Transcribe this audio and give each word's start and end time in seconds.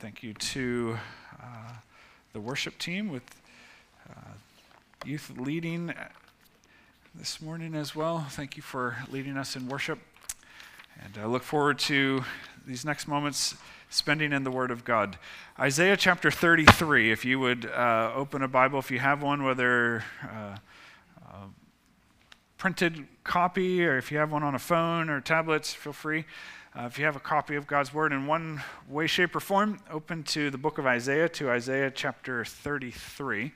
Thank 0.00 0.22
you 0.22 0.32
to 0.32 0.96
uh, 1.42 1.72
the 2.32 2.40
worship 2.40 2.78
team 2.78 3.10
with 3.10 3.22
uh, 4.08 4.32
youth 5.04 5.30
leading 5.36 5.92
this 7.14 7.42
morning 7.42 7.74
as 7.74 7.94
well. 7.94 8.26
Thank 8.30 8.56
you 8.56 8.62
for 8.62 8.96
leading 9.10 9.36
us 9.36 9.56
in 9.56 9.68
worship. 9.68 9.98
And 11.04 11.18
I 11.22 11.26
look 11.26 11.42
forward 11.42 11.78
to 11.80 12.24
these 12.66 12.82
next 12.82 13.08
moments 13.08 13.56
spending 13.90 14.32
in 14.32 14.42
the 14.42 14.50
Word 14.50 14.70
of 14.70 14.86
God. 14.86 15.18
Isaiah 15.58 15.98
chapter 15.98 16.30
33, 16.30 17.12
if 17.12 17.26
you 17.26 17.38
would 17.38 17.66
uh, 17.66 18.12
open 18.14 18.42
a 18.42 18.48
Bible, 18.48 18.78
if 18.78 18.90
you 18.90 19.00
have 19.00 19.22
one, 19.22 19.44
whether 19.44 20.02
uh, 20.22 20.56
printed 22.60 23.06
copy 23.24 23.82
or 23.84 23.96
if 23.96 24.12
you 24.12 24.18
have 24.18 24.30
one 24.30 24.42
on 24.42 24.54
a 24.54 24.58
phone 24.58 25.08
or 25.08 25.18
tablets, 25.20 25.72
feel 25.72 25.94
free. 25.94 26.26
Uh, 26.72 26.82
if 26.82 27.00
you 27.00 27.04
have 27.04 27.16
a 27.16 27.20
copy 27.20 27.56
of 27.56 27.66
God's 27.66 27.92
Word 27.92 28.12
in 28.12 28.28
one 28.28 28.62
way, 28.88 29.08
shape, 29.08 29.34
or 29.34 29.40
form, 29.40 29.80
open 29.90 30.22
to 30.22 30.50
the 30.50 30.58
book 30.58 30.78
of 30.78 30.86
Isaiah, 30.86 31.28
to 31.30 31.50
Isaiah 31.50 31.90
chapter 31.90 32.44
33. 32.44 33.52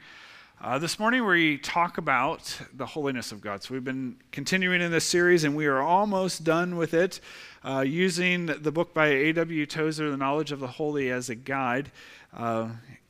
Uh, 0.61 0.81
this 0.81 0.99
morning 0.99 1.25
we 1.25 1.59
talk 1.59 1.97
about 1.97 2.61
the 2.73 2.87
holiness 2.87 3.31
of 3.31 3.41
God. 3.41 3.63
So 3.63 3.73
we've 3.73 3.85
been 3.85 4.17
continuing 4.33 4.81
in 4.81 4.91
this 4.91 5.05
series 5.05 5.45
and 5.45 5.55
we 5.55 5.67
are 5.67 5.81
almost 5.81 6.43
done 6.43 6.77
with 6.77 6.93
it, 6.93 7.21
uh, 7.65 7.85
using 7.87 8.47
the 8.47 8.73
book 8.73 8.93
by 8.93 9.07
A.W. 9.07 9.65
Tozer, 9.67 10.11
The 10.11 10.17
Knowledge 10.17 10.51
of 10.51 10.59
the 10.59 10.67
Holy, 10.67 11.13
as 11.13 11.29
a 11.29 11.37
guide. 11.37 11.93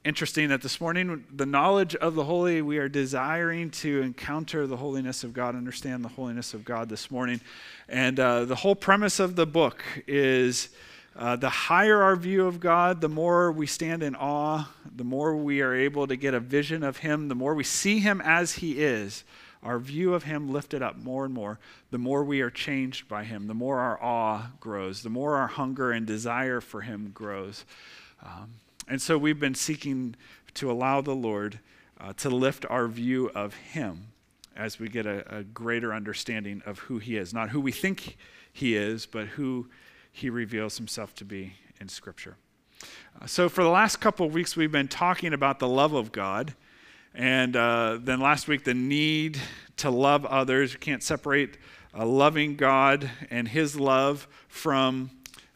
Interesting 0.05 0.51
that 0.51 0.61
this 0.61 0.83
morning, 0.83 1.25
the 1.35 1.47
knowledge 1.47 1.97
of 1.97 2.15
the 2.15 2.25
holy, 2.25 2.61
we 2.61 2.77
are 2.77 2.91
desiring 2.91 3.71
to 3.71 4.03
encounter 4.03 4.67
the 4.67 4.77
holiness 4.77 5.25
of 5.25 5.33
God, 5.33 5.57
understand 5.57 6.05
the 6.05 6.11
holiness 6.11 6.53
of 6.53 6.63
God 6.63 6.91
this 6.91 7.11
morning. 7.11 7.41
And 7.89 8.21
uh, 8.21 8.45
the 8.45 8.55
whole 8.55 8.75
premise 8.75 9.19
of 9.19 9.35
the 9.35 9.47
book 9.47 9.83
is 10.07 10.69
uh, 11.17 11.37
the 11.37 11.49
higher 11.49 12.03
our 12.03 12.17
view 12.17 12.45
of 12.47 12.61
God, 12.61 13.01
the 13.01 13.09
more 13.09 13.51
we 13.51 13.67
stand 13.67 14.03
in 14.03 14.15
awe, 14.15 14.69
the 14.95 15.05
more 15.05 15.35
we 15.35 15.63
are 15.63 15.75
able 15.75 16.07
to 16.07 16.17
get 16.17 16.35
a 16.35 16.41
vision 16.41 16.83
of 16.83 16.99
Him, 16.99 17.29
the 17.29 17.35
more 17.35 17.55
we 17.55 17.65
see 17.65 17.99
Him 18.01 18.21
as 18.21 18.57
He 18.57 18.73
is. 18.73 19.25
Our 19.63 19.79
view 19.79 20.13
of 20.13 20.25
Him 20.25 20.53
lifted 20.53 20.83
up 20.83 20.99
more 20.99 21.25
and 21.25 21.33
more, 21.33 21.59
the 21.91 21.97
more 21.97 22.23
we 22.25 22.43
are 22.43 22.51
changed 22.51 23.09
by 23.09 23.25
Him, 23.25 23.47
the 23.47 23.55
more 23.55 23.79
our 23.79 23.99
awe 24.03 24.49
grows, 24.61 25.03
the 25.03 25.09
more 25.09 25.37
our 25.37 25.47
hunger 25.47 25.93
and 25.93 26.07
desire 26.07 26.61
for 26.61 26.83
Him 26.83 27.11
grows. 27.15 27.65
Um, 28.23 28.51
and 28.89 29.01
so 29.01 29.17
we've 29.17 29.41
been 29.41 29.55
seeking 29.55 30.15
to 30.55 30.71
allow 30.71 31.01
the 31.01 31.15
Lord 31.15 31.61
uh, 32.01 32.13
to 32.15 32.29
lift 32.29 32.67
our 32.69 32.87
view 32.87 33.31
of 33.35 33.55
Him 33.55 34.09
as 34.57 34.79
we 34.79 34.89
get 34.89 35.07
a, 35.07 35.39
a, 35.39 35.43
greater 35.43 35.93
understanding 35.93 36.63
of 36.65 36.79
who 36.81 36.99
He 36.99 37.17
is. 37.17 37.35
Not 37.35 37.51
who 37.51 37.61
we 37.61 37.73
think 37.73 38.17
He 38.53 38.77
is, 38.77 39.07
but 39.07 39.27
who 39.29 39.69
He 40.13 40.31
reveals 40.31 40.77
Himself 40.77 41.15
to 41.17 41.25
be 41.25 41.55
in 41.81 41.89
Scripture. 41.89 42.37
Uh, 43.21 43.27
so, 43.27 43.49
for 43.49 43.65
the 43.65 43.71
last 43.71 43.97
couple 43.97 44.27
of 44.27 44.35
weeks, 44.35 44.57
we've 44.57 44.73
been 44.73 44.89
talking 44.89 45.33
about 45.33 45.59
the 45.59 45.69
love 45.69 45.93
of 45.93 46.13
God. 46.13 46.55
And 47.15 47.55
uh, 47.55 47.99
then 48.01 48.21
last 48.21 48.49
week, 48.49 48.65
the 48.65 48.75
need 48.75 49.39
to 49.79 49.91
love 49.91 50.25
others. 50.27 50.73
You 50.73 50.79
can't 50.79 51.03
separate 51.03 51.59
a 51.93 52.05
loving 52.05 52.57
God 52.57 53.09
and 53.31 53.47
His 53.47 53.79
love 53.79 54.27
from 54.49 55.11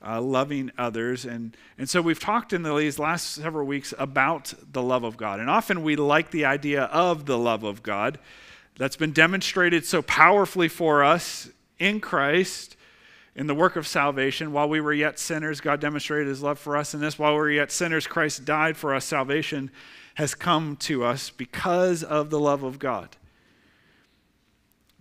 uh, 0.06 0.20
loving 0.20 0.70
others. 0.78 1.24
And, 1.24 1.56
and 1.76 1.88
so 1.88 2.00
we've 2.00 2.20
talked 2.20 2.52
in 2.52 2.62
these 2.62 2.98
last 2.98 3.32
several 3.32 3.66
weeks 3.66 3.92
about 3.98 4.54
the 4.72 4.82
love 4.82 5.04
of 5.04 5.16
God. 5.16 5.40
And 5.40 5.50
often 5.50 5.82
we 5.82 5.96
like 5.96 6.30
the 6.30 6.44
idea 6.44 6.84
of 6.84 7.26
the 7.26 7.38
love 7.38 7.64
of 7.64 7.82
God 7.82 8.18
that's 8.76 8.96
been 8.96 9.12
demonstrated 9.12 9.84
so 9.84 10.02
powerfully 10.02 10.68
for 10.68 11.02
us 11.02 11.50
in 11.78 12.00
Christ 12.00 12.76
in 13.34 13.46
the 13.46 13.54
work 13.54 13.76
of 13.76 13.86
salvation. 13.86 14.52
While 14.52 14.68
we 14.68 14.80
were 14.80 14.92
yet 14.92 15.18
sinners, 15.18 15.60
God 15.60 15.80
demonstrated 15.80 16.26
his 16.26 16.42
love 16.42 16.58
for 16.58 16.76
us 16.76 16.94
in 16.94 17.00
this. 17.00 17.18
While 17.18 17.32
we 17.32 17.38
were 17.38 17.50
yet 17.50 17.70
sinners, 17.70 18.06
Christ 18.06 18.44
died 18.44 18.76
for 18.76 18.94
us. 18.94 19.04
Salvation 19.04 19.70
has 20.14 20.34
come 20.34 20.76
to 20.76 21.04
us 21.04 21.30
because 21.30 22.02
of 22.02 22.30
the 22.30 22.40
love 22.40 22.64
of 22.64 22.80
God. 22.80 23.16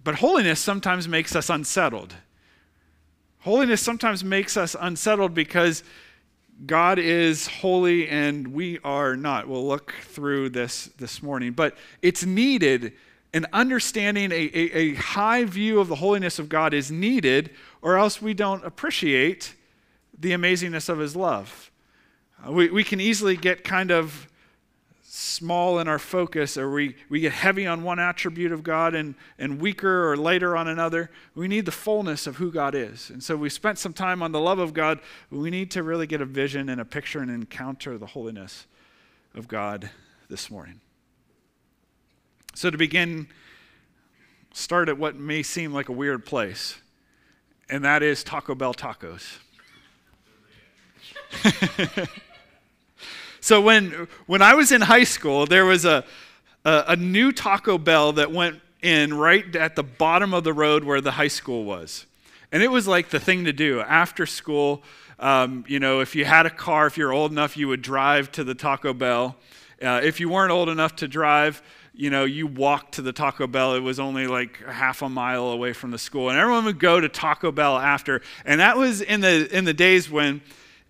But 0.03 0.15
holiness 0.15 0.59
sometimes 0.59 1.07
makes 1.07 1.35
us 1.35 1.49
unsettled. 1.49 2.13
Holiness 3.47 3.81
sometimes 3.81 4.25
makes 4.25 4.57
us 4.57 4.75
unsettled 4.77 5.33
because 5.33 5.81
God 6.65 6.99
is 6.99 7.47
holy 7.47 8.09
and 8.09 8.49
we 8.49 8.77
are 8.83 9.15
not. 9.15 9.47
We'll 9.47 9.65
look 9.65 9.93
through 10.01 10.49
this 10.49 10.87
this 10.97 11.23
morning. 11.23 11.53
But 11.53 11.77
it's 12.01 12.25
needed, 12.25 12.91
an 13.33 13.45
understanding, 13.53 14.33
a, 14.33 14.51
a, 14.53 14.77
a 14.77 14.95
high 14.95 15.45
view 15.45 15.79
of 15.79 15.87
the 15.87 15.95
holiness 15.95 16.39
of 16.39 16.49
God 16.49 16.73
is 16.73 16.91
needed, 16.91 17.51
or 17.81 17.97
else 17.97 18.21
we 18.21 18.33
don't 18.33 18.65
appreciate 18.65 19.55
the 20.19 20.33
amazingness 20.33 20.89
of 20.89 20.99
his 20.99 21.15
love. 21.15 21.71
Uh, 22.45 22.51
we, 22.51 22.69
we 22.69 22.83
can 22.83 22.99
easily 22.99 23.37
get 23.37 23.63
kind 23.63 23.91
of 23.91 24.27
small 25.17 25.79
in 25.79 25.87
our 25.87 25.97
focus 25.97 26.57
or 26.57 26.69
we, 26.69 26.95
we 27.09 27.19
get 27.19 27.31
heavy 27.31 27.65
on 27.65 27.81
one 27.81 27.97
attribute 27.99 28.51
of 28.51 28.61
God 28.61 28.93
and, 28.93 29.15
and 29.39 29.59
weaker 29.59 30.11
or 30.11 30.15
lighter 30.15 30.55
on 30.55 30.67
another. 30.67 31.09
We 31.33 31.47
need 31.47 31.65
the 31.65 31.71
fullness 31.71 32.27
of 32.27 32.35
who 32.35 32.51
God 32.51 32.75
is. 32.75 33.09
And 33.09 33.23
so 33.23 33.35
we 33.35 33.49
spent 33.49 33.79
some 33.79 33.93
time 33.93 34.21
on 34.21 34.31
the 34.31 34.39
love 34.39 34.59
of 34.59 34.75
God. 34.75 34.99
We 35.31 35.49
need 35.49 35.71
to 35.71 35.81
really 35.81 36.05
get 36.05 36.21
a 36.21 36.25
vision 36.25 36.69
and 36.69 36.79
a 36.79 36.85
picture 36.85 37.19
and 37.19 37.31
encounter 37.31 37.97
the 37.97 38.05
holiness 38.05 38.67
of 39.33 39.47
God 39.47 39.89
this 40.29 40.51
morning. 40.51 40.81
So 42.53 42.69
to 42.69 42.77
begin, 42.77 43.27
start 44.53 44.87
at 44.87 44.99
what 44.99 45.15
may 45.15 45.41
seem 45.41 45.73
like 45.73 45.89
a 45.89 45.93
weird 45.93 46.27
place, 46.27 46.77
and 47.71 47.83
that 47.83 48.03
is 48.03 48.23
Taco 48.23 48.53
Bell 48.53 48.75
tacos. 48.75 49.39
So 53.39 53.61
when, 53.61 54.07
when 54.25 54.41
I 54.41 54.53
was 54.53 54.71
in 54.71 54.81
high 54.81 55.03
school, 55.03 55.45
there 55.45 55.65
was 55.65 55.85
a, 55.85 56.03
a, 56.65 56.83
a 56.89 56.95
new 56.95 57.31
Taco 57.31 57.77
Bell 57.77 58.13
that 58.13 58.31
went 58.31 58.59
in 58.81 59.13
right 59.13 59.55
at 59.55 59.75
the 59.75 59.83
bottom 59.83 60.33
of 60.33 60.43
the 60.43 60.53
road 60.53 60.83
where 60.83 61.01
the 61.01 61.11
high 61.11 61.27
school 61.27 61.65
was. 61.65 62.05
And 62.51 62.63
it 62.63 62.69
was 62.69 62.87
like 62.87 63.09
the 63.09 63.19
thing 63.19 63.45
to 63.45 63.53
do 63.53 63.81
after 63.81 64.25
school. 64.25 64.83
Um, 65.19 65.65
you 65.67 65.79
know, 65.79 65.99
if 65.99 66.15
you 66.15 66.25
had 66.25 66.45
a 66.45 66.49
car, 66.49 66.87
if 66.87 66.97
you're 66.97 67.11
old 67.11 67.31
enough, 67.31 67.57
you 67.57 67.67
would 67.67 67.81
drive 67.81 68.31
to 68.33 68.43
the 68.43 68.55
Taco 68.55 68.93
Bell. 68.93 69.35
Uh, 69.81 70.01
if 70.03 70.19
you 70.19 70.29
weren't 70.29 70.51
old 70.51 70.69
enough 70.69 70.95
to 70.97 71.07
drive, 71.07 71.61
you 71.93 72.09
know, 72.09 72.25
you 72.25 72.45
walked 72.45 72.93
to 72.93 73.01
the 73.01 73.11
Taco 73.11 73.47
Bell. 73.47 73.73
It 73.73 73.79
was 73.79 73.99
only 73.99 74.27
like 74.27 74.63
half 74.65 75.01
a 75.01 75.09
mile 75.09 75.49
away 75.49 75.73
from 75.73 75.91
the 75.91 75.97
school, 75.97 76.29
and 76.29 76.37
everyone 76.37 76.65
would 76.65 76.79
go 76.79 77.01
to 77.01 77.09
Taco 77.09 77.51
Bell 77.51 77.77
after. 77.77 78.21
And 78.45 78.59
that 78.59 78.77
was 78.77 79.01
in 79.01 79.21
the 79.21 79.47
in 79.55 79.65
the 79.65 79.73
days 79.73 80.09
when 80.09 80.41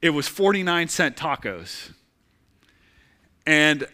it 0.01 0.09
was 0.09 0.27
49 0.27 0.89
cent 0.89 1.15
tacos. 1.15 1.91
And, 3.47 3.87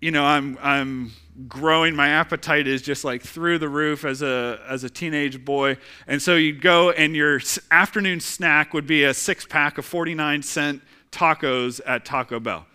you 0.00 0.10
know, 0.10 0.24
I'm, 0.24 0.58
I'm 0.60 1.12
growing. 1.46 1.94
My 1.94 2.08
appetite 2.08 2.66
is 2.66 2.82
just 2.82 3.04
like 3.04 3.22
through 3.22 3.58
the 3.58 3.68
roof 3.68 4.04
as 4.04 4.22
a, 4.22 4.60
as 4.68 4.82
a 4.82 4.90
teenage 4.90 5.44
boy. 5.44 5.78
And 6.08 6.20
so 6.20 6.34
you'd 6.34 6.60
go, 6.60 6.90
and 6.90 7.14
your 7.14 7.40
afternoon 7.70 8.18
snack 8.18 8.74
would 8.74 8.88
be 8.88 9.04
a 9.04 9.14
six 9.14 9.46
pack 9.46 9.78
of 9.78 9.84
49 9.84 10.42
cent 10.42 10.82
tacos 11.12 11.80
at 11.86 12.04
Taco 12.04 12.40
Bell. 12.40 12.66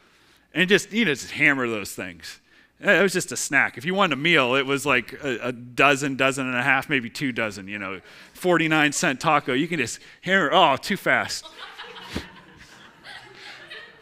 And 0.54 0.68
just, 0.70 0.94
you 0.94 1.04
know, 1.04 1.14
just 1.14 1.32
hammer 1.32 1.68
those 1.68 1.92
things. 1.92 2.40
It 2.80 3.04
was 3.04 3.12
just 3.12 3.34
a 3.34 3.38
snack. 3.38 3.78
If 3.78 3.84
you 3.84 3.94
wanted 3.94 4.14
a 4.14 4.22
meal, 4.22 4.56
it 4.56 4.66
was 4.66 4.86
like 4.86 5.12
a, 5.22 5.50
a, 5.50 5.52
dozen, 5.52 6.16
dozen 6.16 6.48
and 6.48 6.56
a 6.56 6.64
half, 6.64 6.90
maybe 6.90 7.10
two 7.10 7.34
dozen, 7.34 7.68
you 7.68 7.78
know, 7.78 8.00
49 8.36 8.94
cent 8.94 9.20
taco. 9.20 9.52
You 9.52 9.68
can 9.68 9.80
just 9.80 10.00
hammer, 10.22 10.50
oh, 10.54 10.78
too 10.78 10.96
fast 10.96 11.46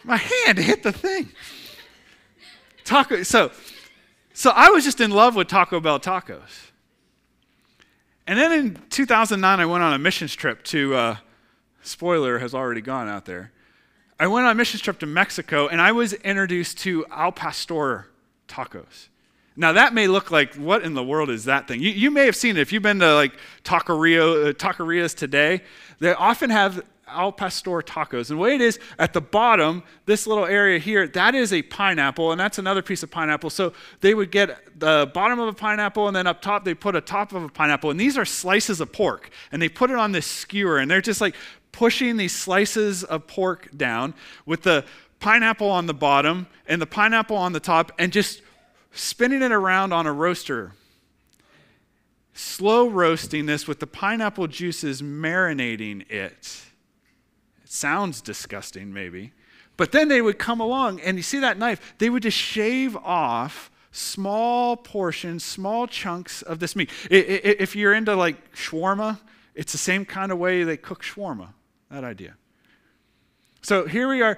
my 0.07 0.17
hand 0.17 0.57
hit 0.57 0.83
the 0.83 0.91
thing. 0.91 1.29
Taco. 2.85 3.21
So, 3.23 3.51
so 4.33 4.51
I 4.55 4.69
was 4.69 4.85
just 4.85 5.01
in 5.01 5.11
love 5.11 5.35
with 5.35 5.49
Taco 5.49 5.79
Bell 5.79 5.99
tacos. 5.99 6.71
And 8.25 8.39
then 8.39 8.51
in 8.51 8.79
2009, 8.89 9.59
I 9.59 9.65
went 9.65 9.83
on 9.83 9.93
a 9.93 9.99
missions 9.99 10.33
trip 10.33 10.63
to. 10.65 10.95
Uh, 10.95 11.15
spoiler 11.81 12.39
has 12.39 12.53
already 12.53 12.81
gone 12.81 13.07
out 13.07 13.25
there. 13.25 13.51
I 14.19 14.27
went 14.27 14.45
on 14.45 14.51
a 14.51 14.55
missions 14.55 14.81
trip 14.81 14.99
to 14.99 15.05
Mexico, 15.05 15.67
and 15.67 15.81
I 15.81 15.91
was 15.91 16.13
introduced 16.13 16.79
to 16.79 17.05
Al 17.11 17.31
Pastor 17.31 18.07
tacos. 18.47 19.09
Now 19.55 19.73
that 19.73 19.93
may 19.93 20.07
look 20.07 20.29
like 20.29 20.53
what 20.55 20.83
in 20.83 20.93
the 20.93 21.03
world 21.03 21.29
is 21.29 21.45
that 21.45 21.67
thing? 21.67 21.81
You, 21.81 21.89
you 21.89 22.11
may 22.11 22.25
have 22.25 22.35
seen 22.35 22.57
it 22.57 22.61
if 22.61 22.71
you've 22.71 22.83
been 22.83 22.99
to 22.99 23.15
like 23.15 23.33
taqueria, 23.63 24.49
uh, 24.49 24.53
taquerias 24.53 25.15
today. 25.15 25.61
They 25.99 26.13
often 26.13 26.51
have 26.51 26.83
al 27.07 27.31
pastor 27.31 27.81
tacos. 27.81 28.29
And 28.29 28.39
way 28.39 28.55
it 28.55 28.61
is 28.61 28.79
at 28.99 29.13
the 29.13 29.21
bottom, 29.21 29.83
this 30.05 30.27
little 30.27 30.45
area 30.45 30.79
here, 30.79 31.07
that 31.07 31.35
is 31.35 31.53
a 31.53 31.61
pineapple, 31.61 32.31
and 32.31 32.39
that's 32.39 32.57
another 32.57 32.81
piece 32.81 33.03
of 33.03 33.11
pineapple. 33.11 33.49
So 33.49 33.73
they 34.01 34.13
would 34.13 34.31
get 34.31 34.79
the 34.79 35.09
bottom 35.13 35.39
of 35.39 35.47
a 35.47 35.53
pineapple, 35.53 36.07
and 36.07 36.15
then 36.15 36.27
up 36.27 36.41
top, 36.41 36.65
they 36.65 36.73
put 36.73 36.95
a 36.95 37.01
top 37.01 37.33
of 37.33 37.43
a 37.43 37.49
pineapple. 37.49 37.89
And 37.91 37.99
these 37.99 38.17
are 38.17 38.25
slices 38.25 38.81
of 38.81 38.91
pork, 38.91 39.29
and 39.51 39.61
they 39.61 39.69
put 39.69 39.89
it 39.89 39.97
on 39.97 40.11
this 40.11 40.25
skewer, 40.25 40.77
and 40.77 40.89
they're 40.89 41.01
just 41.01 41.21
like 41.21 41.35
pushing 41.71 42.17
these 42.17 42.35
slices 42.35 43.03
of 43.03 43.27
pork 43.27 43.69
down 43.75 44.13
with 44.45 44.63
the 44.63 44.85
pineapple 45.19 45.69
on 45.69 45.85
the 45.85 45.93
bottom 45.93 46.47
and 46.67 46.81
the 46.81 46.87
pineapple 46.87 47.37
on 47.37 47.53
the 47.53 47.59
top, 47.59 47.91
and 47.97 48.11
just 48.11 48.41
spinning 48.91 49.41
it 49.41 49.51
around 49.51 49.93
on 49.93 50.07
a 50.07 50.13
roaster 50.13 50.73
slow 52.37 52.87
roasting 52.87 53.47
this 53.47 53.67
with 53.67 53.79
the 53.79 53.87
pineapple 53.87 54.47
juices 54.47 55.01
marinating 55.01 56.09
it. 56.11 56.66
It 57.67 57.73
sounds 57.73 58.21
disgusting, 58.21 58.93
maybe, 58.93 59.33
But 59.75 59.91
then 59.91 60.07
they 60.07 60.21
would 60.21 60.39
come 60.39 60.61
along, 60.61 61.01
and 61.01 61.17
you 61.17 61.23
see 61.23 61.39
that 61.39 61.57
knife, 61.57 61.95
they 61.97 62.09
would 62.09 62.23
just 62.23 62.37
shave 62.37 62.95
off 62.95 63.69
small 63.91 64.77
portions, 64.77 65.43
small 65.43 65.85
chunks 65.85 66.41
of 66.41 66.59
this 66.59 66.77
meat. 66.77 66.89
If 67.11 67.75
you're 67.75 67.93
into 67.93 68.15
like 68.15 68.55
shawarma, 68.55 69.19
it's 69.53 69.73
the 69.73 69.77
same 69.77 70.05
kind 70.05 70.31
of 70.31 70.37
way 70.37 70.63
they 70.63 70.77
cook 70.77 71.03
shawarma, 71.03 71.49
that 71.91 72.05
idea. 72.05 72.35
So 73.61 73.85
here 73.85 74.07
we 74.07 74.21
are. 74.21 74.37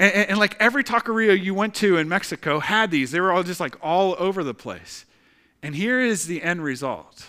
And, 0.00 0.12
and, 0.30 0.38
like 0.38 0.56
every 0.58 0.82
taqueria 0.82 1.40
you 1.40 1.54
went 1.54 1.76
to 1.76 1.98
in 1.98 2.08
Mexico 2.08 2.58
had 2.58 2.90
these. 2.90 3.12
They 3.12 3.20
were 3.20 3.30
all 3.30 3.44
just 3.44 3.60
like 3.60 3.76
all 3.80 4.16
over 4.18 4.42
the 4.42 4.54
place. 4.54 5.04
And 5.62 5.76
here 5.76 6.00
is 6.00 6.26
the 6.26 6.42
end 6.42 6.64
result 6.64 7.26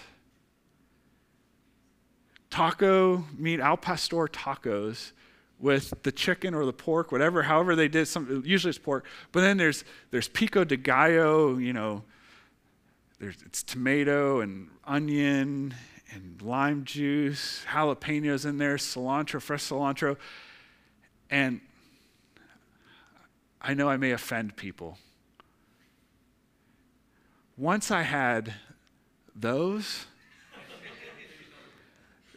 taco 2.56 3.26
meat, 3.38 3.60
al 3.60 3.76
pastor 3.76 4.30
tacos 4.30 5.12
with 5.60 5.94
the 6.04 6.12
chicken 6.12 6.54
or 6.54 6.66
the 6.66 6.72
pork, 6.72 7.12
whatever, 7.12 7.44
however 7.44 7.76
they 7.76 7.90
did. 7.90 8.08
Some 8.08 8.44
usually 8.46 8.70
it's 8.70 8.80
pork, 8.80 9.06
but 9.34 9.42
then 9.42 9.58
there's 9.58 9.84
there's 10.12 10.30
pico 10.30 10.64
de 10.64 10.78
gallo. 10.78 11.58
You 11.58 11.74
know, 11.74 12.04
there's 13.20 13.36
it's 13.46 13.62
tomato 13.62 14.40
and 14.40 14.70
onion 14.86 15.76
and 16.14 16.42
lime 16.42 16.86
juice, 16.86 17.66
jalapenos 17.70 18.46
in 18.46 18.58
there, 18.58 18.78
cilantro, 18.78 19.42
fresh 19.42 19.64
cilantro, 19.64 20.16
and 21.30 21.60
I 23.62 23.74
know 23.74 23.90
I 23.90 23.98
may 23.98 24.12
offend 24.12 24.56
people. 24.56 24.98
Once 27.58 27.92
I 27.92 28.04
had 28.04 28.54
those, 29.36 30.06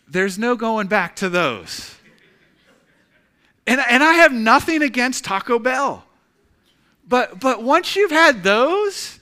there's 0.08 0.38
no 0.38 0.56
going 0.56 0.86
back 0.86 1.16
to 1.16 1.28
those. 1.28 1.94
And, 3.66 3.80
and 3.88 4.02
I 4.02 4.14
have 4.14 4.32
nothing 4.32 4.82
against 4.82 5.24
Taco 5.24 5.58
Bell. 5.58 6.04
But, 7.06 7.40
but 7.40 7.62
once 7.62 7.96
you've 7.96 8.10
had 8.10 8.42
those, 8.42 9.18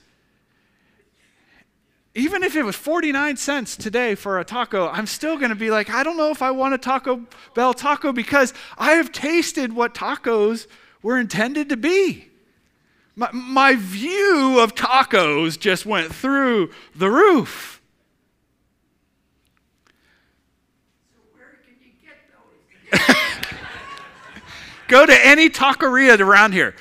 even 2.15 2.43
if 2.43 2.57
it 2.57 2.63
was 2.63 2.75
49 2.75 3.37
cents 3.37 3.77
today 3.77 4.15
for 4.15 4.39
a 4.39 4.45
taco, 4.45 4.89
I'm 4.89 5.07
still 5.07 5.37
going 5.37 5.51
to 5.51 5.57
be 5.57 5.71
like, 5.71 5.91
I 5.91 6.03
don't 6.03 6.17
know 6.17 6.31
if 6.31 6.43
I 6.43 6.51
want 6.51 6.75
a 6.75 6.79
Taco 6.79 7.27
Bell 7.55 7.75
taco 7.75 8.13
because 8.13 8.55
I 8.79 8.93
have 8.93 9.13
tasted 9.13 9.73
what 9.73 9.95
tacos 9.95 10.67
were 11.03 11.19
intended 11.19 11.69
to 11.69 11.77
be. 11.77 12.29
My, 13.15 13.31
my 13.33 13.75
view 13.77 14.61
of 14.61 14.75
tacos 14.75 15.59
just 15.59 15.87
went 15.87 16.15
through 16.15 16.71
the 16.95 17.11
roof. 17.11 17.76
Go 24.89 25.05
to 25.05 25.27
any 25.27 25.51
taqueria 25.51 26.19
around 26.21 26.53
here. 26.53 26.75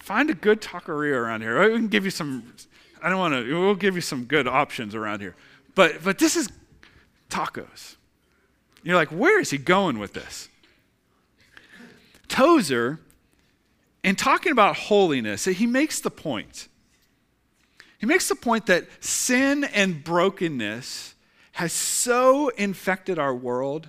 Find 0.00 0.30
a 0.30 0.34
good 0.34 0.60
taqueria 0.60 1.14
around 1.14 1.42
here. 1.42 1.70
We 1.70 1.78
can 1.78 1.88
give 1.88 2.04
you 2.04 2.10
some, 2.10 2.52
I 3.02 3.08
don't 3.08 3.18
want 3.18 3.34
to, 3.34 3.60
we'll 3.60 3.74
give 3.74 3.94
you 3.94 4.00
some 4.00 4.24
good 4.24 4.48
options 4.48 4.94
around 4.94 5.20
here. 5.20 5.36
But, 5.74 6.02
but 6.02 6.18
this 6.18 6.36
is 6.36 6.48
tacos. 7.30 7.96
You're 8.82 8.96
like, 8.96 9.08
where 9.08 9.40
is 9.40 9.50
he 9.50 9.58
going 9.58 9.98
with 9.98 10.12
this? 10.12 10.48
Tozer, 12.28 13.00
in 14.02 14.16
talking 14.16 14.52
about 14.52 14.76
holiness, 14.76 15.44
he 15.44 15.66
makes 15.66 16.00
the 16.00 16.10
point. 16.10 16.68
He 17.98 18.06
makes 18.06 18.28
the 18.28 18.34
point 18.34 18.66
that 18.66 18.86
sin 19.00 19.64
and 19.64 20.04
brokenness 20.04 21.14
has 21.52 21.72
so 21.72 22.48
infected 22.48 23.18
our 23.18 23.34
world 23.34 23.88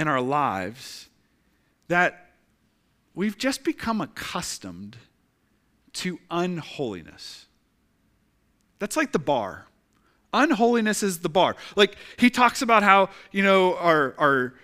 and 0.00 0.08
our 0.08 0.22
lives 0.22 1.10
that 1.88 2.30
we've 3.14 3.36
just 3.36 3.64
become 3.64 4.00
accustomed 4.00 4.96
to 5.92 6.18
unholiness. 6.30 7.44
That's 8.78 8.96
like 8.96 9.12
the 9.12 9.18
bar. 9.18 9.66
Unholiness 10.32 11.02
is 11.02 11.18
the 11.18 11.28
bar. 11.28 11.54
Like 11.76 11.96
he 12.18 12.30
talks 12.30 12.62
about 12.62 12.82
how, 12.82 13.10
you 13.30 13.42
know, 13.42 13.76
our, 13.76 14.14
our, 14.16 14.54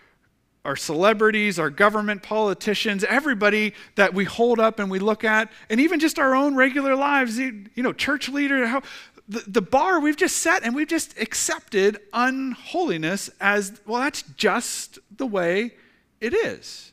our 0.64 0.74
celebrities, 0.74 1.58
our 1.58 1.68
government 1.68 2.22
politicians, 2.22 3.04
everybody 3.04 3.74
that 3.96 4.14
we 4.14 4.24
hold 4.24 4.58
up 4.58 4.78
and 4.78 4.90
we 4.90 5.00
look 5.00 5.22
at, 5.22 5.52
and 5.68 5.82
even 5.82 6.00
just 6.00 6.18
our 6.18 6.34
own 6.34 6.54
regular 6.54 6.96
lives, 6.96 7.38
you 7.38 7.66
know, 7.76 7.92
church 7.92 8.30
leader, 8.30 8.66
how, 8.66 8.80
the, 9.28 9.42
the 9.46 9.62
bar 9.62 10.00
we've 10.00 10.16
just 10.16 10.36
set 10.36 10.62
and 10.62 10.74
we've 10.74 10.88
just 10.88 11.18
accepted 11.18 11.98
unholiness 12.12 13.28
as, 13.40 13.80
well, 13.86 14.00
that's 14.02 14.22
just 14.36 14.98
the 15.16 15.26
way 15.26 15.72
it 16.20 16.32
is. 16.32 16.92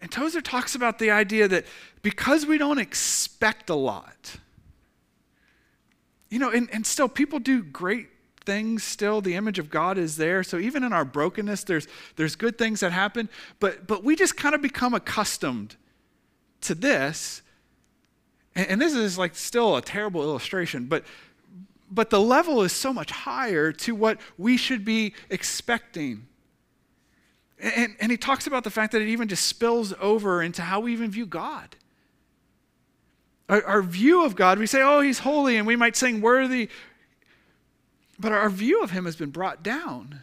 And 0.00 0.12
Tozer 0.12 0.42
talks 0.42 0.74
about 0.74 0.98
the 0.98 1.10
idea 1.10 1.48
that 1.48 1.64
because 2.02 2.44
we 2.44 2.58
don't 2.58 2.78
expect 2.78 3.70
a 3.70 3.74
lot, 3.74 4.36
you 6.28 6.38
know, 6.38 6.50
and, 6.50 6.68
and 6.72 6.84
still 6.86 7.08
people 7.08 7.38
do 7.38 7.62
great 7.62 8.08
things 8.44 8.84
still. 8.84 9.22
The 9.22 9.34
image 9.34 9.58
of 9.58 9.70
god 9.70 9.96
is 9.96 10.18
there. 10.18 10.42
So 10.42 10.58
even 10.58 10.84
in 10.84 10.92
our 10.92 11.06
brokenness 11.06 11.64
there's 11.64 11.88
there's 12.16 12.36
good 12.36 12.58
things 12.58 12.80
that 12.80 12.92
happen. 12.92 13.30
But 13.60 13.86
but 13.86 14.04
we 14.04 14.14
just 14.14 14.36
kind 14.36 14.54
of 14.54 14.60
become 14.60 14.92
accustomed 14.92 15.76
to 16.64 16.74
this 16.74 17.42
and, 18.54 18.66
and 18.68 18.80
this 18.80 18.94
is 18.94 19.16
like 19.18 19.34
still 19.34 19.76
a 19.76 19.82
terrible 19.82 20.22
illustration 20.22 20.86
but 20.86 21.04
but 21.94 22.10
the 22.10 22.20
level 22.20 22.62
is 22.62 22.72
so 22.72 22.92
much 22.92 23.10
higher 23.10 23.70
to 23.72 23.94
what 23.94 24.18
we 24.36 24.56
should 24.56 24.84
be 24.84 25.14
expecting. 25.30 26.26
And, 27.60 27.94
and 28.00 28.10
he 28.10 28.18
talks 28.18 28.46
about 28.46 28.64
the 28.64 28.70
fact 28.70 28.92
that 28.92 29.00
it 29.00 29.08
even 29.08 29.28
just 29.28 29.46
spills 29.46 29.94
over 30.00 30.42
into 30.42 30.62
how 30.62 30.80
we 30.80 30.92
even 30.92 31.10
view 31.10 31.24
God. 31.24 31.76
Our, 33.48 33.62
our 33.64 33.82
view 33.82 34.24
of 34.24 34.34
God, 34.34 34.58
we 34.58 34.66
say, 34.66 34.82
oh, 34.82 35.00
he's 35.00 35.20
holy, 35.20 35.56
and 35.56 35.66
we 35.66 35.76
might 35.76 35.96
sing 35.96 36.20
worthy, 36.20 36.68
but 38.18 38.32
our 38.32 38.50
view 38.50 38.82
of 38.82 38.90
him 38.90 39.04
has 39.04 39.16
been 39.16 39.30
brought 39.30 39.62
down 39.62 40.20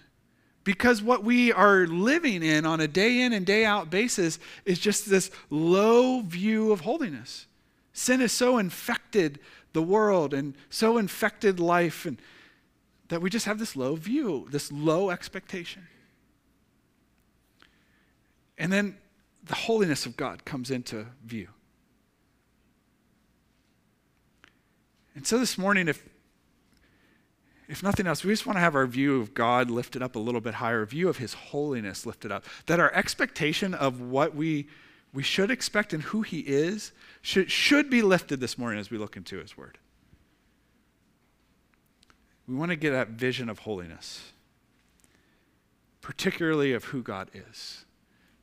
because 0.63 1.01
what 1.01 1.23
we 1.23 1.51
are 1.51 1.87
living 1.87 2.43
in 2.43 2.65
on 2.65 2.79
a 2.79 2.87
day 2.87 3.21
in 3.21 3.33
and 3.33 3.45
day 3.45 3.65
out 3.65 3.89
basis 3.89 4.39
is 4.65 4.79
just 4.79 5.09
this 5.09 5.31
low 5.49 6.21
view 6.21 6.71
of 6.71 6.81
holiness. 6.81 7.47
Sin 7.93 8.19
has 8.19 8.31
so 8.31 8.57
infected 8.57 9.39
the 9.73 9.81
world 9.81 10.33
and 10.33 10.53
so 10.69 10.97
infected 10.97 11.59
life 11.59 12.05
and 12.05 12.21
that 13.09 13.21
we 13.21 13.29
just 13.29 13.45
have 13.45 13.59
this 13.59 13.75
low 13.75 13.95
view, 13.95 14.47
this 14.51 14.71
low 14.71 15.09
expectation. 15.09 15.87
And 18.57 18.71
then 18.71 18.97
the 19.43 19.55
holiness 19.55 20.05
of 20.05 20.15
God 20.15 20.45
comes 20.45 20.71
into 20.71 21.07
view. 21.25 21.47
And 25.15 25.27
so 25.27 25.39
this 25.39 25.57
morning, 25.57 25.87
if, 25.87 26.07
if 27.71 27.81
nothing 27.81 28.05
else, 28.05 28.21
we 28.25 28.33
just 28.33 28.45
want 28.45 28.57
to 28.57 28.61
have 28.61 28.75
our 28.75 28.85
view 28.85 29.21
of 29.21 29.33
God 29.33 29.71
lifted 29.71 30.01
up 30.01 30.17
a 30.17 30.19
little 30.19 30.41
bit 30.41 30.55
higher, 30.55 30.85
view 30.85 31.07
of 31.07 31.17
His 31.17 31.33
holiness 31.33 32.05
lifted 32.05 32.29
up. 32.29 32.43
That 32.65 32.81
our 32.81 32.93
expectation 32.93 33.73
of 33.73 34.01
what 34.01 34.35
we, 34.35 34.67
we 35.13 35.23
should 35.23 35.49
expect 35.49 35.93
and 35.93 36.03
who 36.03 36.21
He 36.21 36.39
is 36.41 36.91
should, 37.21 37.49
should 37.49 37.89
be 37.89 38.01
lifted 38.01 38.41
this 38.41 38.57
morning 38.57 38.77
as 38.77 38.91
we 38.91 38.97
look 38.97 39.15
into 39.15 39.37
His 39.37 39.55
Word. 39.55 39.77
We 42.45 42.55
want 42.55 42.71
to 42.71 42.75
get 42.75 42.91
that 42.91 43.11
vision 43.11 43.47
of 43.47 43.59
holiness, 43.59 44.33
particularly 46.01 46.73
of 46.73 46.83
who 46.83 47.01
God 47.01 47.31
is 47.33 47.85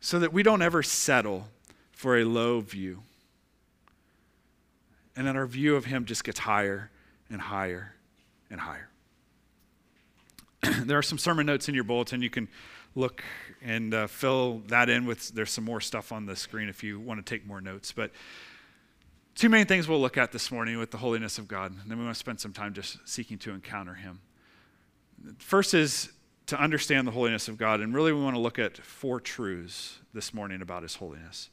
so 0.01 0.19
that 0.21 0.33
we 0.33 0.43
don't 0.43 0.63
ever 0.63 0.83
settle 0.83 1.49
for 1.93 2.17
a 2.17 2.25
low 2.25 2.61
view. 2.61 3.03
And 5.15 5.27
then 5.27 5.37
our 5.37 5.47
view 5.47 5.77
of 5.77 5.85
Him 5.85 6.07
just 6.07 6.25
gets 6.25 6.39
higher 6.39 6.91
and 7.29 7.43
higher 7.43 7.95
and 8.51 8.61
higher. 8.61 8.89
there 10.85 10.99
are 10.99 11.03
some 11.03 11.19
sermon 11.19 11.47
notes 11.47 11.69
in 11.69 11.75
your 11.75 11.85
bulletin. 11.85 12.23
You 12.23 12.31
can 12.31 12.49
look 12.95 13.23
and 13.63 13.95
uh, 13.95 14.07
fill 14.07 14.63
that 14.69 14.89
in 14.89 15.07
with, 15.07 15.31
there's 15.31 15.51
some 15.51 15.65
more 15.65 15.81
stuff 15.81 16.13
on 16.13 16.27
the 16.27 16.37
screen 16.37 16.69
if 16.69 16.83
you 16.83 16.99
want 16.99 17.25
to 17.25 17.29
take 17.29 17.47
more 17.47 17.61
notes. 17.61 17.93
But 17.93 18.11
two 19.35 19.49
main 19.49 19.67
things 19.67 19.89
we'll 19.89 20.01
look 20.01 20.17
at 20.17 20.33
this 20.33 20.51
morning 20.51 20.79
with 20.79 20.91
the 20.91 20.99
holiness 20.99 21.39
of 21.39 21.49
God. 21.49 21.73
And 21.73 21.91
then 21.91 21.99
we 21.99 22.05
want 22.05 22.17
to 22.17 22.19
spend 22.19 22.41
some 22.41 22.53
time 22.53 22.75
just 22.75 22.99
seeking 23.09 23.39
to 23.39 23.53
encounter 23.53 23.95
Him. 23.95 24.21
First 25.39 25.75
is 25.75 26.11
to 26.47 26.61
understand 26.61 27.07
the 27.07 27.13
holiness 27.13 27.47
of 27.47 27.59
God. 27.59 27.81
And 27.81 27.95
really, 27.95 28.13
we 28.13 28.23
want 28.23 28.35
to 28.35 28.41
look 28.41 28.59
at 28.59 28.79
four 28.79 29.21
truths 29.21 29.99
this 30.15 30.33
morning 30.33 30.63
about 30.63 30.83
his 30.83 30.97
holiness. 30.97 31.51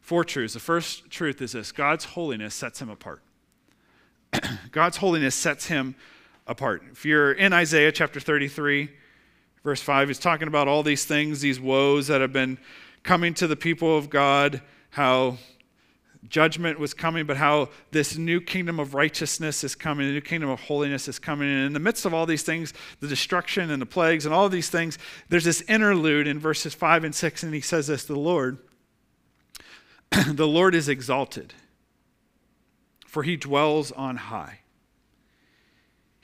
Four 0.00 0.24
truths. 0.24 0.54
The 0.54 0.60
first 0.60 1.08
truth 1.08 1.40
is 1.40 1.52
this 1.52 1.72
God's 1.72 2.04
holiness 2.04 2.54
sets 2.54 2.82
him 2.82 2.90
apart. 2.90 3.22
God's 4.72 4.98
holiness 4.98 5.34
sets 5.34 5.66
him 5.66 5.88
apart. 5.88 6.13
If 6.46 7.04
you're 7.06 7.32
in 7.32 7.52
Isaiah 7.52 7.90
chapter 7.90 8.20
33, 8.20 8.90
verse 9.62 9.80
5, 9.80 10.08
he's 10.08 10.18
talking 10.18 10.46
about 10.46 10.68
all 10.68 10.82
these 10.82 11.04
things, 11.04 11.40
these 11.40 11.58
woes 11.58 12.08
that 12.08 12.20
have 12.20 12.32
been 12.32 12.58
coming 13.02 13.32
to 13.34 13.46
the 13.46 13.56
people 13.56 13.96
of 13.96 14.10
God, 14.10 14.60
how 14.90 15.38
judgment 16.28 16.78
was 16.78 16.92
coming, 16.92 17.24
but 17.24 17.38
how 17.38 17.70
this 17.92 18.16
new 18.16 18.40
kingdom 18.40 18.78
of 18.78 18.94
righteousness 18.94 19.64
is 19.64 19.74
coming, 19.74 20.06
the 20.06 20.12
new 20.12 20.20
kingdom 20.20 20.50
of 20.50 20.60
holiness 20.60 21.08
is 21.08 21.18
coming. 21.18 21.48
And 21.48 21.66
in 21.66 21.72
the 21.72 21.78
midst 21.78 22.04
of 22.04 22.12
all 22.12 22.26
these 22.26 22.42
things, 22.42 22.74
the 23.00 23.08
destruction 23.08 23.70
and 23.70 23.80
the 23.80 23.86
plagues 23.86 24.26
and 24.26 24.34
all 24.34 24.48
these 24.50 24.68
things, 24.68 24.98
there's 25.30 25.44
this 25.44 25.62
interlude 25.62 26.26
in 26.26 26.38
verses 26.38 26.74
5 26.74 27.04
and 27.04 27.14
6, 27.14 27.42
and 27.42 27.54
he 27.54 27.60
says 27.62 27.86
this 27.86 28.04
The 28.04 28.18
Lord, 28.18 28.58
the 30.26 30.46
Lord 30.46 30.74
is 30.74 30.90
exalted, 30.90 31.54
for 33.06 33.22
he 33.22 33.36
dwells 33.36 33.92
on 33.92 34.16
high. 34.16 34.60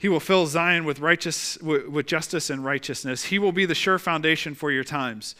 He 0.01 0.09
will 0.09 0.19
fill 0.19 0.47
Zion 0.47 0.83
with, 0.83 0.99
righteous, 0.99 1.59
with 1.59 2.07
justice 2.07 2.49
and 2.49 2.65
righteousness. 2.65 3.25
He 3.25 3.37
will 3.37 3.51
be 3.51 3.67
the 3.67 3.75
sure 3.75 3.99
foundation 3.99 4.55
for 4.55 4.71
your 4.71 4.83
times 4.83 5.35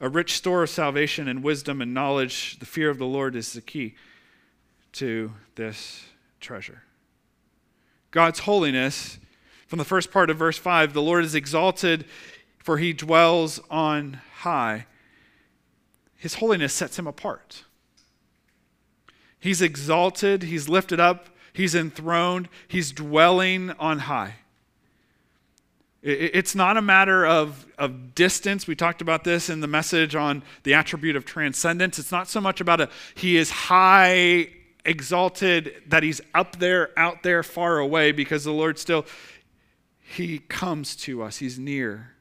a 0.00 0.08
rich 0.08 0.34
store 0.34 0.62
of 0.62 0.70
salvation 0.70 1.28
and 1.28 1.42
wisdom 1.42 1.82
and 1.82 1.92
knowledge. 1.92 2.58
The 2.58 2.64
fear 2.64 2.88
of 2.88 2.96
the 2.96 3.04
Lord 3.04 3.36
is 3.36 3.52
the 3.52 3.60
key 3.60 3.94
to 4.92 5.32
this 5.56 6.06
treasure. 6.40 6.84
God's 8.12 8.38
holiness, 8.38 9.18
from 9.66 9.78
the 9.78 9.84
first 9.84 10.10
part 10.10 10.30
of 10.30 10.38
verse 10.38 10.56
5, 10.56 10.94
the 10.94 11.02
Lord 11.02 11.22
is 11.22 11.34
exalted, 11.34 12.06
for 12.56 12.78
he 12.78 12.94
dwells 12.94 13.60
on 13.70 14.20
high. 14.38 14.86
His 16.16 16.36
holiness 16.36 16.72
sets 16.72 16.98
him 16.98 17.06
apart. 17.06 17.64
He's 19.38 19.60
exalted, 19.60 20.44
he's 20.44 20.66
lifted 20.66 20.98
up, 20.98 21.28
he's 21.56 21.74
enthroned, 21.74 22.50
he's 22.68 22.92
dwelling 22.92 23.70
on 23.72 24.00
high. 24.00 24.34
It's 26.02 26.54
not 26.54 26.76
a 26.76 26.82
matter 26.82 27.26
of, 27.26 27.66
of 27.78 28.14
distance. 28.14 28.66
We 28.66 28.76
talked 28.76 29.00
about 29.00 29.24
this 29.24 29.48
in 29.48 29.60
the 29.60 29.66
message 29.66 30.14
on 30.14 30.42
the 30.62 30.74
attribute 30.74 31.16
of 31.16 31.24
transcendence. 31.24 31.98
It's 31.98 32.12
not 32.12 32.28
so 32.28 32.40
much 32.40 32.60
about 32.60 32.82
a 32.82 32.90
he 33.14 33.38
is 33.38 33.50
high, 33.50 34.50
exalted, 34.84 35.82
that 35.88 36.02
he's 36.02 36.20
up 36.34 36.58
there, 36.58 36.90
out 36.96 37.22
there, 37.22 37.42
far 37.42 37.78
away, 37.78 38.12
because 38.12 38.44
the 38.44 38.52
Lord 38.52 38.78
still, 38.78 39.06
he 39.98 40.38
comes 40.38 40.94
to 40.96 41.22
us, 41.22 41.38
he's 41.38 41.58
near. 41.58 42.12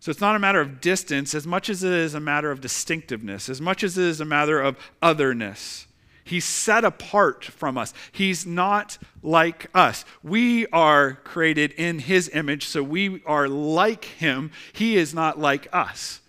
So 0.00 0.10
it's 0.10 0.20
not 0.20 0.34
a 0.34 0.40
matter 0.40 0.60
of 0.60 0.80
distance 0.80 1.34
as 1.34 1.46
much 1.46 1.68
as 1.68 1.84
it 1.84 1.92
is 1.92 2.14
a 2.14 2.20
matter 2.20 2.50
of 2.50 2.60
distinctiveness, 2.60 3.48
as 3.48 3.60
much 3.60 3.84
as 3.84 3.98
it 3.98 4.04
is 4.04 4.20
a 4.20 4.24
matter 4.24 4.60
of 4.60 4.78
otherness. 5.02 5.85
He's 6.26 6.44
set 6.44 6.84
apart 6.84 7.44
from 7.44 7.78
us. 7.78 7.94
He's 8.10 8.44
not 8.44 8.98
like 9.22 9.68
us. 9.72 10.04
We 10.24 10.66
are 10.66 11.12
created 11.22 11.70
in 11.72 12.00
His 12.00 12.28
image, 12.34 12.66
so 12.66 12.82
we 12.82 13.22
are 13.24 13.48
like 13.48 14.04
Him. 14.04 14.50
He 14.72 14.96
is 14.96 15.14
not 15.14 15.38
like 15.38 15.68
us. 15.72 16.20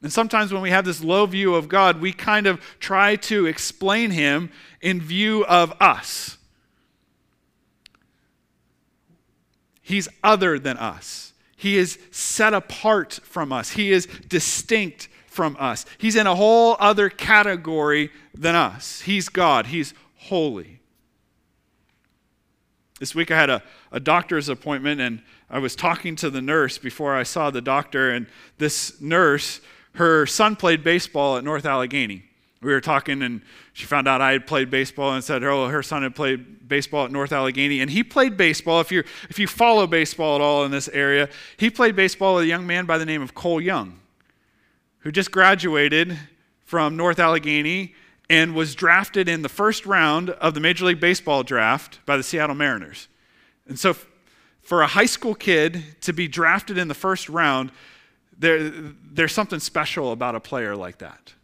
And 0.00 0.12
sometimes 0.12 0.52
when 0.52 0.62
we 0.62 0.70
have 0.70 0.84
this 0.84 1.02
low 1.02 1.26
view 1.26 1.56
of 1.56 1.68
God, 1.68 2.00
we 2.00 2.12
kind 2.12 2.46
of 2.46 2.60
try 2.78 3.16
to 3.16 3.46
explain 3.46 4.12
Him 4.12 4.52
in 4.80 5.00
view 5.00 5.44
of 5.46 5.74
us. 5.80 6.38
He's 9.82 10.08
other 10.22 10.60
than 10.60 10.76
us. 10.76 11.32
He 11.56 11.76
is 11.76 11.98
set 12.12 12.54
apart 12.54 13.14
from 13.24 13.52
us. 13.52 13.72
He 13.72 13.90
is 13.90 14.06
distinct 14.28 15.08
from 15.36 15.56
us. 15.60 15.84
He's 15.98 16.16
in 16.16 16.26
a 16.26 16.34
whole 16.34 16.76
other 16.80 17.10
category 17.10 18.10
than 18.34 18.56
us. 18.56 19.02
He's 19.02 19.28
God, 19.28 19.66
He's 19.66 19.94
holy. 20.16 20.80
This 22.98 23.14
week 23.14 23.30
I 23.30 23.36
had 23.38 23.50
a, 23.50 23.62
a 23.92 24.00
doctor's 24.00 24.48
appointment 24.48 25.02
and 25.02 25.22
I 25.50 25.58
was 25.58 25.76
talking 25.76 26.16
to 26.16 26.30
the 26.30 26.40
nurse 26.40 26.78
before 26.78 27.14
I 27.14 27.22
saw 27.22 27.50
the 27.50 27.60
doctor, 27.60 28.10
and 28.10 28.26
this 28.58 29.00
nurse, 29.00 29.60
her 29.92 30.26
son 30.26 30.56
played 30.56 30.82
baseball 30.82 31.36
at 31.36 31.44
North 31.44 31.64
Allegheny. 31.64 32.24
We 32.60 32.72
were 32.72 32.80
talking, 32.80 33.22
and 33.22 33.42
she 33.72 33.86
found 33.86 34.08
out 34.08 34.20
I 34.20 34.32
had 34.32 34.48
played 34.48 34.70
baseball 34.70 35.12
and 35.12 35.22
said, 35.22 35.44
Oh, 35.44 35.68
her 35.68 35.84
son 35.84 36.02
had 36.02 36.16
played 36.16 36.66
baseball 36.68 37.04
at 37.04 37.12
North 37.12 37.30
Allegheny. 37.30 37.80
And 37.80 37.88
he 37.88 38.02
played 38.02 38.36
baseball. 38.36 38.80
If, 38.80 38.90
you 38.90 39.04
if 39.28 39.38
you 39.38 39.46
follow 39.46 39.86
baseball 39.86 40.34
at 40.34 40.40
all 40.40 40.64
in 40.64 40.72
this 40.72 40.88
area, 40.88 41.28
he 41.58 41.70
played 41.70 41.94
baseball 41.94 42.34
with 42.34 42.44
a 42.44 42.48
young 42.48 42.66
man 42.66 42.84
by 42.84 42.98
the 42.98 43.06
name 43.06 43.22
of 43.22 43.34
Cole 43.34 43.60
Young 43.60 44.00
who 45.06 45.12
just 45.12 45.30
graduated 45.30 46.18
from 46.64 46.96
North 46.96 47.20
Allegheny 47.20 47.94
and 48.28 48.56
was 48.56 48.74
drafted 48.74 49.28
in 49.28 49.42
the 49.42 49.48
first 49.48 49.86
round 49.86 50.30
of 50.30 50.52
the 50.52 50.58
Major 50.58 50.84
League 50.84 50.98
Baseball 50.98 51.44
draft 51.44 52.04
by 52.06 52.16
the 52.16 52.24
Seattle 52.24 52.56
Mariners. 52.56 53.06
And 53.68 53.78
so, 53.78 53.94
for 54.62 54.82
a 54.82 54.88
high 54.88 55.06
school 55.06 55.36
kid 55.36 55.80
to 56.00 56.12
be 56.12 56.26
drafted 56.26 56.76
in 56.76 56.88
the 56.88 56.94
first 56.94 57.28
round, 57.28 57.70
there, 58.36 58.68
there's 58.68 59.30
something 59.30 59.60
special 59.60 60.10
about 60.10 60.34
a 60.34 60.40
player 60.40 60.74
like 60.74 60.98
that. 60.98 61.34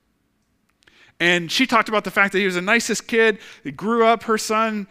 And 1.21 1.49
she 1.49 1.65
talked 1.65 1.89
about 1.89 2.03
the 2.03 2.11
fact 2.11 2.33
that 2.33 2.41
he 2.41 2.47
was 2.47 2.57
the 2.57 2.63
nicest 2.63 3.07
kid. 3.07 3.39
He 3.63 3.71
grew 3.71 4.05
up, 4.05 4.25
her 4.25 4.39
son, 4.39 4.89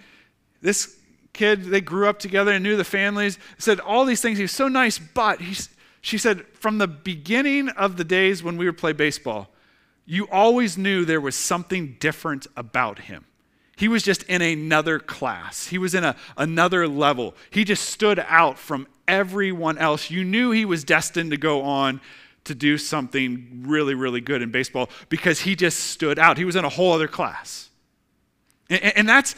this 0.61 0.95
kid, 1.33 1.65
they 1.65 1.81
grew 1.81 2.07
up 2.07 2.19
together 2.19 2.53
and 2.53 2.63
knew 2.63 2.77
the 2.77 2.85
families. 2.85 3.37
Said 3.57 3.81
all 3.81 4.05
these 4.05 4.21
things. 4.21 4.37
He 4.37 4.45
was 4.45 4.53
so 4.53 4.69
nice, 4.69 4.97
but 4.97 5.41
he's, 5.41 5.67
she 6.01 6.17
said, 6.17 6.45
from 6.53 6.79
the 6.79 6.87
beginning 6.87 7.69
of 7.69 7.97
the 7.97 8.03
days 8.03 8.43
when 8.43 8.57
we 8.57 8.65
would 8.65 8.77
play 8.77 8.91
baseball, 8.91 9.49
you 10.05 10.27
always 10.31 10.77
knew 10.77 11.05
there 11.05 11.21
was 11.21 11.35
something 11.35 11.95
different 11.99 12.47
about 12.57 12.99
him. 12.99 13.25
He 13.75 13.87
was 13.87 14.03
just 14.03 14.23
in 14.23 14.41
another 14.41 14.99
class, 14.99 15.67
he 15.67 15.77
was 15.77 15.95
in 15.95 16.03
a, 16.03 16.15
another 16.37 16.87
level. 16.87 17.35
He 17.49 17.63
just 17.63 17.89
stood 17.89 18.19
out 18.27 18.59
from 18.59 18.87
everyone 19.07 19.77
else. 19.77 20.09
You 20.09 20.23
knew 20.23 20.51
he 20.51 20.65
was 20.65 20.83
destined 20.83 21.31
to 21.31 21.37
go 21.37 21.61
on 21.61 22.01
to 22.43 22.55
do 22.55 22.77
something 22.77 23.63
really, 23.67 23.93
really 23.93 24.21
good 24.21 24.41
in 24.41 24.51
baseball 24.51 24.89
because 25.09 25.41
he 25.41 25.55
just 25.55 25.79
stood 25.79 26.17
out. 26.17 26.37
He 26.37 26.45
was 26.45 26.55
in 26.55 26.65
a 26.65 26.69
whole 26.69 26.93
other 26.93 27.07
class. 27.07 27.69
And, 28.69 28.97
and 28.97 29.09
that's 29.09 29.35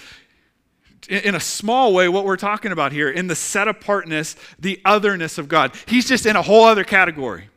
in 1.07 1.35
a 1.35 1.39
small 1.39 1.93
way, 1.93 2.07
what 2.07 2.25
we're 2.25 2.37
talking 2.37 2.71
about 2.71 2.91
here, 2.91 3.09
in 3.09 3.27
the 3.27 3.35
set 3.35 3.67
apartness, 3.67 4.35
the 4.59 4.81
otherness 4.85 5.37
of 5.37 5.47
God. 5.47 5.75
He's 5.85 6.07
just 6.07 6.25
in 6.25 6.35
a 6.35 6.41
whole 6.41 6.65
other 6.65 6.83
category. 6.83 7.49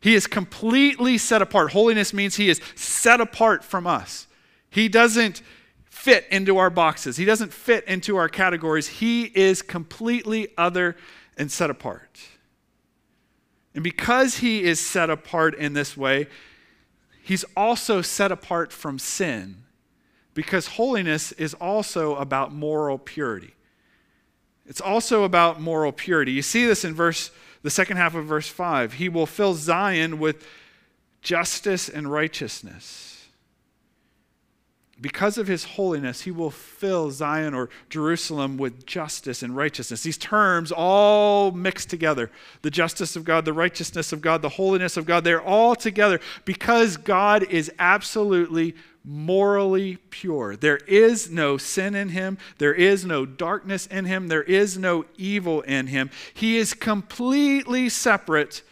He 0.00 0.14
is 0.14 0.26
completely 0.26 1.18
set 1.18 1.42
apart. 1.42 1.72
Holiness 1.72 2.14
means 2.14 2.36
he 2.36 2.48
is 2.48 2.60
set 2.74 3.20
apart 3.20 3.62
from 3.64 3.86
us. 3.86 4.26
He 4.70 4.88
doesn't 4.88 5.42
fit 5.84 6.26
into 6.30 6.56
our 6.56 6.70
boxes, 6.70 7.16
he 7.16 7.24
doesn't 7.24 7.52
fit 7.52 7.84
into 7.84 8.16
our 8.16 8.28
categories. 8.28 8.88
He 8.88 9.24
is 9.24 9.60
completely 9.60 10.48
other 10.56 10.96
and 11.36 11.52
set 11.52 11.68
apart. 11.68 12.18
And 13.74 13.84
because 13.84 14.38
he 14.38 14.62
is 14.62 14.80
set 14.80 15.10
apart 15.10 15.54
in 15.54 15.74
this 15.74 15.96
way, 15.96 16.26
he's 17.22 17.44
also 17.56 18.02
set 18.02 18.32
apart 18.32 18.72
from 18.72 18.98
sin 18.98 19.64
because 20.34 20.66
holiness 20.66 21.32
is 21.32 21.54
also 21.54 22.16
about 22.16 22.52
moral 22.52 22.98
purity. 22.98 23.54
It's 24.66 24.80
also 24.80 25.24
about 25.24 25.60
moral 25.60 25.92
purity. 25.92 26.32
You 26.32 26.42
see 26.42 26.64
this 26.64 26.84
in 26.84 26.94
verse 26.94 27.30
the 27.62 27.70
second 27.70 27.96
half 27.96 28.14
of 28.14 28.24
verse 28.24 28.48
5. 28.48 28.94
He 28.94 29.08
will 29.08 29.26
fill 29.26 29.54
Zion 29.54 30.18
with 30.18 30.46
justice 31.22 31.88
and 31.88 32.10
righteousness. 32.10 33.26
Because 35.00 35.38
of 35.38 35.46
his 35.46 35.64
holiness, 35.64 36.22
he 36.22 36.30
will 36.30 36.50
fill 36.50 37.10
Zion 37.10 37.54
or 37.54 37.70
Jerusalem 37.88 38.58
with 38.58 38.84
justice 38.84 39.42
and 39.42 39.56
righteousness. 39.56 40.02
These 40.02 40.18
terms 40.18 40.70
all 40.70 41.52
mixed 41.52 41.88
together 41.88 42.30
the 42.60 42.70
justice 42.70 43.16
of 43.16 43.24
God, 43.24 43.46
the 43.46 43.54
righteousness 43.54 44.12
of 44.12 44.20
God, 44.20 44.42
the 44.42 44.50
holiness 44.50 44.98
of 44.98 45.06
God, 45.06 45.24
they're 45.24 45.42
all 45.42 45.74
together 45.74 46.20
because 46.44 46.98
God 46.98 47.44
is 47.44 47.72
absolutely 47.78 48.74
morally 49.04 49.96
pure. 50.10 50.56
There 50.56 50.76
is 50.78 51.30
no 51.30 51.56
sin 51.56 51.94
in 51.94 52.10
him. 52.10 52.38
There 52.58 52.74
is 52.74 53.04
no 53.04 53.24
darkness 53.24 53.86
in 53.86 54.04
him. 54.04 54.28
There 54.28 54.42
is 54.42 54.76
no 54.76 55.04
evil 55.16 55.62
in 55.62 55.86
him. 55.86 56.10
He 56.34 56.56
is 56.58 56.74
completely 56.74 57.88
separate 57.88 58.62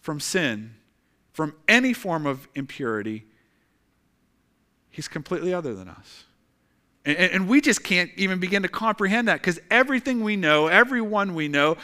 from 0.00 0.20
sin, 0.20 0.74
from 1.32 1.54
any 1.68 1.92
form 1.92 2.26
of 2.26 2.48
impurity. 2.54 3.24
He's 4.90 5.08
completely 5.08 5.54
other 5.54 5.74
than 5.74 5.88
us. 5.88 6.24
And, 7.04 7.16
and 7.16 7.48
we 7.48 7.60
just 7.60 7.82
can't 7.82 8.10
even 8.16 8.40
begin 8.40 8.62
to 8.62 8.68
comprehend 8.68 9.28
that 9.28 9.40
because 9.40 9.60
everything 9.70 10.22
we 10.22 10.36
know, 10.36 10.66
everyone 10.66 11.34
we 11.34 11.48
know, 11.48 11.76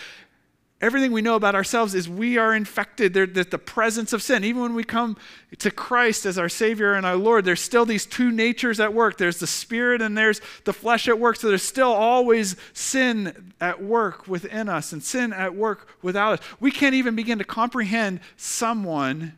Everything 0.79 1.11
we 1.11 1.23
know 1.23 1.37
about 1.37 1.55
ourselves 1.55 1.95
is 1.95 2.07
we 2.07 2.37
are 2.37 2.55
infected. 2.55 3.15
There's 3.15 3.47
the 3.47 3.59
presence 3.59 4.13
of 4.13 4.21
sin. 4.21 4.45
Even 4.45 4.61
when 4.61 4.75
we 4.75 4.85
come 4.85 5.17
to 5.59 5.71
Christ 5.71 6.27
as 6.27 6.37
our 6.37 6.51
Savior 6.51 6.93
and 6.93 7.07
our 7.07 7.17
Lord, 7.17 7.47
there's 7.47 7.63
still 7.63 7.87
these 7.87 8.05
two 8.05 8.31
natures 8.31 8.79
at 8.79 8.93
work. 8.93 9.17
There's 9.17 9.39
the 9.39 9.47
spirit 9.47 10.03
and 10.03 10.19
there's 10.19 10.43
the 10.65 10.75
flesh 10.75 11.09
at 11.09 11.19
work. 11.19 11.37
So 11.37 11.49
there's 11.49 11.63
still 11.63 11.93
always 11.93 12.57
sin 12.75 13.55
at 13.59 13.83
work 13.83 14.29
within 14.29 14.69
us 14.69 14.93
and 14.93 15.03
sin 15.03 15.33
at 15.33 15.55
work 15.55 15.89
without 16.03 16.41
us. 16.41 16.47
We 16.61 16.71
can't 16.71 16.95
even 16.95 17.17
begin 17.17 17.39
to 17.39 17.45
comprehend 17.45 18.21
someone 18.37 19.33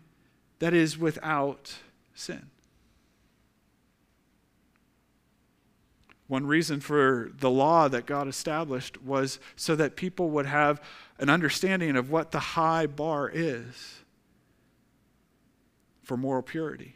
that 0.59 0.75
is 0.75 0.99
without 0.99 1.73
sin. 2.17 2.51
One 6.27 6.47
reason 6.47 6.81
for 6.81 7.31
the 7.39 7.49
law 7.49 7.89
that 7.89 8.05
God 8.05 8.29
established 8.29 9.03
was 9.03 9.39
so 9.57 9.75
that 9.77 9.97
people 9.97 10.29
would 10.31 10.45
have 10.45 10.83
an 11.19 11.29
understanding 11.29 11.97
of 11.97 12.11
what 12.11 12.31
the 12.31 12.39
high 12.39 12.87
bar 12.87 13.31
is 13.33 14.01
for 16.03 16.17
moral 16.17 16.43
purity. 16.43 16.95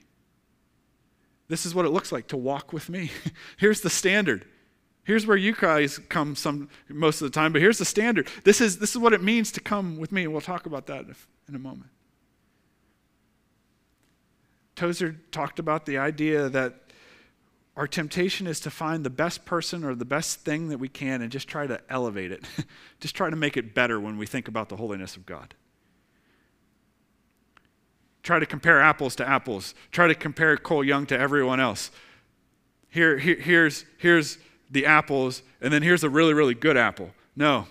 This 1.48 1.66
is 1.66 1.74
what 1.74 1.84
it 1.84 1.90
looks 1.90 2.12
like 2.12 2.28
to 2.28 2.36
walk 2.36 2.72
with 2.72 2.88
me. 2.88 3.10
Here's 3.58 3.80
the 3.80 3.90
standard. 3.90 4.46
Here's 5.04 5.26
where 5.26 5.36
you 5.36 5.52
guys 5.52 5.98
come 5.98 6.36
some 6.36 6.68
most 6.88 7.20
of 7.20 7.30
the 7.30 7.34
time, 7.34 7.52
but 7.52 7.60
here's 7.60 7.78
the 7.78 7.84
standard. 7.84 8.28
This 8.44 8.60
is, 8.60 8.78
this 8.78 8.90
is 8.90 8.98
what 8.98 9.12
it 9.12 9.20
means 9.20 9.50
to 9.52 9.60
come 9.60 9.96
with 9.96 10.12
me, 10.12 10.22
and 10.22 10.30
we'll 10.32 10.40
talk 10.40 10.64
about 10.66 10.86
that 10.86 11.06
in 11.48 11.56
a 11.56 11.58
moment. 11.58 11.90
Tozer 14.76 15.16
talked 15.32 15.58
about 15.58 15.86
the 15.86 15.98
idea 15.98 16.48
that 16.48 16.81
our 17.76 17.86
temptation 17.86 18.46
is 18.46 18.60
to 18.60 18.70
find 18.70 19.04
the 19.04 19.10
best 19.10 19.44
person 19.44 19.82
or 19.82 19.94
the 19.94 20.04
best 20.04 20.40
thing 20.40 20.68
that 20.68 20.78
we 20.78 20.88
can 20.88 21.22
and 21.22 21.32
just 21.32 21.48
try 21.48 21.66
to 21.66 21.80
elevate 21.88 22.30
it, 22.30 22.44
just 23.00 23.14
try 23.14 23.30
to 23.30 23.36
make 23.36 23.56
it 23.56 23.74
better 23.74 23.98
when 23.98 24.18
we 24.18 24.26
think 24.26 24.46
about 24.46 24.68
the 24.68 24.76
holiness 24.76 25.16
of 25.16 25.24
God. 25.24 25.54
Try 28.22 28.38
to 28.38 28.46
compare 28.46 28.80
apples 28.80 29.16
to 29.16 29.28
apples. 29.28 29.74
Try 29.90 30.06
to 30.06 30.14
compare 30.14 30.56
Cole 30.56 30.84
Young 30.84 31.06
to 31.06 31.18
everyone 31.18 31.60
else. 31.60 31.90
Here, 32.88 33.18
here, 33.18 33.36
here's, 33.36 33.84
here's 33.98 34.38
the 34.70 34.86
apples, 34.86 35.42
and 35.60 35.72
then 35.72 35.82
here's 35.82 36.04
a 36.04 36.10
really, 36.10 36.34
really 36.34 36.54
good 36.54 36.76
apple. 36.76 37.10
No, 37.34 37.66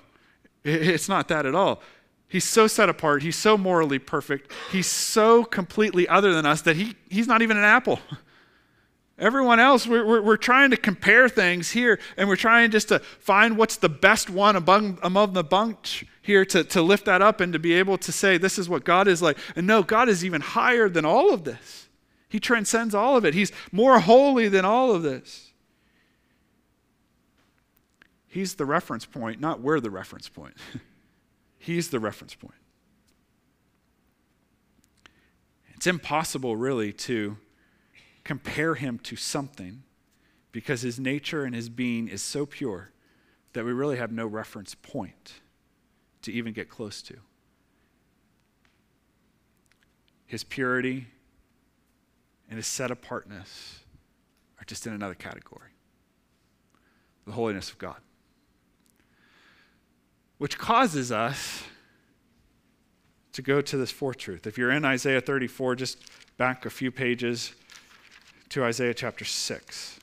it's 0.64 1.08
not 1.08 1.28
that 1.28 1.46
at 1.46 1.56
all. 1.56 1.82
He's 2.28 2.44
so 2.44 2.66
set 2.66 2.90
apart. 2.90 3.22
He's 3.24 3.36
so 3.36 3.58
morally 3.58 4.00
perfect. 4.00 4.52
He's 4.72 4.88
so 4.88 5.44
completely 5.44 6.08
other 6.08 6.34
than 6.34 6.46
us 6.46 6.62
that 6.62 6.76
he, 6.76 6.96
he's 7.10 7.28
not 7.28 7.42
even 7.42 7.58
an 7.58 7.64
apple. 7.64 8.00
Everyone 9.22 9.60
else, 9.60 9.86
we're, 9.86 10.04
we're, 10.04 10.22
we're, 10.24 10.36
trying 10.36 10.72
to 10.72 10.78
compare 10.78 11.30
things 11.30 11.70
here, 11.70 12.00
and 12.18 12.28
we're 12.28 12.36
trying 12.36 12.72
just 12.72 12.90
to 12.90 12.98
find 12.98 13.56
what's 13.56 13.78
the 13.78 13.88
best 13.88 14.32
one 14.32 14.56
among, 14.56 14.98
among 15.04 15.34
the 15.34 15.44
bunch 15.44 16.04
here 16.24 16.44
to, 16.46 16.64
to 16.64 16.82
lift 16.82 17.06
that 17.06 17.22
up 17.22 17.40
and 17.40 17.54
to 17.54 17.60
be 17.60 17.74
able 17.74 18.00
to 18.00 18.12
say, 18.12 18.40
this 18.40 18.58
is 18.58 18.68
what 18.68 18.84
God 18.84 19.08
is 19.08 19.22
like. 19.22 19.38
And 19.56 19.68
no, 19.68 19.84
God 19.84 20.10
is 20.10 20.26
even 20.26 20.42
higher 20.42 20.90
than 20.90 21.06
all 21.06 21.32
of 21.32 21.44
this. 21.44 21.88
He 22.30 22.40
transcends 22.40 22.96
all 22.96 23.16
of 23.16 23.24
it, 23.24 23.36
He's 23.36 23.52
more 23.72 24.00
holy 24.00 24.48
than 24.48 24.66
all 24.66 24.92
of 24.96 25.04
this. 25.04 25.52
He's 28.28 28.56
the 28.56 28.66
reference 28.66 29.06
point, 29.06 29.40
not 29.40 29.62
we're 29.62 29.80
the 29.80 29.92
reference 29.92 30.30
point. 30.30 30.56
He's 31.60 31.92
the 31.92 32.00
reference 32.00 32.34
point. 32.34 32.56
It's 35.76 35.86
impossible, 35.86 36.56
really, 36.56 36.92
to 36.94 37.38
compare 38.24 38.76
him 38.76 39.00
to 39.00 39.16
something 39.16 39.84
because 40.52 40.82
his 40.82 41.00
nature 41.00 41.44
and 41.44 41.56
his 41.56 41.70
being 41.70 42.08
is 42.08 42.22
so 42.22 42.46
pure 42.46 42.92
that 43.54 43.66
we 43.66 43.72
really 43.72 43.98
have 43.98 44.12
no 44.12 44.26
reference 44.26 44.76
point 44.76 45.34
to 46.22 46.32
even 46.32 46.54
get 46.54 46.70
close 46.70 47.02
to. 47.02 47.18
His 50.26 50.44
purity 50.44 51.08
and 52.50 52.58
his 52.58 52.68
set 52.68 52.92
apartness 52.92 53.80
are 54.60 54.66
just 54.66 54.86
in 54.88 54.94
another 54.94 55.16
category 55.16 55.72
the 57.26 57.32
holiness 57.32 57.70
of 57.70 57.78
God. 57.78 57.98
Which 60.38 60.58
causes 60.58 61.12
us 61.12 61.64
to 63.34 63.42
go 63.42 63.62
to 63.62 63.78
this 63.78 63.92
fourth 63.92 64.18
truth. 64.18 64.48
If 64.48 64.58
you're 64.58 64.72
in 64.72 64.84
Isaiah 64.84 65.22
34, 65.22 65.76
just 65.76 65.98
back 66.38 66.66
a 66.66 66.70
few 66.70 66.92
pages 66.92 67.54
to 68.52 68.66
Isaiah 68.66 68.94
chapter 68.94 69.24
6. 69.24 69.98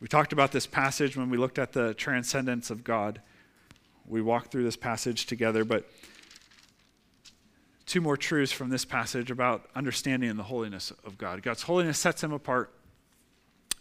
We 0.00 0.06
talked 0.06 0.32
about 0.32 0.52
this 0.52 0.68
passage 0.68 1.16
when 1.16 1.30
we 1.30 1.36
looked 1.36 1.58
at 1.58 1.72
the 1.72 1.94
transcendence 1.94 2.70
of 2.70 2.84
God. 2.84 3.20
We 4.06 4.22
walked 4.22 4.52
through 4.52 4.62
this 4.62 4.76
passage 4.76 5.26
together, 5.26 5.64
but 5.64 5.90
two 7.84 8.00
more 8.00 8.16
truths 8.16 8.52
from 8.52 8.70
this 8.70 8.84
passage 8.84 9.32
about 9.32 9.68
understanding 9.74 10.36
the 10.36 10.44
holiness 10.44 10.92
of 11.04 11.18
God. 11.18 11.42
God's 11.42 11.62
holiness 11.62 11.98
sets 11.98 12.22
him 12.22 12.32
apart. 12.32 12.72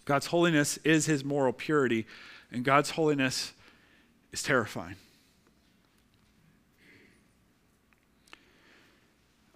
God's 0.05 0.25
holiness 0.25 0.77
is 0.77 1.05
his 1.05 1.23
moral 1.23 1.53
purity, 1.53 2.07
and 2.51 2.65
God's 2.65 2.89
holiness 2.89 3.53
is 4.31 4.41
terrifying. 4.41 4.95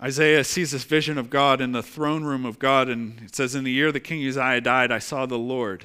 Isaiah 0.02 0.46
sees 0.46 0.72
this 0.72 0.86
vision 0.86 1.18
of 1.18 1.30
God 1.30 1.60
in 1.60 1.74
the 1.74 1.84
throne 1.84 2.24
room 2.24 2.46
of 2.46 2.58
God, 2.58 2.88
and 2.88 3.22
it 3.22 3.36
says, 3.36 3.54
In 3.54 3.66
the 3.66 3.72
year 3.72 3.92
the 3.92 4.00
king 4.00 4.26
Uzziah 4.26 4.62
died, 4.62 4.92
I 4.92 5.00
saw 5.00 5.26
the 5.26 5.38
Lord. 5.38 5.84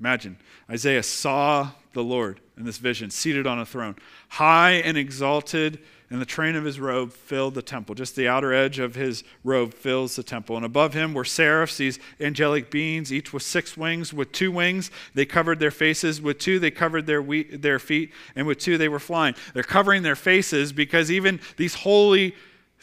Imagine, 0.00 0.38
Isaiah 0.68 1.04
saw 1.04 1.70
the 1.92 2.02
Lord 2.02 2.40
in 2.56 2.64
this 2.64 2.78
vision, 2.78 3.10
seated 3.10 3.46
on 3.46 3.60
a 3.60 3.66
throne, 3.66 3.94
high 4.28 4.72
and 4.72 4.98
exalted, 4.98 5.78
and 6.10 6.20
the 6.20 6.26
train 6.26 6.56
of 6.56 6.64
his 6.64 6.78
robe 6.78 7.12
filled 7.12 7.54
the 7.54 7.62
temple. 7.62 7.94
Just 7.94 8.14
the 8.14 8.28
outer 8.28 8.52
edge 8.52 8.78
of 8.78 8.94
his 8.94 9.24
robe 9.42 9.72
fills 9.72 10.16
the 10.16 10.22
temple. 10.22 10.56
And 10.56 10.64
above 10.64 10.92
him 10.92 11.14
were 11.14 11.24
seraphs, 11.24 11.76
these 11.76 11.98
angelic 12.20 12.70
beings, 12.70 13.12
each 13.12 13.32
with 13.32 13.42
six 13.42 13.76
wings. 13.76 14.12
With 14.12 14.30
two 14.30 14.52
wings, 14.52 14.90
they 15.14 15.24
covered 15.24 15.58
their 15.58 15.70
faces. 15.70 16.20
With 16.20 16.38
two, 16.38 16.58
they 16.58 16.70
covered 16.70 17.06
their, 17.06 17.22
we- 17.22 17.44
their 17.44 17.78
feet. 17.78 18.12
And 18.36 18.46
with 18.46 18.58
two, 18.58 18.78
they 18.78 18.88
were 18.88 18.98
flying. 18.98 19.34
They're 19.54 19.62
covering 19.62 20.02
their 20.02 20.14
faces 20.14 20.72
because 20.72 21.10
even 21.10 21.40
these 21.56 21.74
holy 21.74 22.34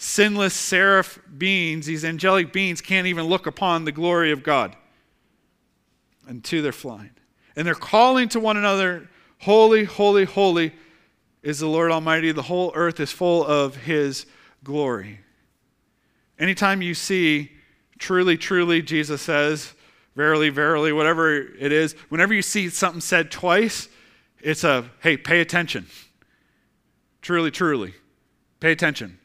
sinless 0.02 0.56
seraph 0.56 1.20
beings, 1.38 1.86
these 1.86 2.04
angelic 2.04 2.52
beings, 2.52 2.82
can't 2.82 3.06
even 3.06 3.26
look 3.26 3.46
upon 3.46 3.86
the 3.86 3.92
glory 3.92 4.32
of 4.32 4.42
God. 4.42 4.76
And 6.28 6.44
two, 6.44 6.64
they're 6.64 6.72
flying. 6.72 7.12
And 7.56 7.68
they're 7.68 7.76
calling 7.76 8.28
to 8.30 8.40
one 8.40 8.58
another, 8.58 9.08
Holy, 9.42 9.84
holy, 9.84 10.26
holy 10.26 10.74
is 11.44 11.60
the 11.60 11.68
Lord 11.68 11.92
Almighty. 11.92 12.32
The 12.32 12.42
whole 12.42 12.72
earth 12.74 13.00
is 13.00 13.12
full 13.12 13.46
of 13.46 13.76
His 13.76 14.26
glory. 14.64 15.20
Anytime 16.40 16.82
you 16.82 16.96
see, 16.96 17.52
truly, 18.00 18.38
truly, 18.38 18.82
Jesus 18.82 19.22
says, 19.22 19.76
verily, 20.16 20.50
verily, 20.50 20.92
whatever 20.92 21.40
it 21.40 21.72
is, 21.72 21.94
whenever 22.10 22.34
you 22.34 22.42
see 22.42 22.70
something 22.70 23.02
said 23.02 23.30
twice, 23.30 23.88
it's 24.40 24.64
a, 24.64 24.90
hey, 25.02 25.16
pay 25.16 25.42
attention. 25.42 25.86
Truly, 27.22 27.52
truly, 27.52 27.94
pay 28.60 28.72
attention. 28.72 29.20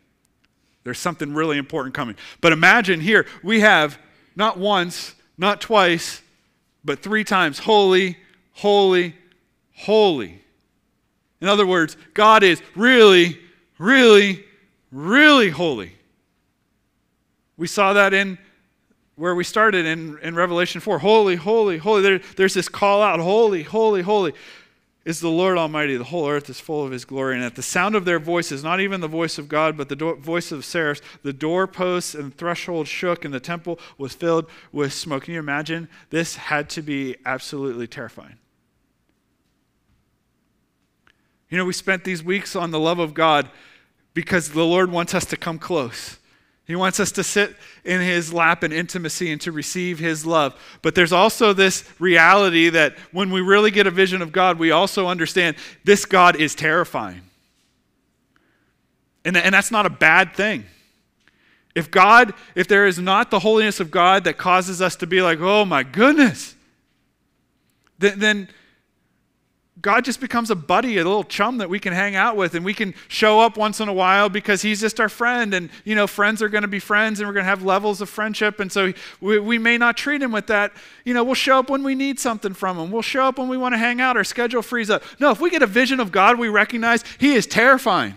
There's 0.86 1.00
something 1.00 1.34
really 1.34 1.58
important 1.58 1.96
coming. 1.96 2.14
But 2.40 2.52
imagine 2.52 3.00
here, 3.00 3.26
we 3.42 3.58
have 3.58 3.98
not 4.36 4.56
once, 4.56 5.16
not 5.36 5.60
twice, 5.60 6.22
but 6.84 7.02
three 7.02 7.24
times 7.24 7.58
holy, 7.58 8.16
holy, 8.52 9.16
holy. 9.74 10.40
In 11.40 11.48
other 11.48 11.66
words, 11.66 11.96
God 12.14 12.44
is 12.44 12.62
really, 12.76 13.36
really, 13.78 14.44
really 14.92 15.50
holy. 15.50 15.92
We 17.56 17.66
saw 17.66 17.92
that 17.94 18.14
in 18.14 18.38
where 19.16 19.34
we 19.34 19.42
started 19.42 19.86
in, 19.86 20.20
in 20.20 20.36
Revelation 20.36 20.80
4. 20.80 21.00
Holy, 21.00 21.34
holy, 21.34 21.78
holy. 21.78 22.02
There, 22.02 22.20
there's 22.36 22.54
this 22.54 22.68
call 22.68 23.02
out 23.02 23.18
holy, 23.18 23.64
holy, 23.64 24.02
holy 24.02 24.34
is 25.06 25.20
the 25.20 25.30
Lord 25.30 25.56
Almighty. 25.56 25.96
The 25.96 26.04
whole 26.04 26.28
earth 26.28 26.50
is 26.50 26.58
full 26.58 26.84
of 26.84 26.90
his 26.90 27.04
glory. 27.04 27.36
And 27.36 27.44
at 27.44 27.54
the 27.54 27.62
sound 27.62 27.94
of 27.94 28.04
their 28.04 28.18
voices, 28.18 28.64
not 28.64 28.80
even 28.80 29.00
the 29.00 29.06
voice 29.06 29.38
of 29.38 29.48
God, 29.48 29.76
but 29.76 29.88
the 29.88 29.94
do- 29.94 30.16
voice 30.16 30.50
of 30.50 30.64
seraphs, 30.64 31.00
the 31.22 31.32
doorposts 31.32 32.12
and 32.12 32.36
threshold 32.36 32.88
shook, 32.88 33.24
and 33.24 33.32
the 33.32 33.38
temple 33.38 33.78
was 33.96 34.14
filled 34.14 34.50
with 34.72 34.92
smoke. 34.92 35.22
Can 35.22 35.34
you 35.34 35.38
imagine? 35.38 35.88
This 36.10 36.34
had 36.34 36.68
to 36.70 36.82
be 36.82 37.14
absolutely 37.24 37.86
terrifying. 37.86 38.34
You 41.48 41.56
know, 41.56 41.64
we 41.64 41.72
spent 41.72 42.02
these 42.02 42.24
weeks 42.24 42.56
on 42.56 42.72
the 42.72 42.80
love 42.80 42.98
of 42.98 43.14
God 43.14 43.48
because 44.12 44.50
the 44.50 44.64
Lord 44.64 44.90
wants 44.90 45.14
us 45.14 45.24
to 45.26 45.36
come 45.36 45.60
close. 45.60 46.18
He 46.66 46.74
wants 46.74 46.98
us 46.98 47.12
to 47.12 47.22
sit 47.22 47.54
in 47.84 48.00
his 48.00 48.32
lap 48.32 48.64
in 48.64 48.72
intimacy 48.72 49.30
and 49.30 49.40
to 49.42 49.52
receive 49.52 50.00
his 50.00 50.26
love. 50.26 50.54
But 50.82 50.96
there's 50.96 51.12
also 51.12 51.52
this 51.52 51.84
reality 52.00 52.68
that 52.70 52.96
when 53.12 53.30
we 53.30 53.40
really 53.40 53.70
get 53.70 53.86
a 53.86 53.90
vision 53.90 54.20
of 54.20 54.32
God, 54.32 54.58
we 54.58 54.72
also 54.72 55.06
understand 55.06 55.56
this 55.84 56.04
God 56.04 56.34
is 56.34 56.56
terrifying. 56.56 57.22
And, 59.24 59.36
and 59.36 59.54
that's 59.54 59.70
not 59.70 59.86
a 59.86 59.90
bad 59.90 60.34
thing. 60.34 60.64
If 61.76 61.90
God, 61.90 62.34
if 62.56 62.66
there 62.66 62.86
is 62.86 62.98
not 62.98 63.30
the 63.30 63.38
holiness 63.38 63.78
of 63.78 63.90
God 63.90 64.24
that 64.24 64.36
causes 64.36 64.82
us 64.82 64.96
to 64.96 65.06
be 65.06 65.22
like, 65.22 65.38
oh 65.40 65.64
my 65.64 65.84
goodness, 65.84 66.56
then, 67.98 68.18
then 68.18 68.48
God 69.82 70.06
just 70.06 70.20
becomes 70.20 70.50
a 70.50 70.54
buddy, 70.54 70.96
a 70.96 71.04
little 71.04 71.22
chum 71.22 71.58
that 71.58 71.68
we 71.68 71.78
can 71.78 71.92
hang 71.92 72.16
out 72.16 72.34
with 72.34 72.54
and 72.54 72.64
we 72.64 72.72
can 72.72 72.94
show 73.08 73.40
up 73.40 73.58
once 73.58 73.78
in 73.78 73.88
a 73.88 73.92
while 73.92 74.30
because 74.30 74.62
he's 74.62 74.80
just 74.80 74.98
our 75.00 75.08
friend. 75.10 75.52
And, 75.52 75.68
you 75.84 75.94
know, 75.94 76.06
friends 76.06 76.40
are 76.40 76.48
going 76.48 76.62
to 76.62 76.68
be 76.68 76.78
friends 76.78 77.20
and 77.20 77.28
we're 77.28 77.34
going 77.34 77.44
to 77.44 77.50
have 77.50 77.62
levels 77.62 78.00
of 78.00 78.08
friendship. 78.08 78.58
And 78.58 78.72
so 78.72 78.94
we, 79.20 79.38
we 79.38 79.58
may 79.58 79.76
not 79.76 79.98
treat 79.98 80.22
him 80.22 80.32
with 80.32 80.46
that. 80.46 80.72
You 81.04 81.12
know, 81.12 81.22
we'll 81.22 81.34
show 81.34 81.58
up 81.58 81.68
when 81.68 81.82
we 81.82 81.94
need 81.94 82.18
something 82.18 82.54
from 82.54 82.78
him. 82.78 82.90
We'll 82.90 83.02
show 83.02 83.24
up 83.24 83.38
when 83.38 83.48
we 83.48 83.58
want 83.58 83.74
to 83.74 83.78
hang 83.78 84.00
out. 84.00 84.16
Our 84.16 84.24
schedule 84.24 84.62
frees 84.62 84.88
up. 84.88 85.02
No, 85.20 85.30
if 85.30 85.40
we 85.40 85.50
get 85.50 85.62
a 85.62 85.66
vision 85.66 86.00
of 86.00 86.10
God, 86.10 86.38
we 86.38 86.48
recognize 86.48 87.04
he 87.18 87.34
is 87.34 87.46
terrifying. 87.46 88.14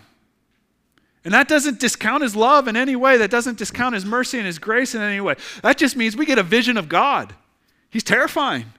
And 1.26 1.34
that 1.34 1.50
doesn't 1.50 1.82
discount 1.82 2.24
his 2.24 2.38
love 2.38 2.70
in 2.70 2.78
any 2.78 2.96
way. 2.96 3.18
That 3.18 3.30
doesn't 3.30 3.58
discount 3.58 3.96
his 3.96 4.06
mercy 4.06 4.38
and 4.38 4.48
his 4.48 4.60
grace 4.60 4.96
in 4.96 5.02
any 5.02 5.20
way. 5.20 5.36
That 5.62 5.78
just 5.78 5.98
means 5.98 6.16
we 6.16 6.26
get 6.26 6.38
a 6.38 6.44
vision 6.44 6.78
of 6.78 6.88
God. 6.88 7.36
He's 7.90 8.04
terrifying. 8.04 8.72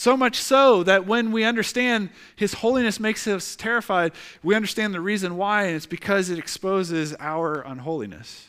So 0.00 0.16
much 0.16 0.36
so 0.36 0.82
that 0.84 1.06
when 1.06 1.30
we 1.30 1.44
understand 1.44 2.08
His 2.34 2.54
holiness 2.54 2.98
makes 2.98 3.26
us 3.26 3.54
terrified, 3.54 4.12
we 4.42 4.54
understand 4.54 4.94
the 4.94 5.00
reason 5.02 5.36
why, 5.36 5.64
and 5.64 5.76
it's 5.76 5.84
because 5.84 6.30
it 6.30 6.38
exposes 6.38 7.14
our 7.20 7.60
unholiness. 7.60 8.46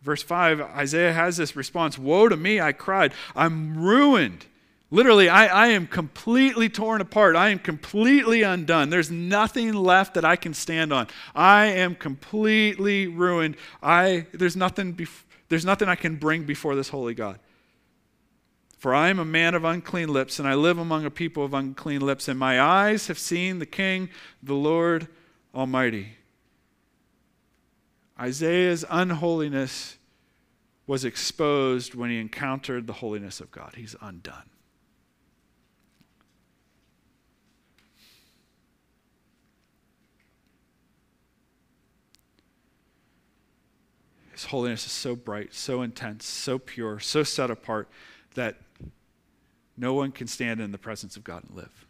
verse 0.00 0.22
5, 0.22 0.60
Isaiah 0.60 1.12
has 1.12 1.38
this 1.38 1.56
response 1.56 1.98
Woe 1.98 2.28
to 2.28 2.36
me, 2.36 2.60
I 2.60 2.70
cried. 2.70 3.14
I'm 3.34 3.82
ruined. 3.82 4.46
Literally, 4.92 5.28
I, 5.28 5.46
I 5.46 5.66
am 5.70 5.88
completely 5.88 6.68
torn 6.68 7.00
apart. 7.00 7.34
I 7.34 7.48
am 7.48 7.58
completely 7.58 8.42
undone. 8.42 8.90
There's 8.90 9.10
nothing 9.10 9.72
left 9.72 10.14
that 10.14 10.24
I 10.24 10.36
can 10.36 10.54
stand 10.54 10.92
on. 10.92 11.08
I 11.34 11.64
am 11.64 11.96
completely 11.96 13.08
ruined. 13.08 13.56
I, 13.82 14.26
there's, 14.32 14.54
nothing 14.54 14.94
bef- 14.94 15.24
there's 15.48 15.64
nothing 15.64 15.88
I 15.88 15.96
can 15.96 16.14
bring 16.14 16.44
before 16.44 16.76
this 16.76 16.90
holy 16.90 17.14
God. 17.14 17.40
For 18.78 18.94
I 18.94 19.08
am 19.08 19.18
a 19.18 19.24
man 19.24 19.56
of 19.56 19.64
unclean 19.64 20.08
lips, 20.08 20.38
and 20.38 20.46
I 20.46 20.54
live 20.54 20.78
among 20.78 21.04
a 21.04 21.10
people 21.10 21.44
of 21.44 21.52
unclean 21.52 22.00
lips, 22.00 22.28
and 22.28 22.38
my 22.38 22.60
eyes 22.60 23.08
have 23.08 23.18
seen 23.18 23.58
the 23.58 23.66
King, 23.66 24.08
the 24.40 24.54
Lord 24.54 25.08
Almighty. 25.52 26.12
Isaiah's 28.20 28.84
unholiness 28.88 29.98
was 30.86 31.04
exposed 31.04 31.96
when 31.96 32.10
he 32.10 32.20
encountered 32.20 32.86
the 32.86 32.92
holiness 32.94 33.40
of 33.40 33.50
God. 33.50 33.74
He's 33.76 33.96
undone. 34.00 34.48
His 44.30 44.44
holiness 44.44 44.86
is 44.86 44.92
so 44.92 45.16
bright, 45.16 45.52
so 45.52 45.82
intense, 45.82 46.24
so 46.24 46.60
pure, 46.60 47.00
so 47.00 47.24
set 47.24 47.50
apart 47.50 47.88
that 48.34 48.54
no 49.78 49.94
one 49.94 50.12
can 50.12 50.26
stand 50.26 50.60
in 50.60 50.72
the 50.72 50.78
presence 50.78 51.16
of 51.16 51.24
God 51.24 51.44
and 51.44 51.56
live. 51.56 51.86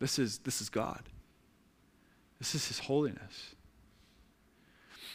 This 0.00 0.18
is, 0.18 0.38
this 0.38 0.60
is 0.60 0.68
God. 0.68 1.02
This 2.38 2.54
is 2.54 2.68
His 2.68 2.80
holiness. 2.80 3.54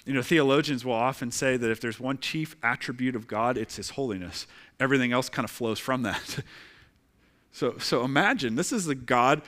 You 0.06 0.14
know, 0.14 0.22
theologians 0.22 0.86
will 0.86 0.94
often 0.94 1.30
say 1.30 1.58
that 1.58 1.70
if 1.70 1.82
there's 1.82 2.00
one 2.00 2.18
chief 2.18 2.56
attribute 2.64 3.16
of 3.16 3.28
God, 3.28 3.58
it's 3.58 3.76
His 3.76 3.92
holiness. 3.92 4.48
Everything 4.80 5.12
else 5.12 5.30
kind 5.30 5.44
of 5.44 5.52
flows 5.52 5.78
from 5.78 6.04
that. 6.04 6.40
so, 7.52 7.78
so 7.78 8.04
imagine 8.04 8.56
this 8.56 8.72
is 8.72 8.86
the 8.86 8.96
God 8.96 9.42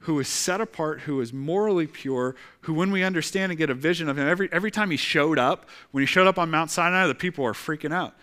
who 0.00 0.18
is 0.18 0.28
set 0.28 0.60
apart, 0.60 1.00
who 1.00 1.20
is 1.20 1.32
morally 1.32 1.86
pure, 1.86 2.34
who, 2.62 2.74
when 2.74 2.90
we 2.90 3.02
understand 3.02 3.52
and 3.52 3.58
get 3.58 3.70
a 3.70 3.74
vision 3.74 4.08
of 4.08 4.18
Him, 4.18 4.28
every, 4.28 4.48
every 4.52 4.70
time 4.70 4.90
He 4.90 4.96
showed 4.96 5.38
up, 5.38 5.68
when 5.90 6.02
He 6.02 6.06
showed 6.06 6.26
up 6.26 6.38
on 6.38 6.50
Mount 6.50 6.70
Sinai, 6.70 7.06
the 7.06 7.14
people 7.14 7.44
are 7.44 7.52
freaking 7.52 7.92
out 7.92 8.14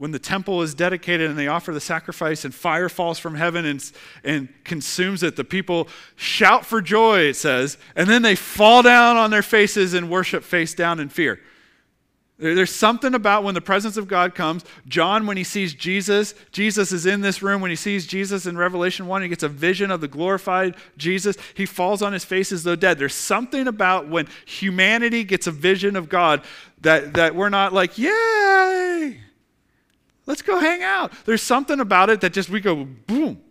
when 0.00 0.12
the 0.12 0.18
temple 0.18 0.62
is 0.62 0.72
dedicated 0.72 1.28
and 1.28 1.38
they 1.38 1.46
offer 1.46 1.74
the 1.74 1.80
sacrifice 1.80 2.46
and 2.46 2.54
fire 2.54 2.88
falls 2.88 3.18
from 3.18 3.34
heaven 3.34 3.66
and, 3.66 3.92
and 4.24 4.48
consumes 4.64 5.22
it, 5.22 5.36
the 5.36 5.44
people 5.44 5.88
shout 6.16 6.64
for 6.64 6.80
joy, 6.80 7.20
it 7.20 7.36
says, 7.36 7.76
and 7.94 8.08
then 8.08 8.22
they 8.22 8.34
fall 8.34 8.82
down 8.82 9.18
on 9.18 9.30
their 9.30 9.42
faces 9.42 9.92
and 9.92 10.10
worship 10.10 10.42
face 10.42 10.72
down 10.72 11.00
in 11.00 11.10
fear. 11.10 11.38
There's 12.40 12.74
something 12.74 13.14
about 13.14 13.44
when 13.44 13.54
the 13.54 13.60
presence 13.60 13.98
of 13.98 14.08
God 14.08 14.34
comes. 14.34 14.64
John, 14.88 15.26
when 15.26 15.36
he 15.36 15.44
sees 15.44 15.74
Jesus, 15.74 16.34
Jesus 16.52 16.90
is 16.90 17.04
in 17.04 17.20
this 17.20 17.42
room. 17.42 17.60
When 17.60 17.68
he 17.70 17.76
sees 17.76 18.06
Jesus 18.06 18.46
in 18.46 18.56
Revelation 18.56 19.06
1, 19.06 19.20
he 19.20 19.28
gets 19.28 19.42
a 19.42 19.48
vision 19.48 19.90
of 19.90 20.00
the 20.00 20.08
glorified 20.08 20.74
Jesus. 20.96 21.36
He 21.52 21.66
falls 21.66 22.00
on 22.00 22.14
his 22.14 22.24
face 22.24 22.50
as 22.50 22.62
though 22.62 22.76
dead. 22.76 22.98
There's 22.98 23.14
something 23.14 23.68
about 23.68 24.08
when 24.08 24.26
humanity 24.46 25.22
gets 25.22 25.46
a 25.46 25.50
vision 25.50 25.96
of 25.96 26.08
God 26.08 26.42
that, 26.80 27.12
that 27.12 27.34
we're 27.34 27.50
not 27.50 27.74
like, 27.74 27.98
yay! 27.98 29.20
Let's 30.24 30.40
go 30.40 30.58
hang 30.58 30.82
out. 30.82 31.12
There's 31.26 31.42
something 31.42 31.78
about 31.78 32.08
it 32.08 32.22
that 32.22 32.32
just 32.32 32.48
we 32.48 32.60
go 32.60 32.86
boom 32.86 33.42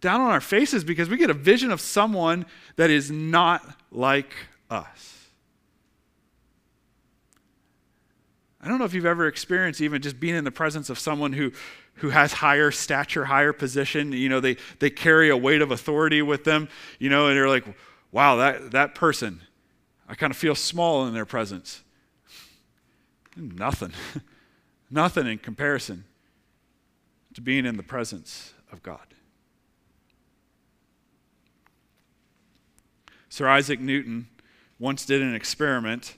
down 0.00 0.20
on 0.20 0.30
our 0.30 0.40
faces 0.40 0.84
because 0.84 1.08
we 1.08 1.16
get 1.16 1.30
a 1.30 1.34
vision 1.34 1.72
of 1.72 1.80
someone 1.80 2.46
that 2.76 2.90
is 2.90 3.10
not 3.10 3.64
like 3.90 4.32
us. 4.70 5.09
I 8.62 8.68
don't 8.68 8.78
know 8.78 8.84
if 8.84 8.92
you've 8.92 9.06
ever 9.06 9.26
experienced 9.26 9.80
even 9.80 10.02
just 10.02 10.20
being 10.20 10.34
in 10.34 10.44
the 10.44 10.50
presence 10.50 10.90
of 10.90 10.98
someone 10.98 11.32
who, 11.32 11.52
who 11.94 12.10
has 12.10 12.34
higher 12.34 12.70
stature, 12.70 13.24
higher 13.24 13.52
position. 13.52 14.12
You 14.12 14.28
know, 14.28 14.40
they, 14.40 14.56
they 14.80 14.90
carry 14.90 15.30
a 15.30 15.36
weight 15.36 15.62
of 15.62 15.70
authority 15.70 16.20
with 16.20 16.44
them, 16.44 16.68
you 16.98 17.08
know, 17.08 17.28
and 17.28 17.36
you're 17.36 17.48
like, 17.48 17.64
wow, 18.12 18.36
that, 18.36 18.72
that 18.72 18.94
person, 18.94 19.40
I 20.08 20.14
kind 20.14 20.30
of 20.30 20.36
feel 20.36 20.54
small 20.54 21.06
in 21.06 21.14
their 21.14 21.24
presence. 21.24 21.82
Nothing. 23.36 23.92
Nothing 24.90 25.26
in 25.26 25.38
comparison 25.38 26.04
to 27.34 27.40
being 27.40 27.64
in 27.64 27.76
the 27.76 27.82
presence 27.82 28.52
of 28.72 28.82
God. 28.82 29.00
Sir 33.28 33.48
Isaac 33.48 33.80
Newton 33.80 34.28
once 34.78 35.06
did 35.06 35.22
an 35.22 35.34
experiment 35.34 36.16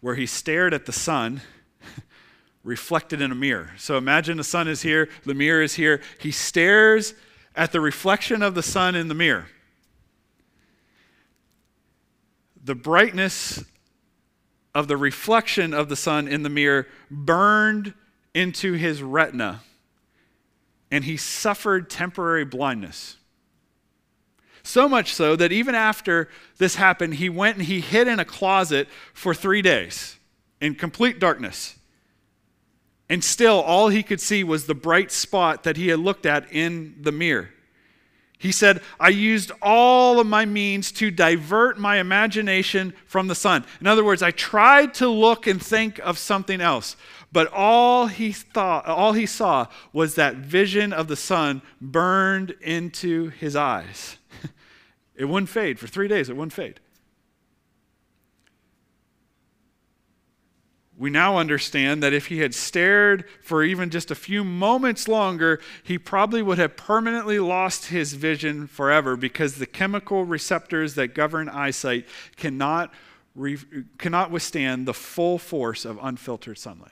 where 0.00 0.14
he 0.14 0.26
stared 0.26 0.72
at 0.72 0.86
the 0.86 0.92
sun 0.92 1.40
reflected 2.64 3.20
in 3.20 3.32
a 3.32 3.34
mirror. 3.34 3.72
So 3.76 3.96
imagine 3.96 4.36
the 4.36 4.44
sun 4.44 4.68
is 4.68 4.82
here, 4.82 5.08
the 5.24 5.34
mirror 5.34 5.62
is 5.62 5.74
here. 5.74 6.00
He 6.20 6.30
stares 6.30 7.14
at 7.54 7.72
the 7.72 7.80
reflection 7.80 8.42
of 8.42 8.54
the 8.54 8.62
sun 8.62 8.94
in 8.94 9.08
the 9.08 9.14
mirror. 9.14 9.46
The 12.62 12.74
brightness 12.74 13.64
of 14.74 14.88
the 14.88 14.96
reflection 14.96 15.72
of 15.74 15.88
the 15.88 15.96
sun 15.96 16.28
in 16.28 16.42
the 16.42 16.50
mirror 16.50 16.86
burned 17.10 17.94
into 18.34 18.74
his 18.74 19.02
retina 19.02 19.62
and 20.90 21.04
he 21.04 21.16
suffered 21.16 21.90
temporary 21.90 22.44
blindness. 22.44 23.16
So 24.68 24.86
much 24.86 25.14
so 25.14 25.34
that 25.34 25.50
even 25.50 25.74
after 25.74 26.28
this 26.58 26.74
happened, 26.74 27.14
he 27.14 27.30
went 27.30 27.56
and 27.56 27.64
he 27.64 27.80
hid 27.80 28.06
in 28.06 28.20
a 28.20 28.24
closet 28.26 28.86
for 29.14 29.32
three 29.34 29.62
days 29.62 30.18
in 30.60 30.74
complete 30.74 31.18
darkness. 31.18 31.78
And 33.08 33.24
still, 33.24 33.62
all 33.62 33.88
he 33.88 34.02
could 34.02 34.20
see 34.20 34.44
was 34.44 34.66
the 34.66 34.74
bright 34.74 35.10
spot 35.10 35.62
that 35.62 35.78
he 35.78 35.88
had 35.88 36.00
looked 36.00 36.26
at 36.26 36.52
in 36.52 36.96
the 37.00 37.10
mirror. 37.12 37.48
He 38.36 38.52
said, 38.52 38.82
I 39.00 39.08
used 39.08 39.52
all 39.62 40.20
of 40.20 40.26
my 40.26 40.44
means 40.44 40.92
to 40.92 41.10
divert 41.10 41.78
my 41.78 41.96
imagination 41.96 42.92
from 43.06 43.26
the 43.26 43.34
sun. 43.34 43.64
In 43.80 43.86
other 43.86 44.04
words, 44.04 44.22
I 44.22 44.32
tried 44.32 44.92
to 44.94 45.08
look 45.08 45.46
and 45.46 45.62
think 45.62 45.98
of 46.00 46.18
something 46.18 46.60
else. 46.60 46.94
But 47.32 47.50
all 47.54 48.08
he 48.08 48.32
thought, 48.32 48.84
all 48.84 49.14
he 49.14 49.24
saw 49.24 49.68
was 49.94 50.14
that 50.16 50.36
vision 50.36 50.92
of 50.92 51.08
the 51.08 51.16
sun 51.16 51.62
burned 51.80 52.50
into 52.60 53.30
his 53.30 53.56
eyes. 53.56 54.18
it 55.18 55.24
wouldn't 55.24 55.50
fade 55.50 55.78
for 55.80 55.88
three 55.88 56.08
days, 56.08 56.30
it 56.30 56.36
wouldn't 56.36 56.52
fade. 56.52 56.80
We 60.96 61.10
now 61.10 61.36
understand 61.36 62.02
that 62.02 62.12
if 62.12 62.26
he 62.26 62.38
had 62.38 62.54
stared 62.54 63.24
for 63.42 63.62
even 63.62 63.90
just 63.90 64.10
a 64.10 64.16
few 64.16 64.42
moments 64.42 65.06
longer, 65.06 65.60
he 65.82 65.98
probably 65.98 66.42
would 66.42 66.58
have 66.58 66.76
permanently 66.76 67.38
lost 67.38 67.86
his 67.86 68.14
vision 68.14 68.66
forever 68.66 69.16
because 69.16 69.56
the 69.56 69.66
chemical 69.66 70.24
receptors 70.24 70.94
that 70.94 71.14
govern 71.14 71.48
eyesight 71.48 72.06
cannot, 72.36 72.92
re- 73.36 73.58
cannot 73.96 74.32
withstand 74.32 74.86
the 74.86 74.94
full 74.94 75.38
force 75.38 75.84
of 75.84 75.98
unfiltered 76.02 76.58
sunlight. 76.58 76.90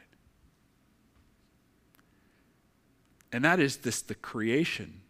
And 3.32 3.44
that 3.44 3.58
is 3.58 3.78
this 3.78 4.02
the 4.02 4.14
creation 4.14 5.00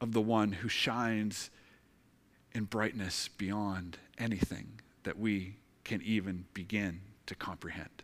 of 0.00 0.12
the 0.12 0.20
one 0.20 0.52
who 0.52 0.68
shines 0.68 1.50
in 2.54 2.64
brightness 2.64 3.28
beyond 3.28 3.98
anything 4.18 4.80
that 5.02 5.18
we 5.18 5.56
can 5.82 6.00
even 6.02 6.44
begin 6.54 7.00
to 7.26 7.34
comprehend. 7.34 8.02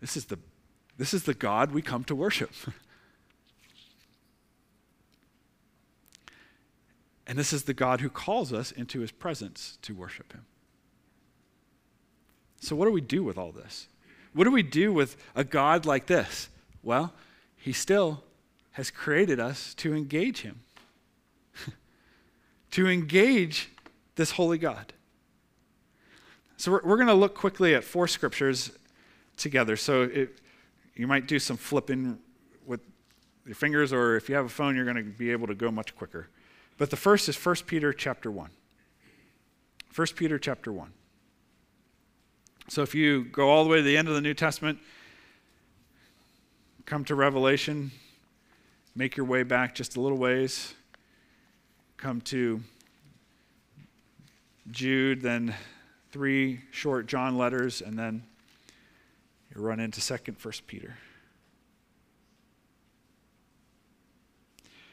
This 0.00 0.16
is 0.16 0.26
the, 0.26 0.38
this 0.96 1.12
is 1.12 1.24
the 1.24 1.34
God 1.34 1.72
we 1.72 1.82
come 1.82 2.04
to 2.04 2.14
worship. 2.14 2.52
and 7.26 7.36
this 7.38 7.52
is 7.52 7.64
the 7.64 7.74
God 7.74 8.00
who 8.00 8.08
calls 8.08 8.52
us 8.52 8.72
into 8.72 9.00
his 9.00 9.10
presence 9.10 9.76
to 9.82 9.94
worship 9.94 10.32
him. 10.32 10.46
So, 12.60 12.76
what 12.76 12.86
do 12.86 12.92
we 12.92 13.00
do 13.00 13.24
with 13.24 13.36
all 13.38 13.52
this? 13.52 13.88
What 14.32 14.44
do 14.44 14.50
we 14.50 14.62
do 14.62 14.92
with 14.92 15.16
a 15.34 15.44
God 15.44 15.86
like 15.86 16.06
this? 16.06 16.48
Well, 16.82 17.12
he 17.56 17.72
still 17.72 18.22
has 18.72 18.90
created 18.90 19.40
us 19.40 19.74
to 19.74 19.94
engage 19.94 20.42
him, 20.42 20.60
to 22.70 22.88
engage 22.88 23.70
this 24.16 24.32
holy 24.32 24.58
God. 24.58 24.92
So 26.56 26.72
we're, 26.72 26.82
we're 26.84 26.96
going 26.96 27.08
to 27.08 27.14
look 27.14 27.34
quickly 27.34 27.74
at 27.74 27.84
four 27.84 28.06
scriptures 28.06 28.70
together. 29.36 29.76
So 29.76 30.02
it, 30.02 30.38
you 30.94 31.06
might 31.06 31.26
do 31.26 31.38
some 31.38 31.56
flipping 31.56 32.18
with 32.66 32.80
your 33.46 33.54
fingers, 33.54 33.92
or 33.92 34.16
if 34.16 34.28
you 34.28 34.34
have 34.34 34.44
a 34.44 34.50
phone, 34.50 34.76
you're 34.76 34.84
going 34.84 34.98
to 34.98 35.02
be 35.02 35.32
able 35.32 35.46
to 35.46 35.54
go 35.54 35.70
much 35.70 35.96
quicker. 35.96 36.28
But 36.76 36.90
the 36.90 36.96
first 36.96 37.28
is 37.28 37.44
1 37.44 37.56
Peter 37.66 37.92
chapter 37.92 38.30
1. 38.30 38.50
1 39.94 40.06
Peter 40.16 40.38
chapter 40.38 40.72
1. 40.72 40.92
So 42.68 42.82
if 42.82 42.94
you 42.94 43.24
go 43.24 43.48
all 43.48 43.64
the 43.64 43.70
way 43.70 43.78
to 43.78 43.82
the 43.82 43.96
end 43.96 44.08
of 44.08 44.14
the 44.14 44.20
New 44.20 44.34
Testament, 44.34 44.78
come 46.86 47.04
to 47.06 47.14
Revelation, 47.14 47.90
make 48.94 49.16
your 49.16 49.26
way 49.26 49.42
back 49.42 49.74
just 49.74 49.96
a 49.96 50.00
little 50.00 50.18
ways, 50.18 50.74
come 51.96 52.20
to 52.22 52.60
Jude, 54.70 55.22
then 55.22 55.54
three 56.10 56.60
short 56.70 57.06
John 57.06 57.36
letters, 57.36 57.80
and 57.80 57.98
then 57.98 58.22
you 59.54 59.60
run 59.60 59.80
into 59.80 60.00
2nd, 60.00 60.38
1st 60.38 60.66
Peter. 60.66 60.96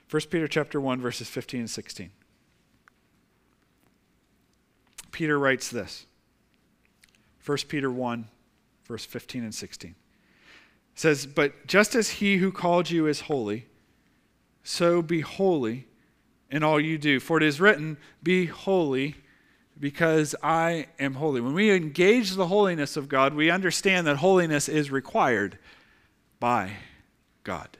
1 0.09 0.21
Peter 0.29 0.47
chapter 0.47 0.79
1 0.79 1.01
verses 1.01 1.27
15 1.27 1.61
and 1.61 1.69
16. 1.69 2.09
Peter 5.11 5.37
writes 5.37 5.69
this. 5.69 6.05
1 7.45 7.57
Peter 7.67 7.91
1 7.91 8.27
verse 8.85 9.05
15 9.05 9.43
and 9.43 9.53
16. 9.53 9.91
It 9.91 9.95
says, 10.99 11.25
"But 11.25 11.67
just 11.67 11.93
as 11.93 12.09
he 12.11 12.37
who 12.37 12.51
called 12.51 12.89
you 12.89 13.05
is 13.05 13.21
holy, 13.21 13.67
so 14.67 15.01
be 15.01 15.21
holy 15.21 15.87
in 16.51 16.61
all 16.61 16.79
you 16.79 16.97
do, 16.97 17.21
for 17.21 17.37
it 17.37 17.43
is 17.43 17.61
written, 17.61 17.97
be 18.21 18.47
holy 18.47 19.15
because 19.79 20.35
I 20.43 20.87
am 20.99 21.13
holy." 21.15 21.39
When 21.39 21.53
we 21.53 21.71
engage 21.71 22.31
the 22.31 22.47
holiness 22.47 22.97
of 22.97 23.07
God, 23.07 23.33
we 23.33 23.49
understand 23.49 24.05
that 24.07 24.17
holiness 24.17 24.67
is 24.67 24.91
required 24.91 25.57
by 26.39 26.77
God. 27.43 27.77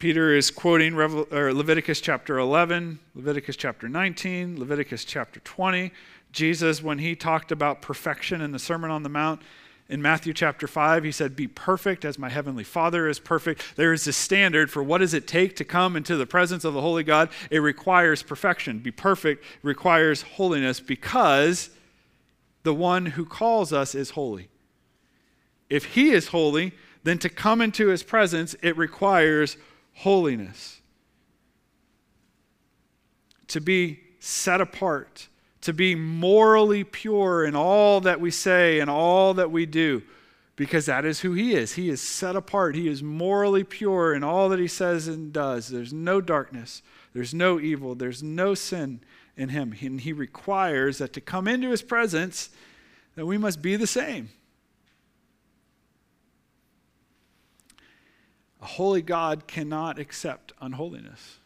Peter 0.00 0.34
is 0.34 0.50
quoting 0.50 0.96
Leviticus 0.96 2.00
chapter 2.00 2.36
11, 2.36 2.98
Leviticus 3.14 3.56
chapter 3.56 3.88
19, 3.88 4.58
Leviticus 4.58 5.04
chapter 5.04 5.40
20. 5.40 5.92
Jesus, 6.32 6.82
when 6.82 6.98
he 6.98 7.14
talked 7.14 7.52
about 7.52 7.80
perfection 7.80 8.40
in 8.40 8.50
the 8.50 8.58
Sermon 8.58 8.90
on 8.90 9.02
the 9.02 9.08
Mount, 9.08 9.40
in 9.88 10.00
Matthew 10.00 10.32
chapter 10.32 10.66
5, 10.66 11.04
he 11.04 11.12
said, 11.12 11.36
Be 11.36 11.46
perfect 11.46 12.04
as 12.04 12.18
my 12.18 12.30
heavenly 12.30 12.64
Father 12.64 13.06
is 13.06 13.18
perfect. 13.18 13.76
There 13.76 13.92
is 13.92 14.06
a 14.06 14.14
standard 14.14 14.70
for 14.70 14.82
what 14.82 14.98
does 14.98 15.12
it 15.12 15.26
take 15.26 15.56
to 15.56 15.64
come 15.64 15.94
into 15.94 16.16
the 16.16 16.26
presence 16.26 16.64
of 16.64 16.72
the 16.72 16.80
Holy 16.80 17.04
God. 17.04 17.28
It 17.50 17.58
requires 17.58 18.22
perfection. 18.22 18.78
Be 18.78 18.90
perfect 18.90 19.44
requires 19.62 20.22
holiness 20.22 20.80
because 20.80 21.68
the 22.62 22.72
one 22.72 23.06
who 23.06 23.26
calls 23.26 23.74
us 23.74 23.94
is 23.94 24.10
holy. 24.10 24.48
If 25.68 25.84
he 25.84 26.12
is 26.12 26.28
holy, 26.28 26.72
then 27.02 27.18
to 27.18 27.28
come 27.28 27.60
into 27.60 27.88
his 27.88 28.02
presence, 28.02 28.54
it 28.62 28.76
requires 28.78 29.58
holiness. 29.92 30.80
To 33.48 33.60
be 33.60 34.00
set 34.18 34.62
apart, 34.62 35.28
to 35.64 35.72
be 35.72 35.94
morally 35.94 36.84
pure 36.84 37.42
in 37.42 37.56
all 37.56 38.02
that 38.02 38.20
we 38.20 38.30
say 38.30 38.80
and 38.80 38.90
all 38.90 39.32
that 39.32 39.50
we 39.50 39.64
do, 39.64 40.02
because 40.56 40.84
that 40.84 41.06
is 41.06 41.20
who 41.20 41.32
He 41.32 41.54
is. 41.54 41.72
He 41.72 41.88
is 41.88 42.02
set 42.02 42.36
apart, 42.36 42.74
He 42.74 42.86
is 42.86 43.02
morally 43.02 43.64
pure 43.64 44.12
in 44.12 44.22
all 44.22 44.50
that 44.50 44.58
He 44.58 44.68
says 44.68 45.08
and 45.08 45.32
does. 45.32 45.68
There's 45.68 45.92
no 45.92 46.20
darkness, 46.20 46.82
there's 47.14 47.32
no 47.32 47.58
evil, 47.58 47.94
there's 47.94 48.22
no 48.22 48.54
sin 48.54 49.00
in 49.38 49.48
Him. 49.48 49.74
And 49.80 50.02
He 50.02 50.12
requires 50.12 50.98
that 50.98 51.14
to 51.14 51.22
come 51.22 51.48
into 51.48 51.70
His 51.70 51.80
presence, 51.80 52.50
that 53.16 53.24
we 53.24 53.38
must 53.38 53.62
be 53.62 53.76
the 53.76 53.86
same. 53.86 54.28
A 58.60 58.66
holy 58.66 59.00
God 59.00 59.46
cannot 59.46 59.98
accept 59.98 60.52
unholiness. 60.60 61.38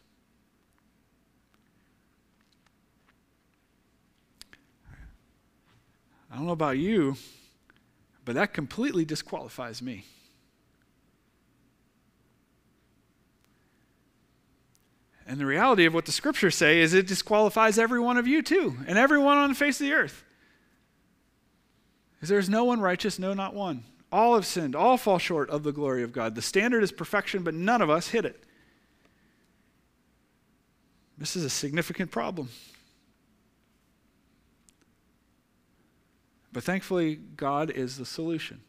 I 6.31 6.35
don't 6.35 6.45
know 6.45 6.51
about 6.51 6.77
you, 6.77 7.15
but 8.25 8.35
that 8.35 8.53
completely 8.53 9.05
disqualifies 9.05 9.81
me. 9.81 10.05
And 15.25 15.39
the 15.39 15.45
reality 15.45 15.85
of 15.85 15.93
what 15.93 16.05
the 16.05 16.11
scriptures 16.11 16.55
say 16.55 16.79
is 16.79 16.93
it 16.93 17.05
disqualifies 17.05 17.77
every 17.77 17.99
one 17.99 18.17
of 18.17 18.27
you 18.27 18.41
too, 18.41 18.77
and 18.87 18.97
everyone 18.97 19.37
on 19.37 19.49
the 19.49 19.55
face 19.55 19.79
of 19.79 19.85
the 19.85 19.93
earth. 19.93 20.23
Because 22.15 22.29
there's 22.29 22.49
no 22.49 22.63
one 22.63 22.81
righteous, 22.81 23.19
no, 23.19 23.33
not 23.33 23.53
one. 23.53 23.83
All 24.11 24.33
have 24.33 24.45
sinned, 24.45 24.75
all 24.75 24.97
fall 24.97 25.19
short 25.19 25.49
of 25.51 25.61
the 25.63 25.71
glory 25.71 26.01
of 26.01 26.11
God. 26.11 26.33
The 26.33 26.41
standard 26.41 26.83
is 26.83 26.91
perfection, 26.91 27.43
but 27.43 27.53
none 27.53 27.81
of 27.81 27.89
us 27.91 28.07
hit 28.07 28.25
it. 28.25 28.43
This 31.15 31.35
is 31.35 31.43
a 31.43 31.49
significant 31.49 32.09
problem. 32.09 32.49
But 36.51 36.63
thankfully, 36.63 37.15
God 37.15 37.69
is 37.69 37.97
the 37.97 38.05
solution. 38.05 38.61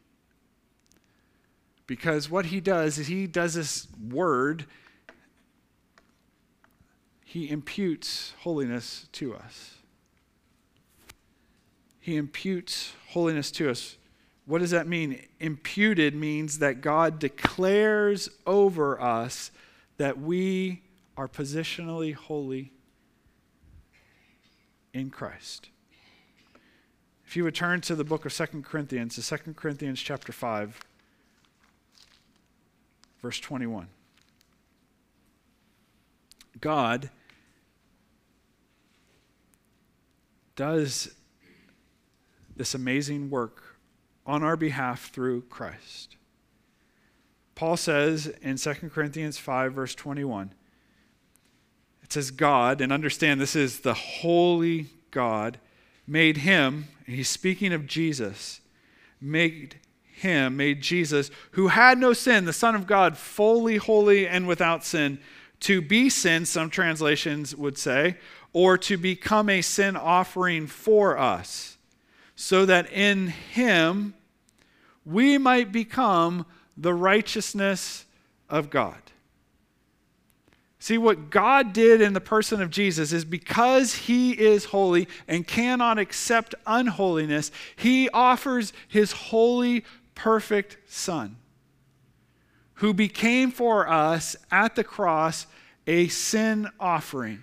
Because 1.87 2.31
what 2.31 2.47
he 2.47 2.61
does 2.61 2.99
is 2.99 3.09
he 3.09 3.27
does 3.27 3.55
this 3.55 3.89
word, 4.09 4.67
he 7.25 7.51
imputes 7.51 8.35
holiness 8.41 9.09
to 9.13 9.35
us. 9.35 9.77
He 11.99 12.17
imputes 12.17 12.93
holiness 13.09 13.51
to 13.53 13.71
us. 13.71 13.97
What 14.47 14.61
does 14.61 14.71
that 14.71 14.87
mean? 14.87 15.27
Imputed 15.39 16.15
means 16.15 16.59
that 16.59 16.81
God 16.81 17.19
declares 17.19 18.29
over 18.47 19.01
us 19.01 19.51
that 19.97 20.19
we 20.21 20.83
are 21.17 21.29
positionally 21.29 22.15
holy 22.15 22.73
in 24.93 25.11
Christ. 25.11 25.70
If 27.31 27.37
you 27.37 27.45
would 27.45 27.55
turn 27.55 27.81
to 27.83 27.95
the 27.95 28.03
book 28.03 28.27
of 28.27 28.33
Second 28.33 28.65
Corinthians, 28.65 29.15
to 29.15 29.39
2 29.39 29.55
Corinthians 29.55 30.03
chapter 30.03 30.33
5, 30.33 30.81
verse 33.23 33.39
21. 33.39 33.87
God 36.61 37.09
does 40.57 41.15
this 42.57 42.75
amazing 42.75 43.31
work 43.31 43.77
on 44.27 44.43
our 44.43 44.57
behalf 44.57 45.13
through 45.13 45.43
Christ. 45.43 46.17
Paul 47.55 47.77
says 47.77 48.27
in 48.43 48.57
2 48.57 48.75
Corinthians 48.93 49.39
5, 49.39 49.73
verse 49.73 49.95
21, 49.95 50.53
it 52.03 52.13
says, 52.13 52.33
God, 52.33 52.81
and 52.81 52.93
understand 52.93 53.41
this 53.41 53.55
is 53.55 53.83
the 53.83 53.95
holy 53.95 54.87
God, 55.13 55.61
made 56.11 56.39
him, 56.39 56.89
and 57.07 57.15
he's 57.15 57.29
speaking 57.29 57.73
of 57.73 57.87
Jesus, 57.87 58.61
made 59.21 59.77
him, 60.13 60.57
made 60.57 60.81
Jesus, 60.81 61.31
who 61.53 61.69
had 61.69 61.99
no 61.99 62.13
sin, 62.13 62.45
the 62.45 62.53
Son 62.53 62.75
of 62.75 62.87
God, 62.87 63.17
fully 63.17 63.77
holy 63.77 64.27
and 64.27 64.49
without 64.49 64.85
sin, 64.85 65.21
to 65.61 65.81
be 65.81 66.11
sin, 66.11 66.45
some 66.45 66.69
translations 66.69 67.55
would 67.55 67.79
say, 67.79 68.17
or 68.53 68.77
to 68.77 68.97
become 68.97 69.49
a 69.49 69.63
sin 69.63 69.97
offering 69.97 70.67
for 70.67 71.17
us, 71.17 71.79
so 72.35 72.67
that 72.67 72.91
in 72.91 73.29
him 73.29 74.15
we 75.05 75.39
might 75.39 75.71
become 75.71 76.45
the 76.77 76.93
righteousness 76.93 78.05
of 78.49 78.69
God. 78.69 79.01
See, 80.83 80.97
what 80.97 81.29
God 81.29 81.75
did 81.75 82.01
in 82.01 82.15
the 82.15 82.23
person 82.23 82.63
of 82.63 82.71
Jesus 82.71 83.13
is 83.13 83.27
because 83.27 83.95
he 83.95 84.33
is 84.33 84.65
holy 84.65 85.09
and 85.29 85.47
cannot 85.47 85.99
accept 85.99 86.55
unholiness, 86.67 87.53
he 87.77 88.09
offers 88.09 88.73
his 88.89 89.13
holy, 89.13 89.85
perfect 90.15 90.79
Son, 90.89 91.37
who 92.75 92.95
became 92.95 93.51
for 93.51 93.89
us 93.89 94.37
at 94.51 94.75
the 94.75 94.83
cross 94.83 95.47
a 95.87 96.09
sin 96.09 96.67
offering. 96.81 97.43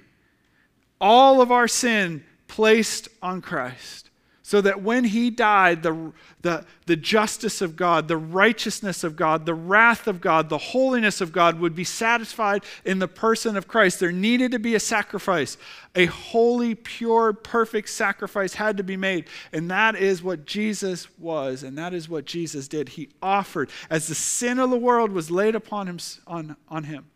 All 1.00 1.39
of 1.39 1.52
our 1.52 1.67
sin 1.67 2.23
placed 2.47 3.08
on 3.21 3.41
Christ 3.41 4.07
so 4.48 4.62
that 4.62 4.82
when 4.82 5.04
he 5.04 5.30
died, 5.30 5.84
the, 5.84 6.14
the, 6.42 6.64
the 6.86 6.96
justice 6.96 7.62
of 7.62 7.76
God, 7.76 8.08
the 8.08 8.16
righteousness 8.16 9.04
of 9.04 9.18
God, 9.18 9.46
the 9.46 9.54
wrath 9.54 10.08
of 10.08 10.22
God, 10.22 10.48
the 10.48 10.58
holiness 10.58 11.20
of 11.20 11.34
God 11.34 11.60
would 11.60 11.76
be 11.76 11.84
satisfied 11.84 12.64
in 12.86 13.00
the 13.00 13.10
person 13.10 13.58
of 13.58 13.68
Christ. 13.68 14.00
There 14.00 14.14
needed 14.14 14.54
to 14.54 14.58
be 14.60 14.74
a 14.74 14.80
sacrifice. 14.80 15.58
A 15.96 16.06
holy, 16.06 16.76
pure, 16.76 17.34
perfect 17.34 17.90
sacrifice 17.90 18.54
had 18.54 18.78
to 18.78 18.84
be 18.84 18.96
made. 18.96 19.26
And 19.52 19.70
that 19.70 19.98
is 19.98 20.24
what 20.24 20.46
Jesus 20.46 21.10
was, 21.20 21.62
and 21.62 21.78
that 21.78 21.94
is 21.94 22.08
what 22.08 22.24
Jesus 22.24 22.70
did. 22.70 22.88
He 22.88 23.10
offered, 23.22 23.70
as 23.90 24.08
the 24.08 24.16
sin 24.16 24.60
of 24.60 24.70
the 24.70 24.78
world 24.78 25.12
was 25.12 25.30
laid 25.30 25.56
upon 25.56 25.88
him, 25.88 25.98
on, 26.26 26.56
on 26.70 26.86
him. 26.86 27.08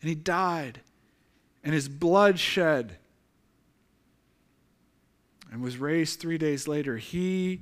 And 0.00 0.08
he 0.08 0.14
died, 0.14 0.82
and 1.64 1.74
his 1.74 1.88
blood 1.88 2.38
shed 2.38 2.99
and 5.50 5.62
was 5.62 5.78
raised 5.78 6.20
three 6.20 6.38
days 6.38 6.68
later, 6.68 6.96
he 6.96 7.60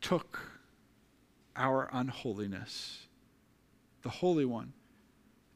took 0.00 0.40
our 1.56 1.88
unholiness, 1.92 3.06
the 4.02 4.08
Holy 4.08 4.44
One, 4.44 4.72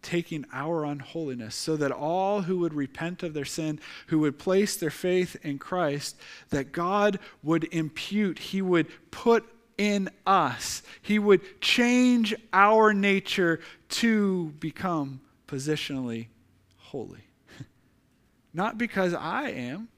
taking 0.03 0.47
our 0.53 0.85
unholiness, 0.85 1.57
so 1.57 1.77
that 1.77 1.91
all 1.91 2.43
who 2.43 2.59
would 2.59 2.75
repent 2.75 3.23
of 3.23 3.35
their 3.35 3.45
sin, 3.45 3.81
who 4.07 4.21
would 4.21 4.39
place 4.39 4.77
their 4.77 4.91
faith 4.91 5.37
in 5.43 5.59
Christ, 5.59 6.17
that 6.51 6.71
God 6.71 7.19
would 7.43 7.65
impute, 7.73 8.39
He 8.39 8.63
would 8.63 8.87
put 9.11 9.45
in 9.77 10.09
us. 10.27 10.83
He 11.03 11.19
would 11.19 11.61
change 11.61 12.35
our 12.53 12.95
nature 12.95 13.61
to 13.89 14.55
become 14.61 15.21
positionally 15.49 16.29
holy. 16.77 17.25
Not 18.55 18.79
because 18.79 19.13
I 19.13 19.51
am, 19.51 19.89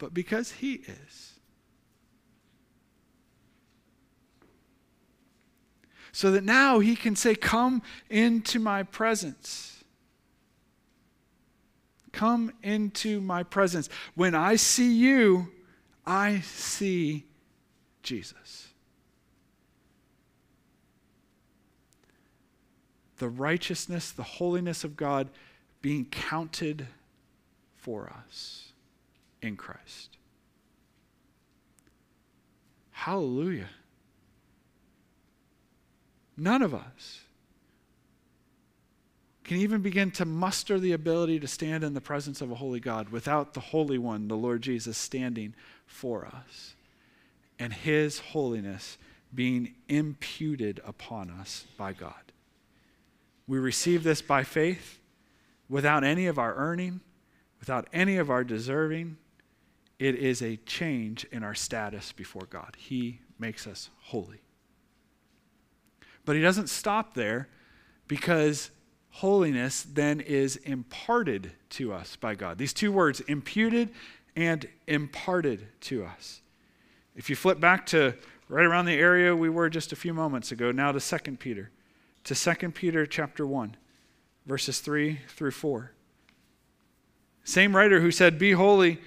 but 0.00 0.12
because 0.12 0.50
He 0.50 0.74
is. 0.74 1.34
So 6.10 6.32
that 6.32 6.42
now 6.42 6.80
He 6.80 6.96
can 6.96 7.14
say, 7.14 7.36
Come 7.36 7.82
into 8.08 8.58
my 8.58 8.82
presence. 8.82 9.84
Come 12.10 12.52
into 12.64 13.20
my 13.20 13.44
presence. 13.44 13.88
When 14.16 14.34
I 14.34 14.56
see 14.56 14.92
you, 14.92 15.52
I 16.04 16.40
see 16.40 17.26
Jesus. 18.02 18.68
The 23.18 23.28
righteousness, 23.28 24.10
the 24.10 24.22
holiness 24.24 24.82
of 24.82 24.96
God 24.96 25.28
being 25.82 26.06
counted 26.06 26.86
for 27.76 28.12
us 28.26 28.69
in 29.42 29.56
Christ. 29.56 30.16
Hallelujah. 32.90 33.70
None 36.36 36.62
of 36.62 36.74
us 36.74 37.20
can 39.44 39.58
even 39.58 39.82
begin 39.82 40.10
to 40.12 40.24
muster 40.24 40.78
the 40.78 40.92
ability 40.92 41.40
to 41.40 41.48
stand 41.48 41.82
in 41.82 41.94
the 41.94 42.00
presence 42.00 42.40
of 42.40 42.50
a 42.50 42.54
holy 42.54 42.78
God 42.78 43.08
without 43.08 43.54
the 43.54 43.60
Holy 43.60 43.98
One, 43.98 44.28
the 44.28 44.36
Lord 44.36 44.62
Jesus, 44.62 44.96
standing 44.96 45.54
for 45.86 46.26
us 46.26 46.74
and 47.58 47.72
His 47.72 48.18
holiness 48.18 48.96
being 49.34 49.74
imputed 49.88 50.80
upon 50.84 51.30
us 51.30 51.66
by 51.76 51.92
God. 51.92 52.32
We 53.46 53.58
receive 53.58 54.02
this 54.02 54.22
by 54.22 54.44
faith 54.44 55.00
without 55.68 56.04
any 56.04 56.26
of 56.26 56.38
our 56.38 56.54
earning, 56.54 57.00
without 57.60 57.86
any 57.92 58.16
of 58.16 58.30
our 58.30 58.44
deserving. 58.44 59.16
It 60.00 60.14
is 60.14 60.40
a 60.40 60.56
change 60.56 61.26
in 61.30 61.44
our 61.44 61.54
status 61.54 62.10
before 62.10 62.46
God. 62.46 62.74
He 62.78 63.20
makes 63.38 63.66
us 63.66 63.90
holy. 64.04 64.40
But 66.24 66.36
He 66.36 66.42
doesn't 66.42 66.70
stop 66.70 67.12
there 67.12 67.48
because 68.08 68.70
holiness 69.10 69.82
then 69.82 70.20
is 70.20 70.56
imparted 70.56 71.52
to 71.70 71.92
us 71.92 72.16
by 72.16 72.34
God. 72.34 72.56
These 72.56 72.72
two 72.72 72.90
words, 72.90 73.20
imputed 73.20 73.90
and 74.34 74.66
imparted 74.86 75.68
to 75.82 76.06
us. 76.06 76.40
If 77.14 77.28
you 77.28 77.36
flip 77.36 77.60
back 77.60 77.84
to 77.86 78.14
right 78.48 78.64
around 78.64 78.86
the 78.86 78.94
area 78.94 79.36
we 79.36 79.50
were 79.50 79.68
just 79.68 79.92
a 79.92 79.96
few 79.96 80.14
moments 80.14 80.50
ago, 80.50 80.72
now 80.72 80.92
to 80.92 81.00
2 81.00 81.36
Peter, 81.36 81.70
to 82.24 82.34
2 82.34 82.70
Peter 82.70 83.04
chapter 83.04 83.46
1, 83.46 83.76
verses 84.46 84.80
3 84.80 85.20
through 85.28 85.50
4. 85.50 85.92
Same 87.44 87.76
writer 87.76 88.00
who 88.00 88.10
said, 88.10 88.38
Be 88.38 88.52
holy 88.52 88.98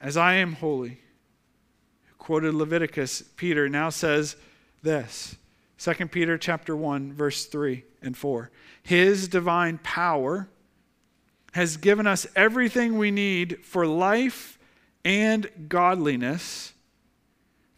as 0.00 0.16
I 0.16 0.34
am 0.34 0.54
holy, 0.54 1.00
quoted 2.18 2.54
Leviticus, 2.54 3.22
Peter 3.36 3.68
now 3.68 3.90
says 3.90 4.36
this. 4.82 5.36
2 5.78 6.06
Peter 6.08 6.36
chapter 6.36 6.76
1 6.76 7.12
verse 7.12 7.46
3 7.46 7.84
and 8.02 8.16
4. 8.16 8.50
His 8.82 9.28
divine 9.28 9.78
power 9.78 10.48
has 11.52 11.76
given 11.76 12.06
us 12.06 12.26
everything 12.36 12.98
we 12.98 13.10
need 13.10 13.64
for 13.64 13.86
life 13.86 14.58
and 15.04 15.50
godliness 15.68 16.74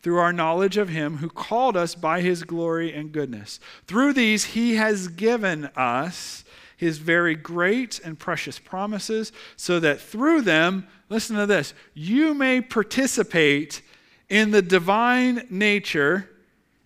through 0.03 0.19
our 0.19 0.33
knowledge 0.33 0.77
of 0.77 0.89
him 0.89 1.19
who 1.19 1.29
called 1.29 1.77
us 1.77 1.95
by 1.95 2.21
his 2.21 2.43
glory 2.45 2.93
and 2.93 3.13
goodness. 3.13 3.61
Through 3.87 4.15
these 4.15 4.45
he 4.45 4.77
has 4.77 5.09
given 5.09 5.67
us 5.77 6.45
his 6.81 6.97
very 6.97 7.35
great 7.35 8.01
and 8.03 8.19
precious 8.19 8.59
promises 8.59 9.33
so 9.55 9.79
that 9.81 10.01
through 10.01 10.41
them, 10.41 10.89
listen 11.11 11.37
to 11.37 11.45
this, 11.45 11.75
you 11.93 12.33
may 12.33 12.63
participate 12.63 13.83
in 14.31 14.51
the 14.51 14.63
divine 14.63 15.47
nature 15.51 16.31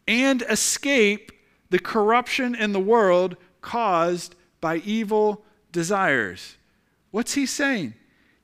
and 0.09 0.43
escape 0.49 1.31
the 1.71 1.79
corruption 1.79 2.57
in 2.57 2.73
the 2.73 2.81
world 2.81 3.37
caused 3.61 4.35
by 4.61 4.79
evil 4.79 5.45
desires. 5.71 6.57
What's 7.13 7.35
he 7.35 7.47
saying? 7.47 7.95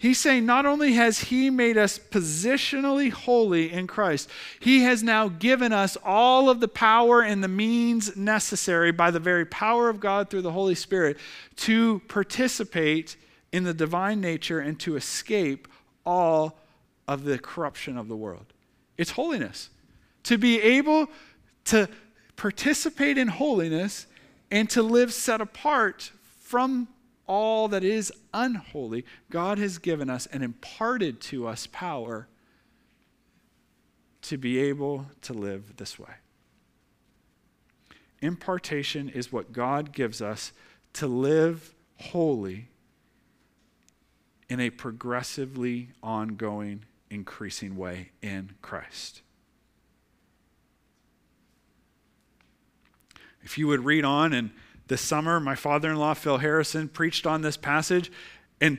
He's 0.00 0.18
saying 0.18 0.46
not 0.46 0.64
only 0.64 0.94
has 0.94 1.18
he 1.18 1.50
made 1.50 1.76
us 1.76 1.98
positionally 1.98 3.10
holy 3.10 3.70
in 3.70 3.86
Christ, 3.86 4.30
he 4.58 4.80
has 4.84 5.02
now 5.02 5.28
given 5.28 5.74
us 5.74 5.98
all 6.02 6.48
of 6.48 6.60
the 6.60 6.68
power 6.68 7.20
and 7.20 7.44
the 7.44 7.48
means 7.48 8.16
necessary 8.16 8.92
by 8.92 9.10
the 9.10 9.20
very 9.20 9.44
power 9.44 9.90
of 9.90 10.00
God 10.00 10.30
through 10.30 10.40
the 10.40 10.52
Holy 10.52 10.74
Spirit 10.74 11.18
to 11.56 12.00
participate 12.08 13.16
in 13.52 13.64
the 13.64 13.74
divine 13.74 14.22
nature 14.22 14.58
and 14.58 14.80
to 14.80 14.96
escape 14.96 15.68
all 16.06 16.56
of 17.06 17.24
the 17.24 17.38
corruption 17.38 17.98
of 17.98 18.08
the 18.08 18.16
world. 18.16 18.54
It's 18.96 19.10
holiness. 19.10 19.68
To 20.22 20.38
be 20.38 20.62
able 20.62 21.08
to 21.66 21.90
participate 22.36 23.18
in 23.18 23.28
holiness 23.28 24.06
and 24.50 24.70
to 24.70 24.82
live 24.82 25.12
set 25.12 25.42
apart 25.42 26.10
from 26.40 26.88
all 27.30 27.68
that 27.68 27.84
is 27.84 28.12
unholy, 28.34 29.04
God 29.30 29.56
has 29.58 29.78
given 29.78 30.10
us 30.10 30.26
and 30.26 30.42
imparted 30.42 31.20
to 31.20 31.46
us 31.46 31.68
power 31.70 32.26
to 34.22 34.36
be 34.36 34.58
able 34.58 35.06
to 35.22 35.32
live 35.32 35.76
this 35.76 35.96
way. 35.96 36.14
Impartation 38.20 39.08
is 39.08 39.32
what 39.32 39.52
God 39.52 39.92
gives 39.92 40.20
us 40.20 40.52
to 40.94 41.06
live 41.06 41.72
holy 41.98 42.66
in 44.48 44.58
a 44.58 44.70
progressively 44.70 45.90
ongoing, 46.02 46.84
increasing 47.10 47.76
way 47.76 48.10
in 48.20 48.50
Christ. 48.60 49.22
If 53.42 53.56
you 53.56 53.68
would 53.68 53.84
read 53.84 54.04
on, 54.04 54.32
and 54.32 54.50
this 54.90 55.00
summer, 55.00 55.38
my 55.40 55.54
father 55.54 55.88
in 55.90 55.96
law, 55.96 56.12
Phil 56.14 56.38
Harrison, 56.38 56.88
preached 56.88 57.24
on 57.24 57.42
this 57.42 57.56
passage, 57.56 58.10
and 58.60 58.78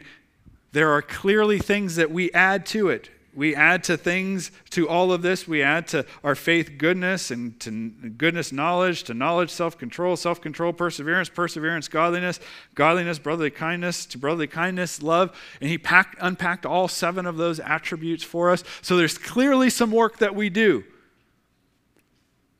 there 0.74 0.92
are 0.92 1.02
clearly 1.02 1.58
things 1.58 1.96
that 1.96 2.12
we 2.12 2.32
add 2.34 2.66
to 2.68 2.90
it. 2.90 3.10
We 3.34 3.56
add 3.56 3.86
to 3.86 3.96
things, 3.96 4.52
to 4.72 4.90
all 4.90 5.14
of 5.14 5.22
this, 5.22 5.48
we 5.48 5.64
add 5.64 5.88
to 5.88 6.06
our 6.22 6.36
faith 6.36 6.74
goodness, 6.78 7.32
and 7.32 7.58
to 7.62 7.72
goodness 7.72 8.52
knowledge, 8.52 9.04
to 9.04 9.14
knowledge 9.14 9.50
self 9.50 9.78
control, 9.78 10.18
self 10.18 10.42
control 10.42 10.74
perseverance, 10.74 11.30
perseverance 11.30 11.88
godliness, 11.88 12.42
godliness 12.76 13.18
brotherly 13.18 13.50
kindness, 13.50 14.06
to 14.08 14.18
brotherly 14.18 14.48
kindness 14.48 15.02
love. 15.02 15.34
And 15.62 15.70
he 15.70 15.78
packed, 15.78 16.18
unpacked 16.20 16.66
all 16.66 16.90
seven 16.90 17.26
of 17.26 17.38
those 17.38 17.62
attributes 17.62 18.24
for 18.24 18.52
us. 18.52 18.66
So 18.82 18.98
there's 18.98 19.18
clearly 19.18 19.70
some 19.70 19.92
work 19.92 20.18
that 20.18 20.36
we 20.36 20.50
do. 20.50 20.84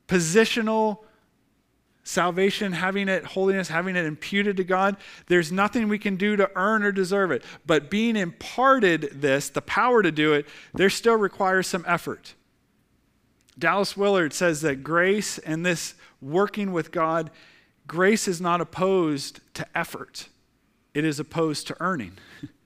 Positional 0.08 1.00
salvation, 2.04 2.72
having 2.72 3.08
it, 3.08 3.24
holiness, 3.24 3.68
having 3.68 3.96
it 3.96 4.06
imputed 4.06 4.56
to 4.56 4.64
God, 4.64 4.96
there's 5.26 5.52
nothing 5.52 5.88
we 5.88 5.98
can 5.98 6.16
do 6.16 6.36
to 6.36 6.50
earn 6.56 6.82
or 6.82 6.92
deserve 6.92 7.30
it. 7.30 7.44
But 7.64 7.90
being 7.90 8.16
imparted 8.16 9.20
this, 9.20 9.48
the 9.48 9.62
power 9.62 10.02
to 10.02 10.10
do 10.10 10.32
it, 10.32 10.46
there 10.74 10.90
still 10.90 11.16
requires 11.16 11.66
some 11.66 11.84
effort. 11.86 12.34
Dallas 13.58 13.96
Willard 13.96 14.32
says 14.32 14.62
that 14.62 14.82
grace 14.82 15.38
and 15.38 15.64
this 15.64 15.94
working 16.20 16.72
with 16.72 16.90
God, 16.90 17.30
grace 17.86 18.26
is 18.26 18.40
not 18.40 18.60
opposed 18.60 19.40
to 19.54 19.66
effort, 19.76 20.28
it 20.94 21.04
is 21.04 21.20
opposed 21.20 21.66
to 21.68 21.76
earning. 21.80 22.12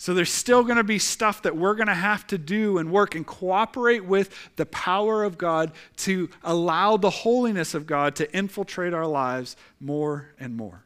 So 0.00 0.14
there's 0.14 0.32
still 0.32 0.62
going 0.62 0.76
to 0.76 0.84
be 0.84 1.00
stuff 1.00 1.42
that 1.42 1.56
we're 1.56 1.74
going 1.74 1.88
to 1.88 1.94
have 1.94 2.24
to 2.28 2.38
do 2.38 2.78
and 2.78 2.92
work 2.92 3.16
and 3.16 3.26
cooperate 3.26 4.04
with 4.04 4.32
the 4.54 4.64
power 4.64 5.24
of 5.24 5.36
God 5.36 5.72
to 5.98 6.30
allow 6.44 6.96
the 6.96 7.10
holiness 7.10 7.74
of 7.74 7.84
God 7.84 8.14
to 8.16 8.32
infiltrate 8.34 8.94
our 8.94 9.08
lives 9.08 9.56
more 9.80 10.34
and 10.38 10.56
more. 10.56 10.84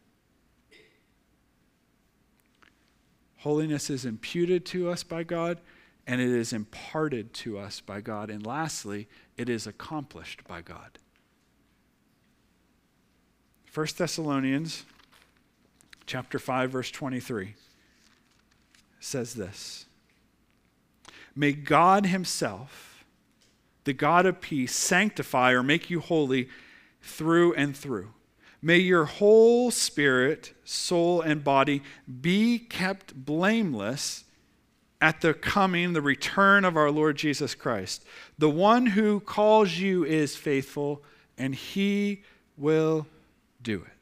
Holiness 3.37 3.91
is 3.91 4.07
imputed 4.07 4.65
to 4.67 4.89
us 4.89 5.03
by 5.03 5.25
God 5.25 5.61
and 6.07 6.19
it 6.19 6.31
is 6.31 6.55
imparted 6.55 7.35
to 7.35 7.59
us 7.59 7.81
by 7.81 8.01
God. 8.01 8.31
And 8.31 8.47
lastly, 8.47 9.09
it 9.37 9.51
is 9.51 9.67
accomplished 9.67 10.43
by 10.49 10.63
God. 10.63 10.99
1 13.75 13.87
Thessalonians 13.97 14.87
chapter 16.07 16.39
5 16.39 16.71
verse 16.71 16.91
23 16.91 17.55
says 19.03 19.35
this 19.35 19.87
May 21.35 21.53
God 21.53 22.07
Himself, 22.07 23.05
the 23.85 23.93
God 23.93 24.27
of 24.27 24.41
peace, 24.41 24.75
sanctify 24.75 25.53
or 25.53 25.63
make 25.63 25.91
you 25.91 26.01
holy 26.01 26.49
through 27.01 27.55
and 27.55 27.77
through. 27.77 28.11
May 28.61 28.79
your 28.79 29.07
whole 29.07 29.73
spirit, 29.73 30.55
soul, 30.65 31.21
and 31.21 31.43
body 31.43 31.83
be 32.21 32.61
kept 32.61 33.13
blameless 33.15 34.25
at 35.01 35.21
the 35.21 35.35
coming, 35.35 35.93
the 35.93 36.01
return 36.01 36.65
of 36.65 36.77
our 36.77 36.91
Lord 36.91 37.17
Jesus 37.17 37.57
Christ. 37.57 38.05
The 38.39 38.49
one 38.49 38.87
who 38.87 39.19
calls 39.19 39.73
you 39.79 40.05
is 40.05 40.37
faithful, 40.37 41.03
and 41.37 41.57
he 41.57 42.23
will 42.57 43.09
do 43.61 43.83
it. 43.83 44.02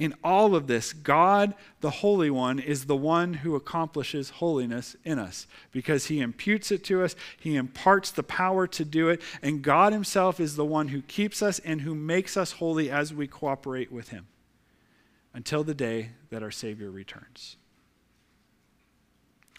In 0.00 0.14
all 0.24 0.54
of 0.54 0.66
this, 0.66 0.94
God, 0.94 1.54
the 1.82 1.90
Holy 1.90 2.30
One, 2.30 2.58
is 2.58 2.86
the 2.86 2.96
one 2.96 3.34
who 3.34 3.54
accomplishes 3.54 4.30
holiness 4.30 4.96
in 5.04 5.18
us 5.18 5.46
because 5.72 6.06
he 6.06 6.20
imputes 6.20 6.72
it 6.72 6.82
to 6.84 7.04
us, 7.04 7.14
he 7.38 7.54
imparts 7.54 8.10
the 8.10 8.22
power 8.22 8.66
to 8.66 8.84
do 8.86 9.10
it, 9.10 9.20
and 9.42 9.60
God 9.60 9.92
himself 9.92 10.40
is 10.40 10.56
the 10.56 10.64
one 10.64 10.88
who 10.88 11.02
keeps 11.02 11.42
us 11.42 11.58
and 11.58 11.82
who 11.82 11.94
makes 11.94 12.38
us 12.38 12.52
holy 12.52 12.90
as 12.90 13.12
we 13.12 13.26
cooperate 13.26 13.92
with 13.92 14.08
him 14.08 14.26
until 15.34 15.62
the 15.62 15.74
day 15.74 16.12
that 16.30 16.42
our 16.42 16.50
Savior 16.50 16.90
returns. 16.90 17.58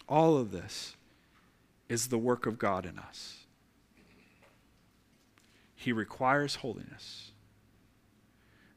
All 0.10 0.40
of 0.40 0.52
this 0.52 0.96
is 1.88 2.08
the 2.08 2.18
work 2.18 2.48
of 2.48 2.58
God 2.58 2.88
in 2.88 2.98
us. 2.98 3.46
He 5.76 5.94
requires 5.94 6.56
holiness, 6.56 7.31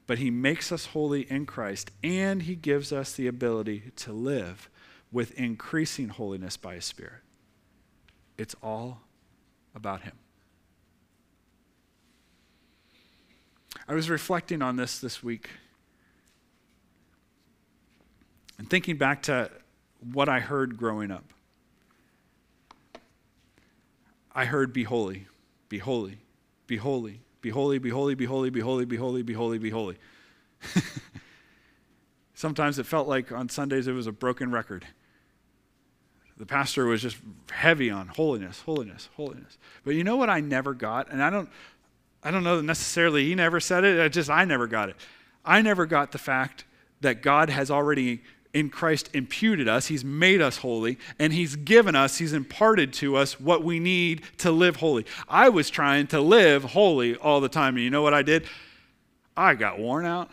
but 0.07 0.19
He 0.19 0.29
makes 0.29 0.71
us 0.71 0.87
holy 0.87 1.29
in 1.29 1.45
Christ, 1.45 1.91
and 2.03 2.43
He 2.43 2.55
gives 2.55 2.91
us 2.91 3.13
the 3.13 3.27
ability 3.27 3.91
to 3.97 4.13
live 4.13 4.69
with 5.11 5.31
increasing 5.39 6.09
holiness 6.09 6.57
by 6.57 6.75
His 6.75 6.85
Spirit. 6.85 7.21
It's 8.37 8.55
all 8.61 9.01
about 9.73 10.01
Him. 10.01 10.13
I 13.87 13.93
was 13.93 14.09
reflecting 14.09 14.61
on 14.61 14.77
this 14.77 14.99
this 14.99 15.21
week 15.21 15.49
and 18.57 18.69
thinking 18.69 18.97
back 18.97 19.23
to 19.23 19.51
what 20.13 20.29
I 20.29 20.39
heard 20.39 20.77
growing 20.77 21.11
up. 21.11 21.33
I 24.33 24.45
heard, 24.45 24.73
Be 24.73 24.83
holy, 24.83 25.27
be 25.69 25.77
holy, 25.79 26.17
be 26.67 26.77
holy, 26.77 27.21
be 27.45 27.51
holy, 27.51 27.77
be 27.77 27.91
holy, 27.91 28.15
be 28.15 28.25
holy, 28.25 28.49
be 28.49 28.59
holy, 28.59 28.85
be 28.85 28.95
holy, 28.95 29.21
be 29.21 29.33
holy, 29.33 29.59
be 29.59 29.69
holy. 29.69 29.97
Sometimes 32.33 32.79
it 32.79 32.87
felt 32.87 33.07
like 33.07 33.31
on 33.31 33.49
Sundays 33.49 33.85
it 33.87 33.91
was 33.91 34.07
a 34.07 34.11
broken 34.11 34.51
record. 34.51 34.83
The 36.37 36.47
pastor 36.47 36.87
was 36.87 37.03
just 37.03 37.17
heavy 37.51 37.91
on 37.91 38.07
holiness, 38.07 38.61
holiness, 38.61 39.09
holiness. 39.15 39.59
But 39.83 39.93
you 39.93 40.03
know 40.03 40.15
what 40.15 40.27
I 40.27 40.39
never 40.39 40.73
got? 40.73 41.11
And 41.11 41.21
I 41.21 41.29
don't 41.29 41.47
I 42.23 42.31
don't 42.31 42.43
know 42.43 42.57
that 42.57 42.63
necessarily 42.63 43.25
he 43.25 43.35
never 43.35 43.59
said 43.59 43.83
it, 43.83 44.01
I 44.01 44.07
just 44.07 44.31
I 44.31 44.43
never 44.43 44.65
got 44.65 44.89
it. 44.89 44.95
I 45.45 45.61
never 45.61 45.85
got 45.85 46.13
the 46.13 46.17
fact 46.17 46.65
that 47.01 47.21
God 47.21 47.51
has 47.51 47.69
already 47.69 48.23
in 48.55 48.69
Christ 48.69 49.09
imputed 49.13 49.67
us, 49.67 49.87
He's 49.87 50.05
made 50.05 50.41
us 50.41 50.57
holy, 50.57 50.97
and 51.19 51.33
He's 51.33 51.57
given 51.57 51.93
us, 51.93 52.17
He's 52.17 52.31
imparted 52.31 52.93
to 52.93 53.17
us 53.17 53.37
what 53.37 53.63
we 53.63 53.79
need 53.79 54.23
to 54.37 54.49
live 54.49 54.77
holy. 54.77 55.05
I 55.27 55.49
was 55.49 55.69
trying 55.69 56.07
to 56.07 56.21
live 56.21 56.63
holy 56.63 57.17
all 57.17 57.41
the 57.41 57.49
time, 57.49 57.75
and 57.75 57.83
you 57.83 57.89
know 57.89 58.01
what 58.01 58.13
I 58.13 58.21
did? 58.21 58.45
I 59.35 59.55
got 59.55 59.77
worn 59.77 60.05
out. 60.05 60.29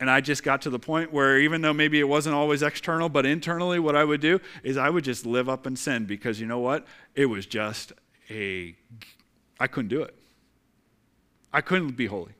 And 0.00 0.08
I 0.08 0.20
just 0.20 0.44
got 0.44 0.62
to 0.62 0.70
the 0.70 0.78
point 0.78 1.12
where, 1.12 1.40
even 1.40 1.60
though 1.60 1.72
maybe 1.72 1.98
it 1.98 2.08
wasn't 2.08 2.36
always 2.36 2.62
external, 2.62 3.08
but 3.08 3.26
internally, 3.26 3.80
what 3.80 3.96
I 3.96 4.04
would 4.04 4.20
do 4.20 4.38
is 4.62 4.76
I 4.76 4.88
would 4.88 5.02
just 5.02 5.26
live 5.26 5.48
up 5.48 5.66
and 5.66 5.76
sin 5.76 6.04
because 6.04 6.40
you 6.40 6.46
know 6.46 6.60
what? 6.60 6.86
It 7.16 7.26
was 7.26 7.46
just 7.46 7.92
a, 8.30 8.76
I 9.58 9.66
couldn't 9.66 9.88
do 9.88 10.02
it. 10.02 10.14
I 11.52 11.62
couldn't 11.62 11.96
be 11.96 12.06
holy. 12.06 12.30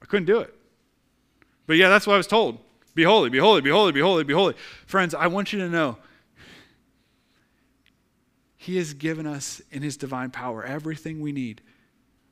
I 0.00 0.04
couldn't 0.04 0.26
do 0.26 0.38
it. 0.38 0.54
But 1.66 1.76
yeah, 1.76 1.88
that's 1.88 2.06
what 2.06 2.14
I 2.14 2.18
was 2.18 2.28
told. 2.28 2.60
Be 2.94 3.04
holy, 3.04 3.30
be 3.30 3.38
holy, 3.38 3.60
be 3.60 3.70
holy, 3.70 3.92
be 3.92 4.00
holy, 4.00 4.24
be 4.24 4.34
holy. 4.34 4.54
Friends, 4.86 5.14
I 5.14 5.26
want 5.26 5.52
you 5.52 5.58
to 5.60 5.68
know 5.68 5.96
He 8.56 8.76
has 8.76 8.92
given 8.94 9.26
us 9.26 9.62
in 9.70 9.82
His 9.82 9.96
divine 9.96 10.30
power 10.30 10.64
everything 10.64 11.20
we 11.20 11.32
need 11.32 11.62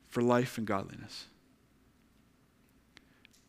for 0.07 0.21
life 0.21 0.57
and 0.57 0.67
godliness. 0.67 1.25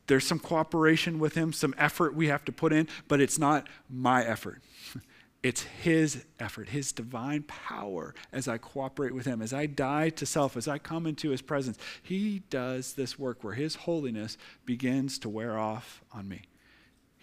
There's 0.07 0.27
some 0.27 0.39
cooperation 0.39 1.19
with 1.19 1.35
Him, 1.35 1.53
some 1.53 1.75
effort 1.77 2.15
we 2.15 2.29
have 2.29 2.45
to 2.47 2.53
put 2.53 2.73
in, 2.73 2.89
but 3.09 3.21
it's 3.21 3.39
not 3.39 3.69
my 3.89 4.25
effort. 4.25 4.63
It's 5.43 5.63
His 5.63 6.25
effort, 6.39 6.69
His 6.69 6.93
divine 6.93 7.43
power 7.43 8.15
as 8.33 8.47
I 8.47 8.59
cooperate 8.59 9.13
with 9.13 9.27
Him, 9.27 9.43
as 9.43 9.53
I 9.53 9.67
die 9.67 10.11
to 10.11 10.25
self, 10.25 10.57
as 10.57 10.69
I 10.69 10.79
come 10.79 11.05
into 11.05 11.31
His 11.31 11.43
presence. 11.43 11.79
He 12.01 12.45
does 12.49 12.93
this 12.93 13.19
work 13.19 13.43
where 13.43 13.55
His 13.55 13.75
holiness 13.75 14.39
begins 14.65 15.19
to 15.19 15.29
wear 15.29 15.59
off 15.59 16.01
on 16.13 16.29
me. 16.29 16.43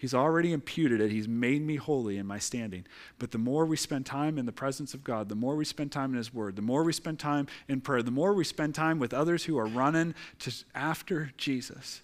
He's 0.00 0.14
already 0.14 0.54
imputed 0.54 1.02
it. 1.02 1.10
He's 1.10 1.28
made 1.28 1.60
me 1.60 1.76
holy 1.76 2.16
in 2.16 2.26
my 2.26 2.38
standing. 2.38 2.86
But 3.18 3.32
the 3.32 3.38
more 3.38 3.66
we 3.66 3.76
spend 3.76 4.06
time 4.06 4.38
in 4.38 4.46
the 4.46 4.50
presence 4.50 4.94
of 4.94 5.04
God, 5.04 5.28
the 5.28 5.34
more 5.34 5.56
we 5.56 5.66
spend 5.66 5.92
time 5.92 6.12
in 6.12 6.16
His 6.16 6.32
Word, 6.32 6.56
the 6.56 6.62
more 6.62 6.82
we 6.82 6.94
spend 6.94 7.18
time 7.18 7.48
in 7.68 7.82
prayer, 7.82 8.02
the 8.02 8.10
more 8.10 8.32
we 8.32 8.44
spend 8.44 8.74
time 8.74 8.98
with 8.98 9.12
others 9.12 9.44
who 9.44 9.58
are 9.58 9.66
running 9.66 10.14
to 10.38 10.54
after 10.74 11.32
Jesus, 11.36 12.00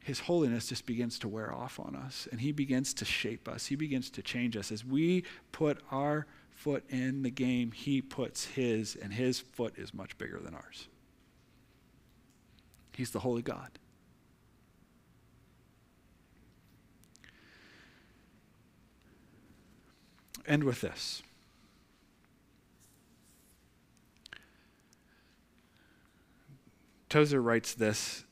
His 0.00 0.20
holiness 0.20 0.68
just 0.68 0.84
begins 0.84 1.18
to 1.20 1.28
wear 1.28 1.54
off 1.54 1.80
on 1.80 1.96
us. 1.96 2.28
And 2.30 2.38
He 2.38 2.52
begins 2.52 2.92
to 2.94 3.06
shape 3.06 3.48
us. 3.48 3.64
He 3.64 3.76
begins 3.76 4.10
to 4.10 4.20
change 4.20 4.54
us. 4.54 4.70
As 4.70 4.84
we 4.84 5.24
put 5.52 5.80
our 5.90 6.26
foot 6.50 6.84
in 6.90 7.22
the 7.22 7.30
game, 7.30 7.72
He 7.72 8.02
puts 8.02 8.44
His, 8.44 8.94
and 8.94 9.10
His 9.10 9.40
foot 9.40 9.72
is 9.78 9.94
much 9.94 10.18
bigger 10.18 10.38
than 10.38 10.52
ours. 10.52 10.88
He's 12.92 13.10
the 13.10 13.20
holy 13.20 13.40
God. 13.40 13.78
End 20.46 20.64
with 20.64 20.80
this. 20.80 21.22
Tozer 27.08 27.40
writes 27.40 27.74
this 27.74 28.24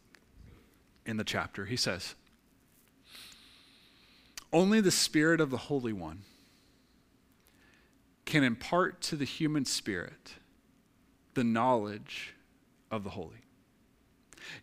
in 1.07 1.17
the 1.17 1.25
chapter. 1.25 1.67
He 1.67 1.77
says, 1.77 2.15
Only 4.53 4.81
the 4.81 4.91
Spirit 4.91 5.41
of 5.41 5.51
the 5.51 5.57
Holy 5.57 5.93
One 5.93 6.23
can 8.25 8.43
impart 8.43 9.01
to 9.03 9.17
the 9.17 9.25
human 9.25 9.65
spirit 9.65 10.35
the 11.35 11.45
knowledge 11.45 12.35
of 12.91 13.05
the 13.05 13.11
holy. 13.11 13.45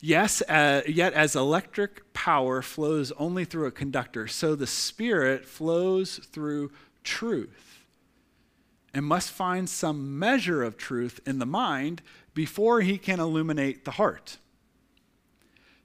Yes, 0.01 0.41
uh, 0.43 0.81
yet 0.87 1.13
as 1.13 1.35
electric 1.35 2.11
power 2.13 2.61
flows 2.61 3.11
only 3.13 3.45
through 3.45 3.67
a 3.67 3.71
conductor, 3.71 4.27
so 4.27 4.55
the 4.55 4.67
Spirit 4.67 5.45
flows 5.45 6.17
through 6.17 6.71
truth 7.03 7.85
and 8.93 9.05
must 9.05 9.31
find 9.31 9.69
some 9.69 10.17
measure 10.17 10.63
of 10.63 10.77
truth 10.77 11.19
in 11.25 11.39
the 11.39 11.45
mind 11.45 12.01
before 12.33 12.81
he 12.81 12.97
can 12.97 13.19
illuminate 13.19 13.85
the 13.85 13.91
heart. 13.91 14.37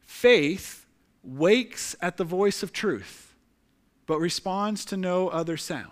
Faith 0.01 0.87
wakes 1.23 1.97
at 2.01 2.17
the 2.17 2.25
voice 2.25 2.63
of 2.63 2.73
truth, 2.73 3.35
but 4.07 4.19
responds 4.19 4.85
to 4.85 4.97
no 4.97 5.29
other 5.29 5.57
sound. 5.57 5.91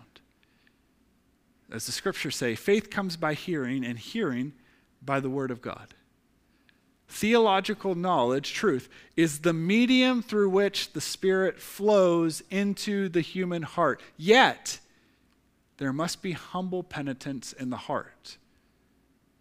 As 1.71 1.87
the 1.87 1.93
scriptures 1.93 2.37
say, 2.37 2.55
faith 2.55 2.91
comes 2.91 3.17
by 3.17 3.35
hearing, 3.35 3.85
and 3.85 3.99
hearing 3.99 4.53
by 5.01 5.21
the 5.21 5.31
word 5.31 5.51
of 5.51 5.63
God. 5.63 5.95
Theological 7.09 7.95
knowledge, 7.95 8.53
truth, 8.53 8.89
is 9.17 9.41
the 9.41 9.53
medium 9.53 10.23
through 10.23 10.51
which 10.51 10.93
the 10.93 11.01
Spirit 11.01 11.61
flows 11.61 12.43
into 12.51 13.09
the 13.09 13.21
human 13.21 13.63
heart. 13.63 14.01
Yet, 14.17 14.81
there 15.79 15.93
must 15.93 16.23
be 16.23 16.33
humble 16.33 16.83
penitence 16.83 17.53
in 17.53 17.71
the 17.71 17.77
heart 17.77 18.39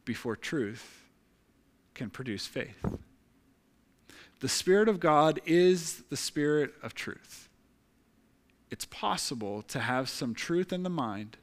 before 0.06 0.36
truth 0.36 1.10
can 1.94 2.10
produce 2.10 2.48
faith. 2.48 2.84
The 4.40 4.50
Spirit 4.50 4.90
of 4.90 5.00
God 5.00 5.40
is 5.46 6.04
the 6.10 6.18
Spirit 6.18 6.74
of 6.82 6.96
truth. 6.96 7.48
It's 8.72 8.86
possible 8.86 9.62
to 9.64 9.80
have 9.80 10.10
some 10.10 10.34
truth 10.34 10.74
in 10.74 10.84
the 10.84 10.90
mind 10.90 11.38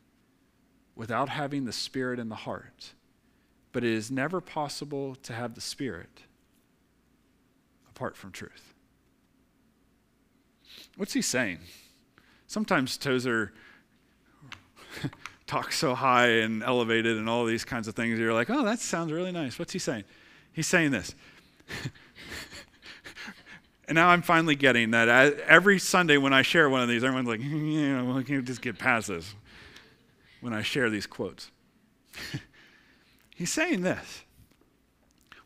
without 0.97 1.28
having 1.28 1.64
the 1.64 1.72
Spirit 1.72 2.18
in 2.18 2.28
the 2.28 2.34
heart, 2.34 2.95
but 3.70 3.84
it 3.84 3.93
is 3.93 4.11
never 4.11 4.41
possible 4.41 5.14
to 5.14 5.32
have 5.32 5.55
the 5.55 5.61
Spirit 5.61 6.22
apart 7.89 8.16
from 8.16 8.32
truth. 8.32 8.74
What's 10.97 11.12
he 11.12 11.22
saying? 11.22 11.59
Sometimes 12.49 12.97
Tozer 12.97 13.53
talk 15.46 15.72
so 15.72 15.94
high 15.94 16.28
and 16.28 16.62
elevated 16.62 17.16
and 17.16 17.28
all 17.28 17.44
these 17.44 17.64
kinds 17.64 17.88
of 17.88 17.94
things. 17.94 18.18
You're 18.18 18.34
like, 18.34 18.51
oh, 18.51 18.64
that 18.64 18.80
sounds 18.80 19.12
really 19.12 19.32
nice. 19.32 19.59
What's 19.59 19.72
he 19.72 19.78
saying? 19.78 20.05
He's 20.53 20.66
saying 20.66 20.90
this. 20.90 21.14
and 23.88 23.94
now 23.94 24.09
I'm 24.09 24.22
finally 24.22 24.57
getting 24.57 24.92
that 24.92 25.09
every 25.09 25.78
Sunday 25.78 26.16
when 26.16 26.32
I 26.32 26.42
share 26.42 26.68
one 26.68 26.82
of 26.82 26.88
these, 26.88 27.05
everyone's 27.05 27.28
like, 27.28 27.40
yeah, 27.42 28.03
well, 28.03 28.22
can 28.22 28.34
you 28.34 28.42
just 28.42 28.62
get 28.62 28.78
past 28.78 29.09
this 29.09 29.34
when 30.40 30.53
I 30.53 30.62
share 30.62 30.90
these 30.90 31.07
quotes. 31.07 31.51
He's 33.34 33.53
saying 33.53 33.82
this. 33.82 34.24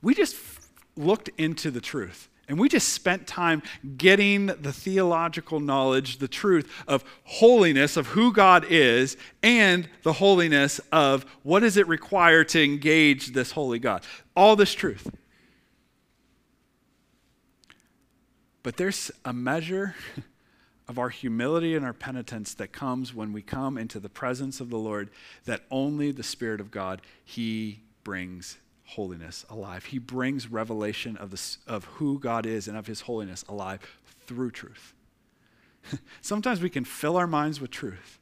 We 0.00 0.14
just 0.14 0.36
looked 0.96 1.30
into 1.38 1.70
the 1.70 1.80
truth 1.80 2.28
And 2.48 2.58
we 2.58 2.68
just 2.68 2.88
spent 2.90 3.26
time 3.26 3.62
getting 3.96 4.46
the 4.46 4.72
theological 4.72 5.60
knowledge, 5.60 6.18
the 6.18 6.28
truth 6.28 6.70
of 6.88 7.04
holiness, 7.24 7.96
of 7.96 8.08
who 8.08 8.32
God 8.32 8.66
is, 8.68 9.16
and 9.42 9.88
the 10.02 10.14
holiness 10.14 10.80
of 10.90 11.24
what 11.44 11.60
does 11.60 11.76
it 11.76 11.86
require 11.86 12.42
to 12.44 12.62
engage 12.62 13.28
this 13.28 13.52
holy 13.52 13.78
God. 13.78 14.04
All 14.36 14.56
this 14.56 14.74
truth. 14.74 15.08
But 18.62 18.76
there's 18.76 19.10
a 19.24 19.32
measure 19.32 19.94
of 20.88 20.98
our 20.98 21.10
humility 21.10 21.76
and 21.76 21.84
our 21.84 21.92
penitence 21.92 22.54
that 22.54 22.72
comes 22.72 23.14
when 23.14 23.32
we 23.32 23.42
come 23.42 23.78
into 23.78 24.00
the 24.00 24.08
presence 24.08 24.60
of 24.60 24.68
the 24.68 24.78
Lord 24.78 25.10
that 25.44 25.62
only 25.70 26.10
the 26.10 26.22
Spirit 26.22 26.60
of 26.60 26.70
God, 26.70 27.02
He 27.24 27.82
brings 28.04 28.58
holiness 28.94 29.44
alive. 29.48 29.86
He 29.86 29.98
brings 29.98 30.48
revelation 30.48 31.16
of, 31.16 31.30
the, 31.30 31.56
of 31.66 31.84
who 31.84 32.18
God 32.18 32.46
is 32.46 32.68
and 32.68 32.76
of 32.76 32.86
His 32.86 33.02
holiness 33.02 33.44
alive 33.48 33.80
through 34.26 34.50
truth. 34.50 34.94
Sometimes 36.20 36.60
we 36.60 36.70
can 36.70 36.84
fill 36.84 37.16
our 37.16 37.26
minds 37.26 37.60
with 37.60 37.70
truth, 37.70 38.18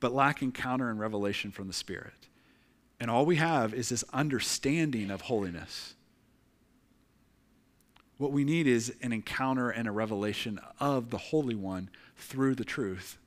but 0.00 0.12
lack 0.12 0.42
encounter 0.42 0.90
and 0.90 0.98
revelation 0.98 1.50
from 1.50 1.66
the 1.66 1.72
Spirit. 1.72 2.28
And 2.98 3.10
all 3.10 3.26
we 3.26 3.36
have 3.36 3.74
is 3.74 3.90
this 3.90 4.04
understanding 4.12 5.10
of 5.10 5.22
holiness. 5.22 5.94
What 8.18 8.32
we 8.32 8.44
need 8.44 8.66
is 8.66 8.94
an 9.02 9.12
encounter 9.12 9.70
and 9.70 9.86
a 9.86 9.92
revelation 9.92 10.58
of 10.80 11.10
the 11.10 11.18
Holy 11.18 11.54
One 11.54 11.90
through 12.16 12.54
the 12.54 12.64
truth 12.64 13.18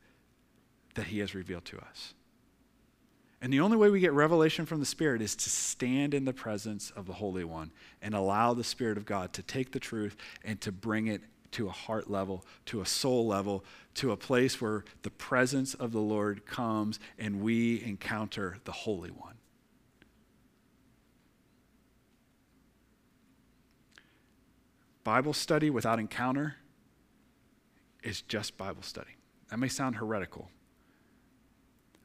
that 0.95 1.07
He 1.07 1.19
has 1.19 1.35
revealed 1.35 1.65
to 1.65 1.77
us. 1.77 2.13
And 3.41 3.53
the 3.53 3.61
only 3.61 3.77
way 3.77 3.89
we 3.89 4.01
get 4.01 4.11
revelation 4.11 4.65
from 4.65 4.79
the 4.79 4.85
Spirit 4.85 5.21
is 5.21 5.35
to 5.37 5.49
stand 5.49 6.13
in 6.13 6.25
the 6.25 6.33
presence 6.33 6.91
of 6.91 7.05
the 7.05 7.13
Holy 7.13 7.45
One 7.45 7.71
and 8.01 8.13
allow 8.13 8.53
the 8.53 8.63
Spirit 8.63 8.97
of 8.97 9.05
God 9.05 9.31
to 9.33 9.41
take 9.41 9.71
the 9.71 9.79
truth 9.79 10.17
and 10.43 10.59
to 10.61 10.71
bring 10.71 11.07
it 11.07 11.21
to 11.51 11.67
a 11.67 11.71
heart 11.71 12.09
level, 12.09 12.45
to 12.65 12.81
a 12.81 12.85
soul 12.85 13.25
level, 13.25 13.63
to 13.95 14.11
a 14.11 14.17
place 14.17 14.59
where 14.59 14.83
the 15.03 15.09
presence 15.09 15.73
of 15.73 15.91
the 15.91 16.01
Lord 16.01 16.45
comes 16.45 16.99
and 17.17 17.41
we 17.41 17.81
encounter 17.83 18.57
the 18.65 18.71
Holy 18.71 19.09
One. 19.09 19.35
Bible 25.03 25.33
study 25.33 25.69
without 25.69 25.97
encounter 25.97 26.57
is 28.03 28.21
just 28.21 28.57
Bible 28.57 28.83
study. 28.83 29.15
That 29.49 29.57
may 29.57 29.69
sound 29.69 29.95
heretical. 29.95 30.49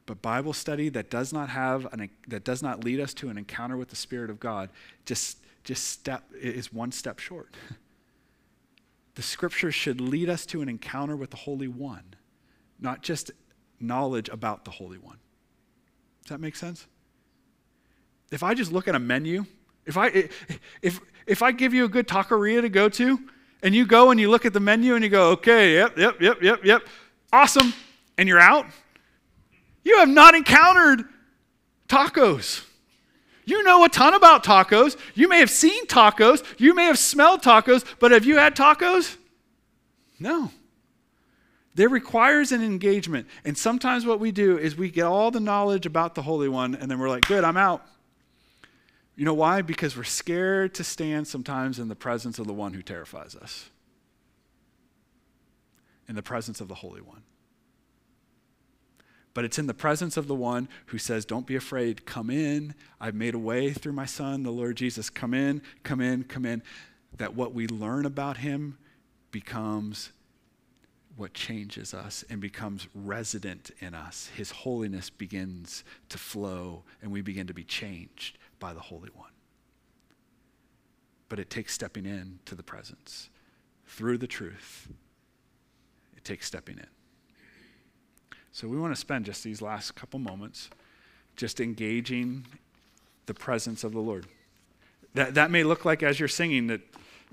But 0.05 0.21
Bible 0.21 0.53
study 0.53 0.89
that 0.89 1.09
does 1.09 1.33
not 1.33 1.49
have 1.49 1.91
an, 1.91 2.09
that 2.27 2.43
does 2.43 2.61
not 2.61 2.83
lead 2.83 2.99
us 2.99 3.13
to 3.15 3.29
an 3.29 3.37
encounter 3.37 3.75
with 3.77 3.89
the 3.89 3.95
Spirit 3.95 4.29
of 4.29 4.39
God 4.39 4.69
just 5.05 5.39
just 5.63 5.89
step 5.89 6.23
is 6.39 6.71
one 6.71 6.91
step 6.91 7.19
short. 7.19 7.53
The 9.15 9.21
scripture 9.21 9.71
should 9.71 10.01
lead 10.01 10.29
us 10.29 10.45
to 10.47 10.61
an 10.61 10.67
encounter 10.67 11.15
with 11.15 11.29
the 11.29 11.37
Holy 11.37 11.69
One, 11.69 12.03
not 12.81 13.01
just 13.01 13.31
knowledge 13.79 14.27
about 14.27 14.65
the 14.65 14.71
Holy 14.71 14.97
One. 14.97 15.17
Does 16.23 16.31
that 16.31 16.41
make 16.41 16.57
sense? 16.57 16.85
If 18.29 18.43
I 18.43 18.53
just 18.53 18.73
look 18.73 18.89
at 18.89 18.95
a 18.95 18.99
menu, 18.99 19.45
if 19.85 19.95
I 19.95 20.27
if 20.81 20.99
if 21.25 21.41
I 21.41 21.53
give 21.53 21.73
you 21.73 21.85
a 21.85 21.87
good 21.87 22.09
taqueria 22.09 22.59
to 22.59 22.67
go 22.67 22.89
to, 22.89 23.19
and 23.63 23.73
you 23.73 23.85
go 23.85 24.11
and 24.11 24.19
you 24.19 24.29
look 24.29 24.45
at 24.45 24.53
the 24.53 24.59
menu 24.59 24.95
and 24.95 25.03
you 25.03 25.09
go, 25.09 25.29
okay, 25.31 25.75
yep, 25.75 25.97
yep, 25.97 26.19
yep, 26.19 26.41
yep, 26.41 26.65
yep, 26.65 26.81
awesome, 27.31 27.73
and 28.17 28.27
you're 28.27 28.39
out, 28.39 28.65
you 29.85 29.99
have 29.99 30.09
not 30.09 30.35
encountered 30.35 31.05
tacos. 31.87 32.65
You 33.45 33.63
know 33.63 33.85
a 33.85 33.89
ton 33.89 34.13
about 34.13 34.43
tacos. 34.43 34.97
You 35.13 35.29
may 35.29 35.39
have 35.39 35.51
seen 35.51 35.85
tacos. 35.85 36.43
You 36.59 36.73
may 36.73 36.85
have 36.85 36.97
smelled 36.97 37.43
tacos, 37.43 37.85
but 37.99 38.11
have 38.11 38.25
you 38.25 38.37
had 38.37 38.55
tacos? 38.55 39.15
No. 40.19 40.51
There 41.75 41.89
requires 41.89 42.51
an 42.51 42.63
engagement. 42.63 43.27
And 43.43 43.57
sometimes 43.57 44.05
what 44.05 44.19
we 44.19 44.31
do 44.31 44.57
is 44.57 44.75
we 44.75 44.89
get 44.89 45.03
all 45.03 45.29
the 45.29 45.39
knowledge 45.39 45.85
about 45.85 46.15
the 46.15 46.23
Holy 46.23 46.49
One, 46.49 46.73
and 46.73 46.89
then 46.89 46.99
we're 46.99 47.09
like, 47.09 47.27
good, 47.27 47.43
I'm 47.43 47.57
out. 47.57 47.85
You 49.15 49.25
know 49.25 49.33
why? 49.33 49.61
Because 49.61 49.95
we're 49.95 50.03
scared 50.03 50.73
to 50.75 50.83
stand 50.83 51.27
sometimes 51.27 51.77
in 51.77 51.87
the 51.87 51.95
presence 51.95 52.39
of 52.39 52.47
the 52.47 52.53
one 52.53 52.73
who 52.73 52.81
terrifies 52.81 53.35
us, 53.35 53.69
in 56.07 56.15
the 56.15 56.23
presence 56.23 56.59
of 56.59 56.67
the 56.67 56.75
Holy 56.75 57.01
One. 57.01 57.23
But 59.35 59.43
it's 59.43 59.59
in 59.59 59.67
the 59.67 59.73
presence 59.73 60.15
of 60.15 60.27
the 60.27 60.33
one 60.33 60.69
who 60.87 60.97
says, 60.97 61.25
Don't 61.25 61.45
be 61.45 61.57
afraid, 61.57 62.05
come 62.05 62.29
in. 62.29 62.73
I've 63.01 63.13
made 63.13 63.35
a 63.35 63.39
way 63.39 63.73
through 63.73 63.91
my 63.91 64.05
son, 64.05 64.43
the 64.43 64.49
Lord 64.49 64.77
Jesus. 64.77 65.09
Come 65.09 65.33
in, 65.33 65.61
come 65.83 65.99
in, 65.99 66.23
come 66.23 66.45
in. 66.45 66.63
That 67.17 67.35
what 67.35 67.53
we 67.53 67.67
learn 67.67 68.05
about 68.05 68.37
him 68.37 68.77
becomes 69.31 70.13
what 71.17 71.33
changes 71.33 71.93
us 71.93 72.23
and 72.29 72.39
becomes 72.39 72.87
resident 72.95 73.71
in 73.79 73.93
us. 73.93 74.29
His 74.35 74.51
holiness 74.51 75.09
begins 75.09 75.83
to 76.09 76.17
flow, 76.17 76.83
and 77.01 77.11
we 77.11 77.21
begin 77.21 77.47
to 77.47 77.53
be 77.53 77.65
changed 77.65 78.37
by 78.59 78.73
the 78.73 78.79
Holy 78.79 79.09
One. 79.13 79.31
But 81.27 81.39
it 81.39 81.49
takes 81.49 81.73
stepping 81.73 82.05
in 82.05 82.39
to 82.45 82.55
the 82.55 82.63
presence 82.63 83.29
through 83.85 84.17
the 84.17 84.27
truth. 84.27 84.87
It 86.15 86.23
takes 86.23 86.47
stepping 86.47 86.77
in. 86.77 86.87
So 88.55 88.69
we 88.69 88.77
want 88.77 88.95
to 88.95 88.99
spend 88.99 89.25
just 89.25 89.43
these 89.43 89.61
last 89.61 89.95
couple 89.95 90.17
moments 90.17 90.69
just 91.35 91.59
engaging 91.59 92.45
the 93.25 93.33
presence 93.33 93.83
of 93.83 93.91
the 93.91 93.99
Lord. 93.99 94.27
That, 95.13 95.33
that 95.33 95.51
may 95.51 95.65
look 95.65 95.83
like 95.83 96.01
as 96.01 96.21
you're 96.21 96.29
singing, 96.29 96.67
that 96.67 96.79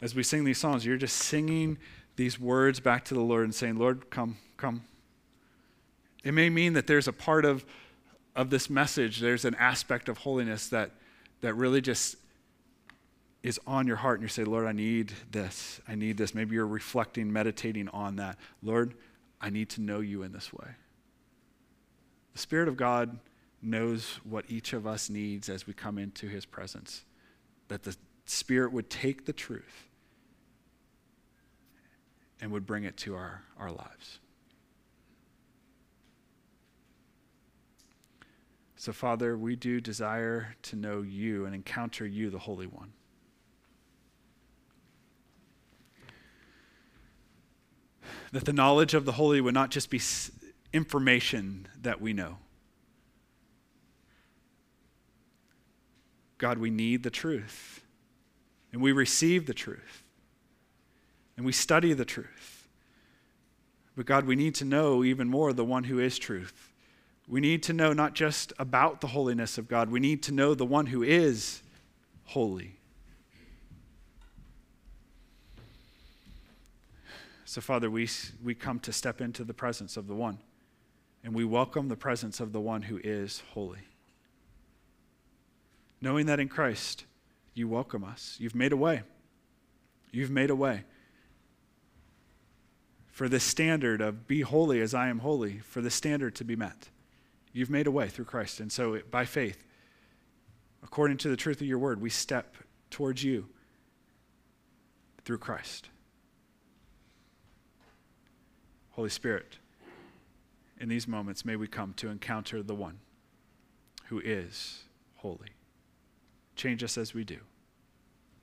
as 0.01 0.17
we 0.17 0.25
sing 0.25 0.43
these 0.43 0.59
songs, 0.59 0.85
you're 0.85 0.97
just 0.97 1.15
singing 1.15 1.79
these 2.17 2.41
words 2.41 2.81
back 2.81 3.05
to 3.05 3.15
the 3.15 3.21
Lord 3.21 3.45
and 3.45 3.55
saying, 3.55 3.77
Lord, 3.77 4.11
come, 4.11 4.39
come. 4.57 4.83
It 6.25 6.35
may 6.35 6.51
mean 6.51 6.73
that 6.73 6.89
there's 6.89 7.07
a 7.07 7.13
part 7.13 7.45
of, 7.45 7.65
of 8.35 8.51
this 8.51 8.69
message, 8.69 9.21
there's 9.21 9.45
an 9.45 9.55
aspect 9.61 10.09
of 10.09 10.19
holiness 10.19 10.67
that 10.71 10.91
that 11.41 11.55
really 11.55 11.81
just 11.81 12.17
is 13.45 13.61
on 13.65 13.87
your 13.87 13.97
heart 13.97 14.19
and 14.19 14.25
you 14.25 14.29
say, 14.29 14.43
Lord, 14.43 14.67
I 14.67 14.73
need 14.73 15.13
this. 15.31 15.81
I 15.87 15.95
need 15.95 16.17
this. 16.17 16.35
Maybe 16.35 16.57
you're 16.57 16.67
reflecting, 16.67 17.33
meditating 17.33 17.89
on 17.91 18.17
that. 18.17 18.39
Lord, 18.61 18.95
I 19.41 19.51
need 19.51 19.69
to 19.71 19.81
know 19.81 20.01
you 20.01 20.25
in 20.25 20.33
this 20.33 20.53
way. 20.53 20.67
The 22.33 22.39
Spirit 22.39 22.69
of 22.69 22.77
God 22.77 23.19
knows 23.61 24.21
what 24.25 24.45
each 24.49 24.73
of 24.73 24.87
us 24.87 25.09
needs 25.09 25.49
as 25.49 25.67
we 25.67 25.73
come 25.73 25.99
into 25.99 26.27
his 26.27 26.45
presence. 26.45 27.05
That 27.69 27.83
the 27.85 27.97
Spirit 28.25 28.73
would 28.73 28.91
take 28.91 29.27
the 29.27 29.33
truth 29.33 29.89
and 32.41 32.51
would 32.51 32.67
bring 32.67 32.85
it 32.85 32.97
to 32.99 33.15
our, 33.15 33.43
our 33.59 33.71
lives. 33.71 34.19
So, 38.77 38.93
Father, 38.93 39.39
we 39.39 39.55
do 39.55 39.81
desire 39.81 40.57
to 40.63 40.75
know 40.75 41.03
you 41.03 41.47
and 41.47 41.55
encounter 41.55 42.05
you, 42.05 42.31
the 42.31 42.41
Holy 42.41 42.67
One. 42.67 42.93
That 48.33 48.45
the 48.45 48.53
knowledge 48.53 48.95
of 48.95 49.05
the 49.05 49.13
Holy 49.13 49.41
would 49.41 49.55
not 49.55 49.71
just 49.71 49.89
be 49.89 50.01
information 50.73 51.69
that 51.81 52.01
we 52.01 52.13
know. 52.13 52.39
God, 56.39 56.59
we 56.59 56.71
need 56.71 57.03
the 57.03 57.11
truth. 57.11 57.85
And 58.73 58.81
we 58.81 58.93
receive 58.93 59.47
the 59.47 59.55
truth. 59.55 60.05
And 61.37 61.47
we 61.47 61.53
study 61.53 61.93
the 61.93 62.05
truth. 62.05 62.69
But 63.97 64.07
God, 64.07 64.27
we 64.27 64.37
need 64.37 64.55
to 64.57 64.65
know 64.65 65.05
even 65.05 65.29
more 65.29 65.53
the 65.53 65.65
one 65.65 65.85
who 65.85 65.99
is 65.99 66.19
truth 66.19 66.73
we 67.29 67.41
need 67.41 67.63
to 67.65 67.73
know 67.73 67.93
not 67.93 68.15
just 68.15 68.53
about 68.59 69.01
the 69.01 69.07
holiness 69.07 69.59
of 69.59 69.69
God, 69.69 69.91
we 69.91 70.01
need 70.01 70.23
to 70.25 70.33
know 70.33 70.55
the 70.55 70.67
one 70.67 70.87
who 70.87 71.03
is 71.03 71.63
holy. 72.25 72.77
So, 77.45 77.61
Father, 77.61 77.91
we, 77.91 78.09
we 78.43 78.55
come 78.55 78.81
to 78.81 78.93
step 78.93 79.21
into 79.21 79.45
the 79.45 79.55
presence 79.55 79.97
of 79.97 80.09
the 80.09 80.15
one, 80.15 80.39
and 81.25 81.35
we 81.35 81.45
welcome 81.45 81.89
the 81.89 81.97
presence 81.97 82.41
of 82.41 82.53
the 82.53 82.61
one 82.61 82.83
who 82.83 83.01
is 83.03 83.43
holy. 83.55 83.89
Knowing 86.01 86.27
that 86.27 86.41
in 86.41 86.49
Christ, 86.49 87.05
you 87.55 87.69
welcome 87.69 88.03
us. 88.03 88.37
You've 88.41 88.55
made 88.55 88.73
a 88.73 88.77
way. 88.77 89.03
You've 90.11 90.31
made 90.31 90.51
a 90.51 90.57
way 90.57 90.85
for 93.13 93.29
this 93.29 93.45
standard 93.45 94.01
of 94.01 94.27
be 94.27 94.41
holy 94.41 94.81
as 94.81 94.95
I 94.95 95.09
am 95.09 95.19
holy, 95.19 95.59
for 95.59 95.83
the 95.83 95.91
standard 95.91 96.35
to 96.37 96.45
be 96.45 96.57
met. 96.57 96.89
You've 97.53 97.71
made 97.71 97.87
a 97.87 97.91
way 97.91 98.09
through 98.09 98.25
Christ. 98.25 98.59
And 98.59 98.73
so, 98.73 99.01
by 99.11 99.27
faith, 99.27 99.65
according 100.83 101.19
to 101.19 101.29
the 101.29 101.37
truth 101.37 101.61
of 101.61 101.67
your 101.67 101.79
word, 101.79 102.01
we 102.01 102.09
step 102.09 102.57
towards 102.91 103.23
you 103.23 103.49
through 105.25 105.39
Christ. 105.39 105.91
Holy 108.93 109.11
Spirit, 109.11 109.59
in 110.83 110.89
these 110.89 111.07
moments, 111.07 111.45
may 111.45 111.55
we 111.55 111.69
come 111.69 111.95
to 111.95 112.09
encounter 112.09 112.61
the 112.61 112.75
one 112.75 112.99
who 114.07 114.21
is 114.23 114.83
holy. 115.15 115.51
Change 116.57 116.83
us 116.83 116.99
as 116.99 117.15
we 117.15 117.23
do. 117.23 117.39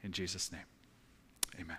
In 0.01 0.13
Jesus' 0.13 0.49
name, 0.49 0.61
amen. 1.59 1.77